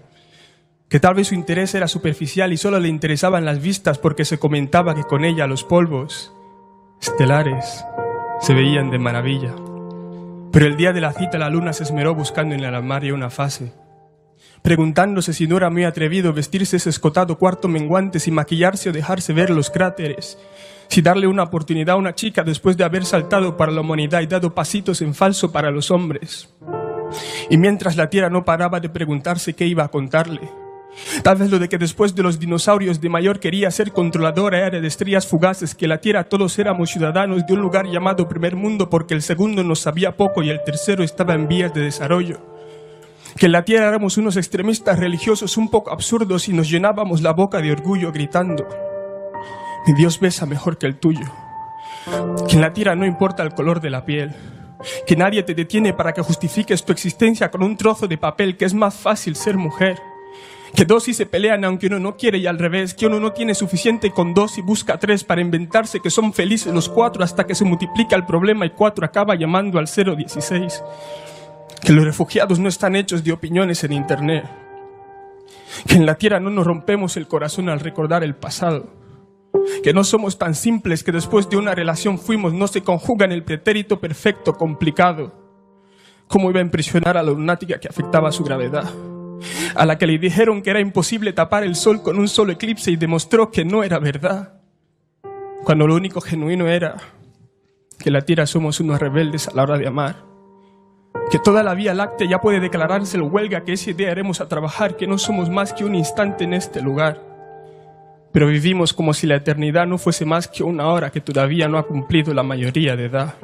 que 0.88 0.98
tal 0.98 1.14
vez 1.14 1.28
su 1.28 1.36
interés 1.36 1.76
era 1.76 1.86
superficial 1.86 2.52
y 2.52 2.56
solo 2.56 2.80
le 2.80 2.88
interesaban 2.88 3.44
las 3.44 3.62
vistas 3.62 3.98
porque 3.98 4.24
se 4.24 4.40
comentaba 4.40 4.96
que 4.96 5.04
con 5.04 5.24
ella 5.24 5.46
los 5.46 5.62
polvos 5.62 6.34
estelares 7.00 7.84
se 8.40 8.52
veían 8.52 8.90
de 8.90 8.98
maravilla. 8.98 9.54
Pero 10.50 10.66
el 10.66 10.76
día 10.76 10.92
de 10.92 11.00
la 11.00 11.12
cita 11.12 11.38
la 11.38 11.50
luna 11.50 11.72
se 11.72 11.84
esmeró 11.84 12.16
buscando 12.16 12.56
en 12.56 12.64
el 12.64 12.74
armario 12.74 13.14
una 13.14 13.30
fase, 13.30 13.72
preguntándose 14.62 15.32
si 15.32 15.46
no 15.46 15.56
era 15.56 15.70
muy 15.70 15.84
atrevido 15.84 16.32
vestirse 16.32 16.76
ese 16.76 16.90
escotado 16.90 17.38
cuarto 17.38 17.68
menguante 17.68 18.20
sin 18.20 18.34
maquillarse 18.34 18.90
o 18.90 18.92
dejarse 18.92 19.32
ver 19.32 19.50
los 19.50 19.70
cráteres, 19.70 20.38
si 20.88 21.02
darle 21.02 21.26
una 21.26 21.44
oportunidad 21.44 21.94
a 21.94 21.98
una 21.98 22.14
chica 22.14 22.42
después 22.42 22.76
de 22.76 22.84
haber 22.84 23.04
saltado 23.04 23.56
para 23.56 23.72
la 23.72 23.80
humanidad 23.80 24.20
y 24.20 24.26
dado 24.26 24.54
pasitos 24.54 25.02
en 25.02 25.14
falso 25.14 25.52
para 25.52 25.70
los 25.70 25.90
hombres. 25.90 26.52
Y 27.48 27.58
mientras 27.58 27.96
la 27.96 28.10
tierra 28.10 28.30
no 28.30 28.44
paraba 28.44 28.80
de 28.80 28.88
preguntarse 28.88 29.54
qué 29.54 29.66
iba 29.66 29.84
a 29.84 29.88
contarle, 29.88 30.48
Tal 31.22 31.36
vez 31.36 31.50
lo 31.50 31.58
de 31.58 31.68
que 31.68 31.78
después 31.78 32.14
de 32.14 32.22
los 32.22 32.38
dinosaurios 32.38 33.00
de 33.00 33.08
mayor 33.08 33.40
quería 33.40 33.70
ser 33.70 33.92
controladora 33.92 34.66
era 34.66 34.80
de 34.80 34.86
estrellas 34.86 35.26
fugaces, 35.26 35.74
que 35.74 35.88
la 35.88 35.98
Tierra 35.98 36.24
todos 36.24 36.58
éramos 36.58 36.90
ciudadanos 36.90 37.46
de 37.46 37.52
un 37.52 37.60
lugar 37.60 37.86
llamado 37.86 38.28
primer 38.28 38.56
mundo 38.56 38.90
porque 38.90 39.14
el 39.14 39.22
segundo 39.22 39.62
nos 39.62 39.80
sabía 39.80 40.16
poco 40.16 40.42
y 40.42 40.50
el 40.50 40.62
tercero 40.64 41.04
estaba 41.04 41.34
en 41.34 41.48
vías 41.48 41.72
de 41.72 41.82
desarrollo. 41.82 42.40
Que 43.36 43.46
en 43.46 43.52
la 43.52 43.64
Tierra 43.64 43.88
éramos 43.88 44.18
unos 44.18 44.36
extremistas 44.36 44.98
religiosos 44.98 45.56
un 45.56 45.68
poco 45.68 45.90
absurdos 45.90 46.48
y 46.48 46.52
nos 46.52 46.68
llenábamos 46.70 47.22
la 47.22 47.32
boca 47.32 47.60
de 47.60 47.72
orgullo 47.72 48.12
gritando, 48.12 48.66
mi 49.86 49.94
Dios 49.94 50.20
besa 50.20 50.46
mejor 50.46 50.78
que 50.78 50.86
el 50.86 50.98
tuyo. 50.98 51.26
Que 52.48 52.56
en 52.56 52.60
la 52.60 52.72
Tierra 52.72 52.94
no 52.94 53.06
importa 53.06 53.42
el 53.42 53.54
color 53.54 53.80
de 53.80 53.90
la 53.90 54.04
piel. 54.04 54.34
Que 55.06 55.16
nadie 55.16 55.42
te 55.42 55.54
detiene 55.54 55.92
para 55.92 56.12
que 56.12 56.22
justifiques 56.22 56.84
tu 56.84 56.92
existencia 56.92 57.50
con 57.50 57.62
un 57.62 57.76
trozo 57.76 58.08
de 58.08 58.16
papel, 58.16 58.56
que 58.56 58.64
es 58.64 58.74
más 58.74 58.94
fácil 58.94 59.36
ser 59.36 59.56
mujer 59.56 60.00
que 60.74 60.84
dos 60.84 61.08
y 61.08 61.14
se 61.14 61.26
pelean 61.26 61.64
aunque 61.64 61.86
uno 61.86 61.98
no 61.98 62.16
quiere 62.16 62.38
y 62.38 62.46
al 62.46 62.58
revés, 62.58 62.94
que 62.94 63.06
uno 63.06 63.20
no 63.20 63.32
tiene 63.32 63.54
suficiente 63.54 64.10
con 64.10 64.34
dos 64.34 64.58
y 64.58 64.62
busca 64.62 64.98
tres 64.98 65.24
para 65.24 65.40
inventarse 65.40 66.00
que 66.00 66.10
son 66.10 66.32
felices 66.32 66.72
los 66.72 66.88
cuatro 66.88 67.24
hasta 67.24 67.46
que 67.46 67.54
se 67.54 67.64
multiplica 67.64 68.16
el 68.16 68.24
problema 68.24 68.66
y 68.66 68.70
cuatro 68.70 69.04
acaba 69.04 69.34
llamando 69.34 69.78
al 69.78 69.86
016. 69.86 70.82
Que 71.82 71.92
los 71.92 72.04
refugiados 72.04 72.58
no 72.58 72.68
están 72.68 72.96
hechos 72.96 73.24
de 73.24 73.32
opiniones 73.32 73.84
en 73.84 73.92
internet. 73.92 74.44
que 75.86 75.94
en 75.94 76.06
la 76.06 76.16
tierra 76.16 76.40
no 76.40 76.50
nos 76.50 76.66
rompemos 76.66 77.16
el 77.16 77.26
corazón 77.26 77.68
al 77.68 77.80
recordar 77.80 78.22
el 78.24 78.34
pasado, 78.34 78.92
que 79.82 79.92
no 79.92 80.04
somos 80.04 80.38
tan 80.38 80.54
simples 80.54 81.02
que 81.04 81.12
después 81.12 81.48
de 81.48 81.56
una 81.56 81.74
relación 81.74 82.18
fuimos, 82.18 82.52
no 82.52 82.66
se 82.66 82.82
conjuga 82.82 83.24
en 83.24 83.32
el 83.32 83.44
pretérito 83.44 84.00
perfecto 84.00 84.54
complicado. 84.54 85.32
¿Cómo 86.28 86.50
iba 86.50 86.60
a 86.60 86.64
impresionar 86.64 87.16
a 87.16 87.22
la 87.22 87.32
lunática 87.32 87.80
que 87.80 87.88
afectaba 87.88 88.30
su 88.30 88.44
gravedad? 88.44 88.88
A 89.74 89.86
la 89.86 89.98
que 89.98 90.06
le 90.06 90.18
dijeron 90.18 90.62
que 90.62 90.70
era 90.70 90.80
imposible 90.80 91.32
tapar 91.32 91.64
el 91.64 91.74
sol 91.74 92.02
con 92.02 92.18
un 92.18 92.28
solo 92.28 92.52
eclipse 92.52 92.90
y 92.90 92.96
demostró 92.96 93.50
que 93.50 93.64
no 93.64 93.82
era 93.82 93.98
verdad. 93.98 94.60
Cuando 95.64 95.86
lo 95.86 95.94
único 95.94 96.20
genuino 96.20 96.68
era 96.68 96.96
que 97.98 98.10
la 98.10 98.22
tierra 98.22 98.46
somos 98.46 98.80
unos 98.80 99.00
rebeldes 99.00 99.48
a 99.48 99.54
la 99.54 99.62
hora 99.62 99.78
de 99.78 99.86
amar. 99.86 100.29
Que 101.30 101.38
toda 101.38 101.62
la 101.62 101.74
Vía 101.74 101.94
Láctea 101.94 102.28
ya 102.28 102.40
puede 102.40 102.60
declararse 102.60 103.16
el 103.16 103.22
huelga, 103.22 103.62
que 103.62 103.74
ese 103.74 103.94
día 103.94 104.10
haremos 104.10 104.40
a 104.40 104.48
trabajar, 104.48 104.96
que 104.96 105.06
no 105.06 105.18
somos 105.18 105.48
más 105.48 105.72
que 105.72 105.84
un 105.84 105.94
instante 105.94 106.44
en 106.44 106.54
este 106.54 106.82
lugar. 106.82 107.20
Pero 108.32 108.46
vivimos 108.46 108.92
como 108.92 109.14
si 109.14 109.26
la 109.26 109.36
eternidad 109.36 109.86
no 109.86 109.98
fuese 109.98 110.24
más 110.24 110.48
que 110.48 110.62
una 110.62 110.88
hora 110.88 111.10
que 111.10 111.20
todavía 111.20 111.68
no 111.68 111.78
ha 111.78 111.86
cumplido 111.86 112.34
la 112.34 112.42
mayoría 112.42 112.96
de 112.96 113.06
edad. 113.06 113.34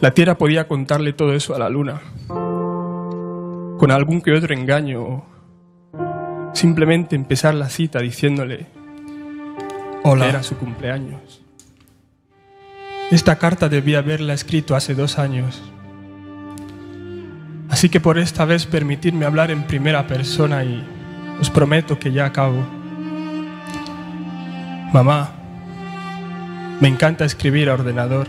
La 0.00 0.12
Tierra 0.12 0.36
podía 0.36 0.66
contarle 0.68 1.12
todo 1.12 1.34
eso 1.34 1.54
a 1.54 1.58
la 1.58 1.68
Luna, 1.68 2.00
con 3.78 3.90
algún 3.90 4.20
que 4.20 4.32
otro 4.32 4.54
engaño, 4.54 5.02
o 5.02 5.24
simplemente 6.52 7.16
empezar 7.16 7.54
la 7.54 7.68
cita 7.68 8.00
diciéndole 8.00 8.66
Hola. 10.02 10.24
que 10.24 10.30
era 10.30 10.42
su 10.42 10.56
cumpleaños. 10.56 11.42
Esta 13.10 13.38
carta 13.38 13.68
debía 13.68 13.98
haberla 13.98 14.34
escrito 14.34 14.74
hace 14.74 14.94
dos 14.94 15.18
años. 15.18 15.62
Así 17.74 17.88
que 17.88 17.98
por 17.98 18.18
esta 18.18 18.44
vez 18.44 18.66
permitidme 18.66 19.26
hablar 19.26 19.50
en 19.50 19.64
primera 19.64 20.06
persona 20.06 20.62
y 20.62 20.80
os 21.40 21.50
prometo 21.50 21.98
que 21.98 22.12
ya 22.12 22.24
acabo. 22.24 22.64
Mamá, 24.92 25.32
me 26.80 26.86
encanta 26.86 27.24
escribir 27.24 27.68
a 27.68 27.74
ordenador. 27.74 28.28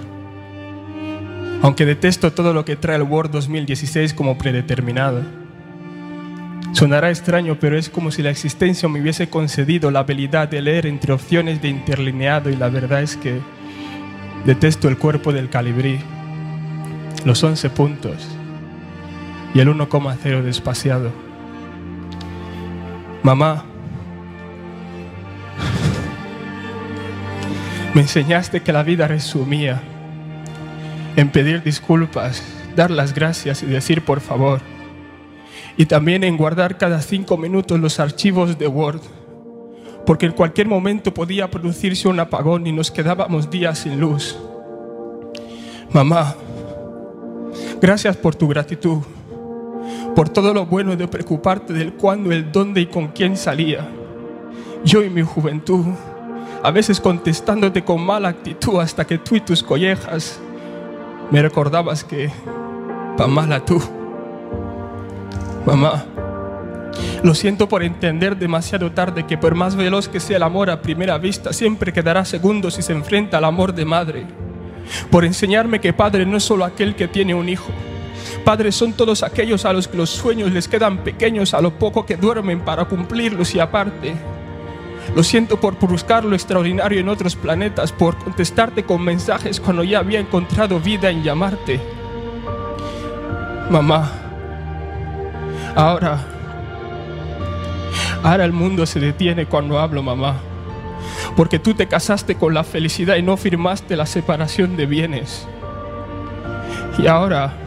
Aunque 1.62 1.86
detesto 1.86 2.34
todo 2.34 2.54
lo 2.54 2.66
que 2.66 2.76
trae 2.76 2.96
el 2.96 3.04
Word 3.04 3.30
2016 3.30 4.16
como 4.16 4.36
predeterminado. 4.36 5.22
Sonará 6.72 7.12
extraño, 7.12 7.60
pero 7.60 7.78
es 7.78 7.88
como 7.88 8.10
si 8.10 8.24
la 8.24 8.32
existencia 8.32 8.90
me 8.90 9.00
hubiese 9.00 9.30
concedido 9.30 9.92
la 9.92 10.00
habilidad 10.00 10.48
de 10.48 10.64
leer 10.64 10.88
entre 10.88 11.14
opciones 11.14 11.62
de 11.62 11.68
interlineado 11.68 12.50
y 12.50 12.56
la 12.56 12.70
verdad 12.70 13.04
es 13.04 13.16
que 13.16 13.40
detesto 14.44 14.90
el 14.90 14.98
cuerpo 14.98 15.32
del 15.32 15.52
calibrí, 15.52 16.00
los 17.26 17.44
11 17.44 17.70
puntos 17.70 18.28
y 19.56 19.62
el 19.62 19.70
1,0 19.70 20.42
despaciado. 20.44 21.12
Mamá, 23.24 23.64
me 27.96 28.02
enseñaste 28.02 28.62
que 28.62 28.74
la 28.74 28.84
vida 28.84 29.08
resumía 29.08 29.82
en 31.16 31.30
pedir 31.30 31.64
disculpas, 31.64 32.44
dar 32.76 32.92
las 32.92 33.14
gracias 33.16 33.64
y 33.64 33.68
decir 33.68 34.04
por 34.04 34.20
favor. 34.20 34.60
Y 35.78 35.86
también 35.86 36.26
en 36.26 36.36
guardar 36.36 36.78
cada 36.78 37.02
cinco 37.02 37.38
minutos 37.38 37.80
los 37.80 38.02
archivos 38.02 38.60
de 38.60 38.68
Word, 38.68 39.02
porque 40.06 40.26
en 40.26 40.34
cualquier 40.34 40.68
momento 40.68 41.14
podía 41.14 41.50
producirse 41.50 42.10
un 42.10 42.20
apagón 42.20 42.68
y 42.68 42.74
nos 42.74 42.92
quedábamos 42.92 43.50
días 43.50 43.80
sin 43.80 44.02
luz. 44.02 44.38
Mamá, 45.94 46.36
gracias 47.82 48.18
por 48.18 48.36
tu 48.36 48.50
gratitud, 48.50 49.02
por 50.16 50.30
todo 50.30 50.54
lo 50.54 50.66
bueno 50.66 50.96
de 50.96 51.08
preocuparte 51.08 51.74
del 51.74 51.94
cuándo, 51.94 52.32
el 52.32 52.52
dónde 52.52 52.82
y 52.82 52.86
con 52.88 53.10
quién 53.10 53.38
salía. 53.38 53.88
Yo 54.84 55.04
y 55.04 55.10
mi 55.10 55.22
juventud, 55.22 55.86
a 56.64 56.72
veces 56.72 57.00
contestándote 57.00 57.84
con 57.84 58.02
mala 58.02 58.30
actitud 58.30 58.80
hasta 58.80 59.06
que 59.06 59.18
tú 59.18 59.36
y 59.36 59.42
tus 59.42 59.62
collejas 59.62 60.40
me 61.32 61.42
recordabas 61.42 62.04
que, 62.04 62.30
pa' 63.18 63.28
mala 63.28 63.64
tú. 63.66 63.82
Mamá, 65.66 66.06
lo 67.24 67.34
siento 67.34 67.68
por 67.68 67.84
entender 67.84 68.38
demasiado 68.38 68.92
tarde 68.92 69.26
que 69.26 69.38
por 69.38 69.56
más 69.56 69.76
veloz 69.76 70.08
que 70.08 70.20
sea 70.20 70.38
el 70.38 70.44
amor 70.44 70.70
a 70.70 70.82
primera 70.82 71.18
vista, 71.18 71.54
siempre 71.54 71.92
quedará 71.92 72.24
segundo 72.26 72.70
si 72.70 72.82
se 72.82 72.94
enfrenta 72.94 73.38
al 73.38 73.46
amor 73.46 73.74
de 73.74 73.86
madre. 73.86 74.26
Por 75.10 75.26
enseñarme 75.26 75.82
que 75.82 75.94
padre 75.94 76.26
no 76.26 76.38
es 76.38 76.44
solo 76.44 76.64
aquel 76.64 76.96
que 76.96 77.08
tiene 77.08 77.34
un 77.34 77.50
hijo. 77.50 77.72
Padres 78.46 78.76
son 78.76 78.94
todos 78.94 79.24
aquellos 79.24 79.66
a 79.66 79.74
los 79.74 79.88
que 79.88 79.98
los 79.98 80.12
sueños 80.12 80.52
les 80.52 80.68
quedan 80.68 81.00
pequeños 81.00 81.56
a 81.56 81.62
lo 81.62 81.72
poco 81.72 82.06
que 82.06 82.16
duermen 82.16 82.62
para 82.62 82.86
cumplirlos 82.86 83.56
y 83.56 83.60
aparte. 83.60 84.14
Lo 85.16 85.24
siento 85.24 85.60
por 85.60 85.80
buscar 85.80 86.24
lo 86.24 86.36
extraordinario 86.36 87.00
en 87.00 87.10
otros 87.10 87.36
planetas, 87.36 87.92
por 87.92 88.16
contestarte 88.18 88.84
con 88.84 89.04
mensajes 89.04 89.60
cuando 89.60 89.84
ya 89.84 89.98
había 89.98 90.20
encontrado 90.20 90.80
vida 90.80 91.10
en 91.10 91.24
llamarte. 91.24 91.80
Mamá, 93.72 94.12
ahora, 95.74 96.20
ahora 98.22 98.46
el 98.46 98.54
mundo 98.54 98.86
se 98.86 99.00
detiene 99.00 99.48
cuando 99.48 99.80
hablo, 99.80 100.04
mamá, 100.04 100.36
porque 101.36 101.58
tú 101.58 101.74
te 101.74 101.88
casaste 101.88 102.36
con 102.36 102.54
la 102.54 102.64
felicidad 102.64 103.16
y 103.16 103.24
no 103.24 103.38
firmaste 103.38 103.96
la 103.96 104.06
separación 104.06 104.78
de 104.78 104.86
bienes. 104.86 105.48
Y 107.00 107.08
ahora, 107.08 107.65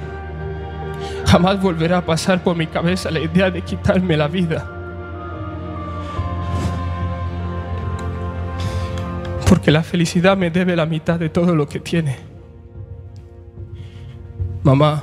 jamás 1.28 1.60
volverá 1.62 1.98
a 1.98 2.04
pasar 2.04 2.42
por 2.42 2.56
mi 2.56 2.66
cabeza 2.66 3.10
la 3.10 3.20
idea 3.20 3.50
de 3.50 3.62
quitarme 3.62 4.16
la 4.16 4.28
vida. 4.28 4.78
porque 9.48 9.70
la 9.70 9.82
felicidad 9.82 10.36
me 10.36 10.50
debe 10.50 10.76
la 10.76 10.84
mitad 10.84 11.18
de 11.18 11.30
todo 11.30 11.54
lo 11.54 11.66
que 11.66 11.80
tiene. 11.80 12.16
Mamá, 14.62 15.02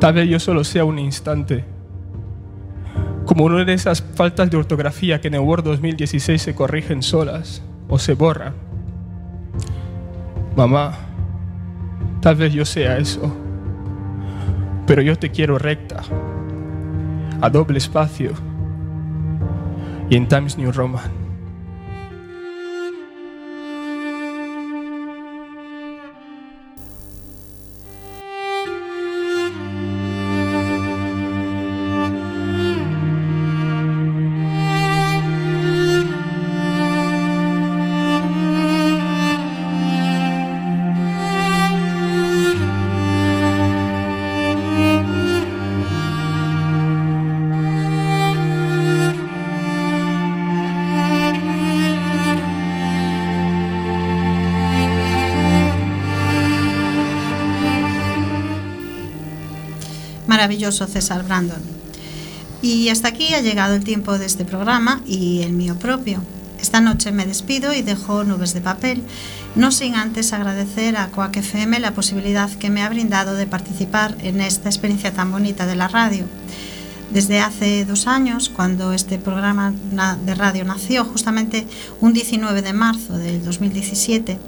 tal 0.00 0.14
vez 0.14 0.28
yo 0.28 0.40
solo 0.40 0.64
sea 0.64 0.84
un 0.84 0.98
instante, 0.98 1.64
como 3.26 3.44
una 3.44 3.64
de 3.64 3.74
esas 3.74 4.02
faltas 4.02 4.50
de 4.50 4.56
ortografía 4.56 5.20
que 5.20 5.28
en 5.28 5.34
el 5.34 5.40
Word 5.40 5.64
2016 5.64 6.40
se 6.40 6.54
corrigen 6.54 7.02
solas 7.02 7.62
o 7.88 7.98
se 7.98 8.14
borran. 8.14 8.54
Mamá, 10.56 10.94
tal 12.22 12.36
vez 12.36 12.54
yo 12.54 12.64
sea 12.64 12.96
eso, 12.96 13.30
pero 14.86 15.02
yo 15.02 15.16
te 15.16 15.30
quiero 15.30 15.58
recta, 15.58 16.02
a 17.40 17.50
doble 17.50 17.78
espacio 17.78 18.32
y 20.10 20.16
en 20.16 20.28
Times 20.28 20.58
New 20.58 20.72
Roman. 20.72 21.21
Maravilloso 60.72 60.86
César 60.86 61.24
Brandon. 61.24 61.60
Y 62.62 62.88
hasta 62.88 63.08
aquí 63.08 63.34
ha 63.34 63.42
llegado 63.42 63.74
el 63.74 63.84
tiempo 63.84 64.18
de 64.18 64.24
este 64.24 64.44
programa 64.44 65.02
y 65.06 65.42
el 65.42 65.52
mío 65.52 65.76
propio. 65.76 66.22
Esta 66.60 66.80
noche 66.80 67.12
me 67.12 67.26
despido 67.26 67.74
y 67.74 67.82
dejo 67.82 68.24
nubes 68.24 68.54
de 68.54 68.60
papel, 68.60 69.02
no 69.54 69.70
sin 69.70 69.96
antes 69.96 70.32
agradecer 70.32 70.96
a 70.96 71.08
Coac 71.08 71.36
FM 71.36 71.78
la 71.80 71.92
posibilidad 71.92 72.48
que 72.48 72.70
me 72.70 72.82
ha 72.82 72.88
brindado 72.88 73.34
de 73.34 73.46
participar 73.46 74.16
en 74.22 74.40
esta 74.40 74.68
experiencia 74.68 75.12
tan 75.12 75.30
bonita 75.30 75.66
de 75.66 75.76
la 75.76 75.88
radio. 75.88 76.24
Desde 77.12 77.40
hace 77.40 77.84
dos 77.84 78.06
años, 78.06 78.48
cuando 78.48 78.94
este 78.94 79.18
programa 79.18 79.74
de 80.24 80.34
radio 80.34 80.64
nació, 80.64 81.04
justamente 81.04 81.66
un 82.00 82.14
19 82.14 82.62
de 82.62 82.72
marzo 82.72 83.18
del 83.18 83.44
2017, 83.44 84.38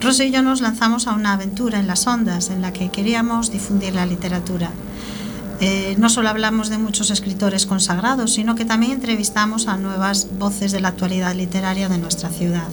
Rosa 0.00 0.24
y 0.24 0.30
yo 0.30 0.42
nos 0.42 0.60
lanzamos 0.60 1.08
a 1.08 1.12
una 1.12 1.32
aventura 1.32 1.80
en 1.80 1.88
las 1.88 2.06
ondas 2.06 2.50
en 2.50 2.62
la 2.62 2.72
que 2.72 2.88
queríamos 2.88 3.50
difundir 3.50 3.94
la 3.94 4.06
literatura. 4.06 4.70
Eh, 5.60 5.96
no 5.98 6.08
solo 6.08 6.28
hablamos 6.28 6.68
de 6.68 6.78
muchos 6.78 7.10
escritores 7.10 7.66
consagrados, 7.66 8.32
sino 8.34 8.54
que 8.54 8.64
también 8.64 8.92
entrevistamos 8.92 9.66
a 9.66 9.76
nuevas 9.76 10.28
voces 10.38 10.70
de 10.70 10.80
la 10.80 10.88
actualidad 10.88 11.34
literaria 11.34 11.88
de 11.88 11.98
nuestra 11.98 12.30
ciudad. 12.30 12.68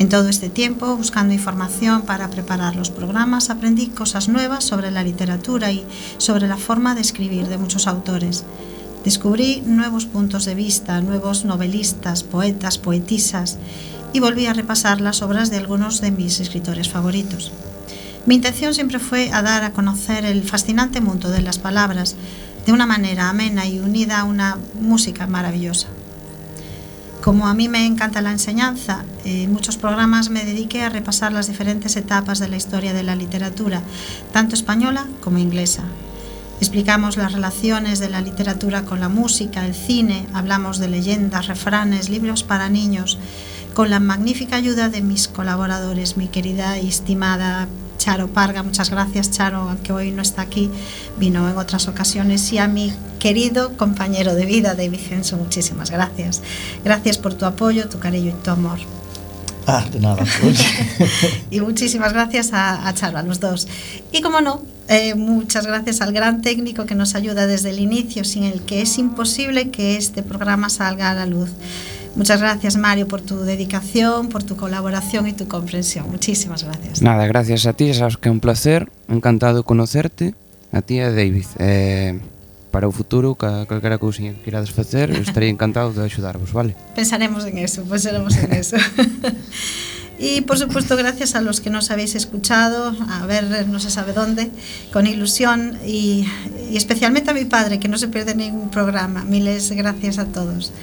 En 0.00 0.08
todo 0.08 0.28
este 0.28 0.48
tiempo, 0.48 0.96
buscando 0.96 1.32
información 1.32 2.02
para 2.02 2.28
preparar 2.28 2.74
los 2.74 2.90
programas, 2.90 3.50
aprendí 3.50 3.88
cosas 3.88 4.28
nuevas 4.28 4.64
sobre 4.64 4.90
la 4.90 5.04
literatura 5.04 5.70
y 5.70 5.84
sobre 6.18 6.48
la 6.48 6.56
forma 6.56 6.94
de 6.94 7.02
escribir 7.02 7.46
de 7.46 7.58
muchos 7.58 7.86
autores. 7.86 8.44
Descubrí 9.04 9.62
nuevos 9.64 10.06
puntos 10.06 10.46
de 10.46 10.54
vista, 10.56 11.00
nuevos 11.00 11.44
novelistas, 11.44 12.24
poetas, 12.24 12.78
poetisas 12.78 13.58
y 14.12 14.20
volví 14.20 14.46
a 14.46 14.54
repasar 14.54 15.00
las 15.00 15.22
obras 15.22 15.50
de 15.50 15.58
algunos 15.58 16.00
de 16.00 16.10
mis 16.10 16.40
escritores 16.40 16.88
favoritos. 16.88 17.52
Mi 18.26 18.34
intención 18.34 18.74
siempre 18.74 18.98
fue 18.98 19.30
dar 19.30 19.64
a 19.64 19.72
conocer 19.72 20.24
el 20.26 20.42
fascinante 20.42 21.00
mundo 21.00 21.30
de 21.30 21.40
las 21.40 21.58
palabras 21.58 22.16
de 22.66 22.72
una 22.72 22.86
manera 22.86 23.30
amena 23.30 23.66
y 23.66 23.78
unida 23.78 24.20
a 24.20 24.24
una 24.24 24.58
música 24.78 25.26
maravillosa. 25.26 25.88
Como 27.22 27.48
a 27.48 27.54
mí 27.54 27.68
me 27.68 27.86
encanta 27.86 28.22
la 28.22 28.30
enseñanza, 28.30 29.04
en 29.24 29.52
muchos 29.52 29.76
programas 29.76 30.30
me 30.30 30.44
dediqué 30.44 30.82
a 30.82 30.90
repasar 30.90 31.32
las 31.32 31.48
diferentes 31.48 31.96
etapas 31.96 32.38
de 32.38 32.48
la 32.48 32.56
historia 32.56 32.92
de 32.92 33.02
la 33.02 33.16
literatura, 33.16 33.82
tanto 34.32 34.54
española 34.54 35.06
como 35.22 35.38
inglesa. 35.38 35.84
Explicamos 36.60 37.16
las 37.16 37.32
relaciones 37.32 38.00
de 38.00 38.10
la 38.10 38.20
literatura 38.20 38.84
con 38.84 39.00
la 39.00 39.08
música, 39.08 39.64
el 39.64 39.74
cine, 39.74 40.26
hablamos 40.34 40.78
de 40.78 40.88
leyendas, 40.88 41.46
refranes, 41.46 42.10
libros 42.10 42.42
para 42.42 42.68
niños, 42.68 43.18
con 43.74 43.90
la 43.90 44.00
magnífica 44.00 44.56
ayuda 44.56 44.88
de 44.88 45.00
mis 45.00 45.28
colaboradores, 45.28 46.16
mi 46.16 46.28
querida 46.28 46.78
y 46.78 46.88
estimada 46.88 47.68
Charo 47.98 48.28
Parga, 48.28 48.62
muchas 48.62 48.90
gracias 48.90 49.30
Charo, 49.30 49.58
aunque 49.58 49.92
hoy 49.92 50.10
no 50.10 50.22
está 50.22 50.42
aquí, 50.42 50.70
vino 51.18 51.48
en 51.48 51.58
otras 51.58 51.86
ocasiones, 51.86 52.50
y 52.52 52.58
a 52.58 52.66
mi 52.66 52.92
querido 53.18 53.76
compañero 53.76 54.34
de 54.34 54.46
vida, 54.46 54.74
David 54.74 55.00
Henson, 55.10 55.38
muchísimas 55.38 55.90
gracias. 55.90 56.40
Gracias 56.82 57.18
por 57.18 57.34
tu 57.34 57.44
apoyo, 57.44 57.88
tu 57.88 57.98
cariño 57.98 58.30
y 58.30 58.42
tu 58.42 58.50
amor. 58.50 58.78
Ah, 59.66 59.84
de 59.92 60.00
nada. 60.00 60.24
y 61.50 61.60
muchísimas 61.60 62.12
gracias 62.12 62.52
a, 62.52 62.88
a, 62.88 62.94
Charo, 62.94 63.18
a 63.18 63.22
los 63.22 63.38
dos. 63.38 63.68
Y 64.10 64.22
como 64.22 64.40
no, 64.40 64.62
eh, 64.88 65.14
muchas 65.14 65.66
gracias 65.66 66.00
al 66.00 66.12
gran 66.12 66.42
técnico 66.42 66.86
que 66.86 66.96
nos 66.96 67.14
ayuda 67.14 67.46
desde 67.46 67.70
el 67.70 67.78
inicio, 67.78 68.24
sin 68.24 68.44
el 68.44 68.62
que 68.62 68.82
es 68.82 68.98
imposible 68.98 69.70
que 69.70 69.96
este 69.96 70.22
programa 70.24 70.68
salga 70.68 71.10
a 71.10 71.14
la 71.14 71.26
luz. 71.26 71.50
Muchas 72.16 72.40
gracias 72.40 72.76
Mario 72.76 73.06
por 73.06 73.20
tu 73.20 73.40
dedicación, 73.40 74.28
por 74.28 74.42
tu 74.42 74.56
colaboración 74.56 75.26
y 75.26 75.32
tu 75.32 75.46
comprensión. 75.48 76.10
Muchísimas 76.10 76.64
gracias. 76.64 77.02
Nada, 77.02 77.26
gracias 77.26 77.66
a 77.66 77.72
ti, 77.72 77.92
sabes 77.94 78.16
que 78.16 78.30
un 78.30 78.40
placer, 78.40 78.90
encantado 79.08 79.58
de 79.58 79.62
conocerte, 79.62 80.34
a 80.72 80.82
ti 80.82 80.98
e 80.98 81.04
a 81.04 81.10
David. 81.10 81.46
Eh, 81.58 82.20
para 82.70 82.86
o 82.86 82.92
futuro, 82.92 83.34
ca, 83.34 83.66
calquera 83.66 83.98
cousinha 83.98 84.34
que 84.34 84.42
querades 84.42 84.70
facer, 84.70 85.10
estaría 85.26 85.50
encantado 85.50 85.92
de 85.92 86.04
axudarvos, 86.04 86.52
vale? 86.52 86.74
Pensaremos 86.94 87.44
en 87.46 87.58
eso, 87.58 87.82
pensaremos 87.84 88.36
en 88.36 88.52
eso. 88.52 88.76
Y 90.22 90.42
por 90.42 90.58
supuesto, 90.58 90.98
gracias 90.98 91.34
a 91.34 91.40
los 91.40 91.62
que 91.62 91.70
nos 91.70 91.90
habéis 91.90 92.14
escuchado, 92.14 92.94
a 93.08 93.24
ver 93.24 93.66
no 93.68 93.80
se 93.80 93.88
sabe 93.88 94.12
dónde, 94.12 94.50
con 94.92 95.06
ilusión 95.06 95.78
y, 95.86 96.26
y 96.70 96.76
especialmente 96.76 97.30
a 97.30 97.32
mi 97.32 97.46
padre, 97.46 97.80
que 97.80 97.88
no 97.88 97.96
se 97.96 98.06
pierde 98.08 98.34
ningún 98.34 98.68
programa. 98.68 99.24
Miles 99.24 99.72
gracias 99.72 100.18
a 100.18 100.26
todos. 100.26 100.74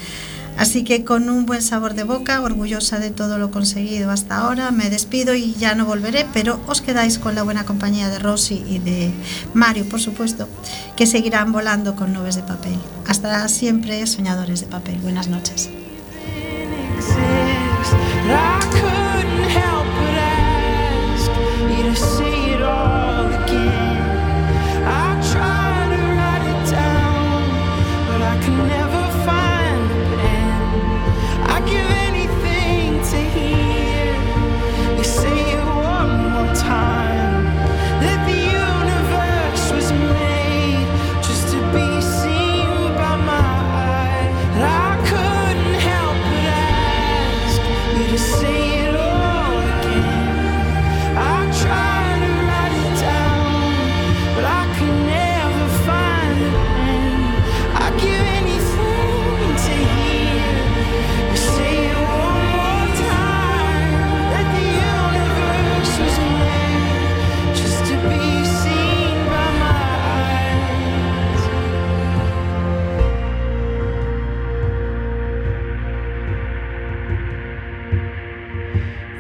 Así 0.58 0.84
que 0.84 1.04
con 1.04 1.30
un 1.30 1.46
buen 1.46 1.62
sabor 1.62 1.94
de 1.94 2.04
boca, 2.04 2.42
orgullosa 2.42 3.00
de 3.00 3.12
todo 3.12 3.38
lo 3.38 3.52
conseguido 3.52 4.10
hasta 4.10 4.38
ahora, 4.38 4.72
me 4.72 4.90
despido 4.90 5.36
y 5.36 5.54
ya 5.54 5.76
no 5.76 5.86
volveré, 5.86 6.26
pero 6.34 6.60
os 6.68 6.82
quedáis 6.82 7.20
con 7.20 7.36
la 7.36 7.44
buena 7.44 7.66
compañía 7.66 8.10
de 8.10 8.20
Rosy 8.20 8.64
y 8.68 8.80
de 8.80 9.12
Mario, 9.54 9.88
por 9.88 10.00
supuesto, 10.00 10.50
que 10.96 11.06
seguirán 11.06 11.52
volando 11.52 11.96
con 11.96 12.14
nubes 12.14 12.36
de 12.36 12.44
papel. 12.44 12.78
Hasta 13.08 13.48
siempre, 13.48 14.06
soñadores 14.08 14.62
de 14.62 14.68
papel. 14.68 14.98
Buenas 14.98 15.28
noches. 15.28 15.70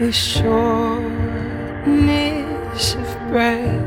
The 0.08 0.14
shortness 0.14 0.56
of 2.96 3.08
breath. 3.28 3.84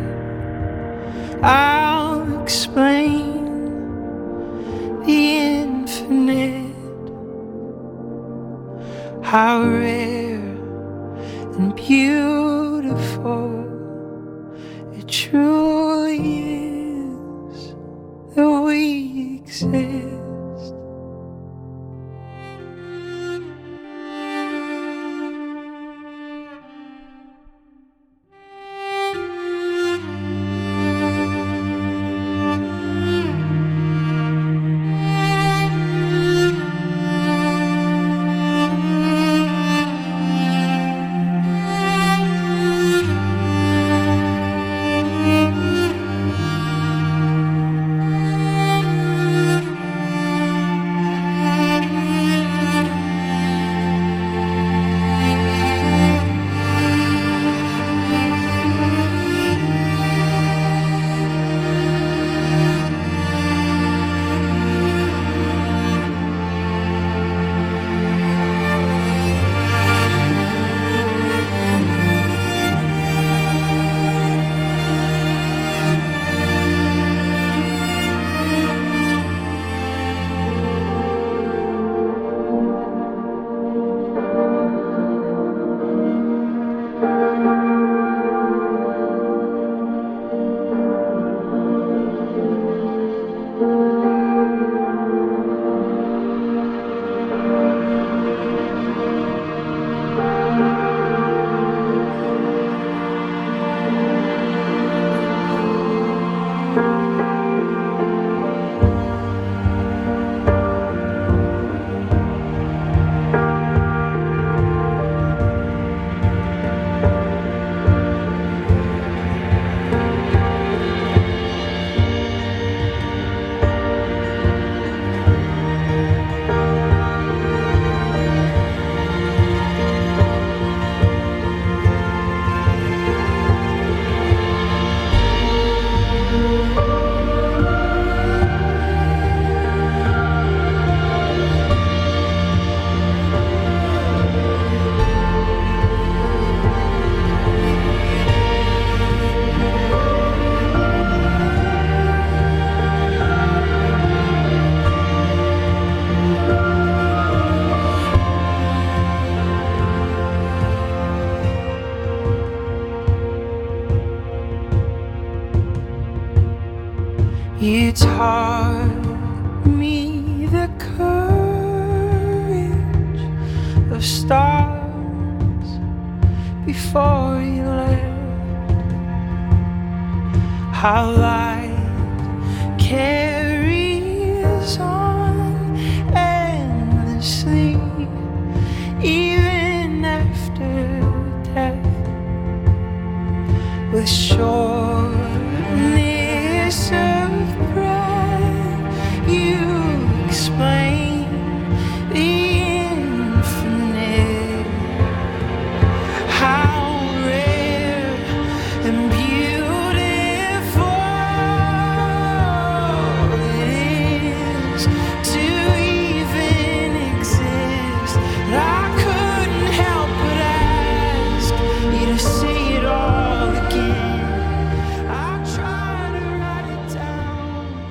I'll 1.43 2.43
explain 2.43 3.47
the 5.07 5.21
infinite, 5.63 6.75
how 9.25 9.63
rare 9.63 10.45
and 11.57 11.75
beautiful 11.75 13.49
it 14.93 15.09
truly 15.09 16.19
is 17.01 17.75
that 18.35 18.61
we 18.67 19.41
exist. 19.43 20.20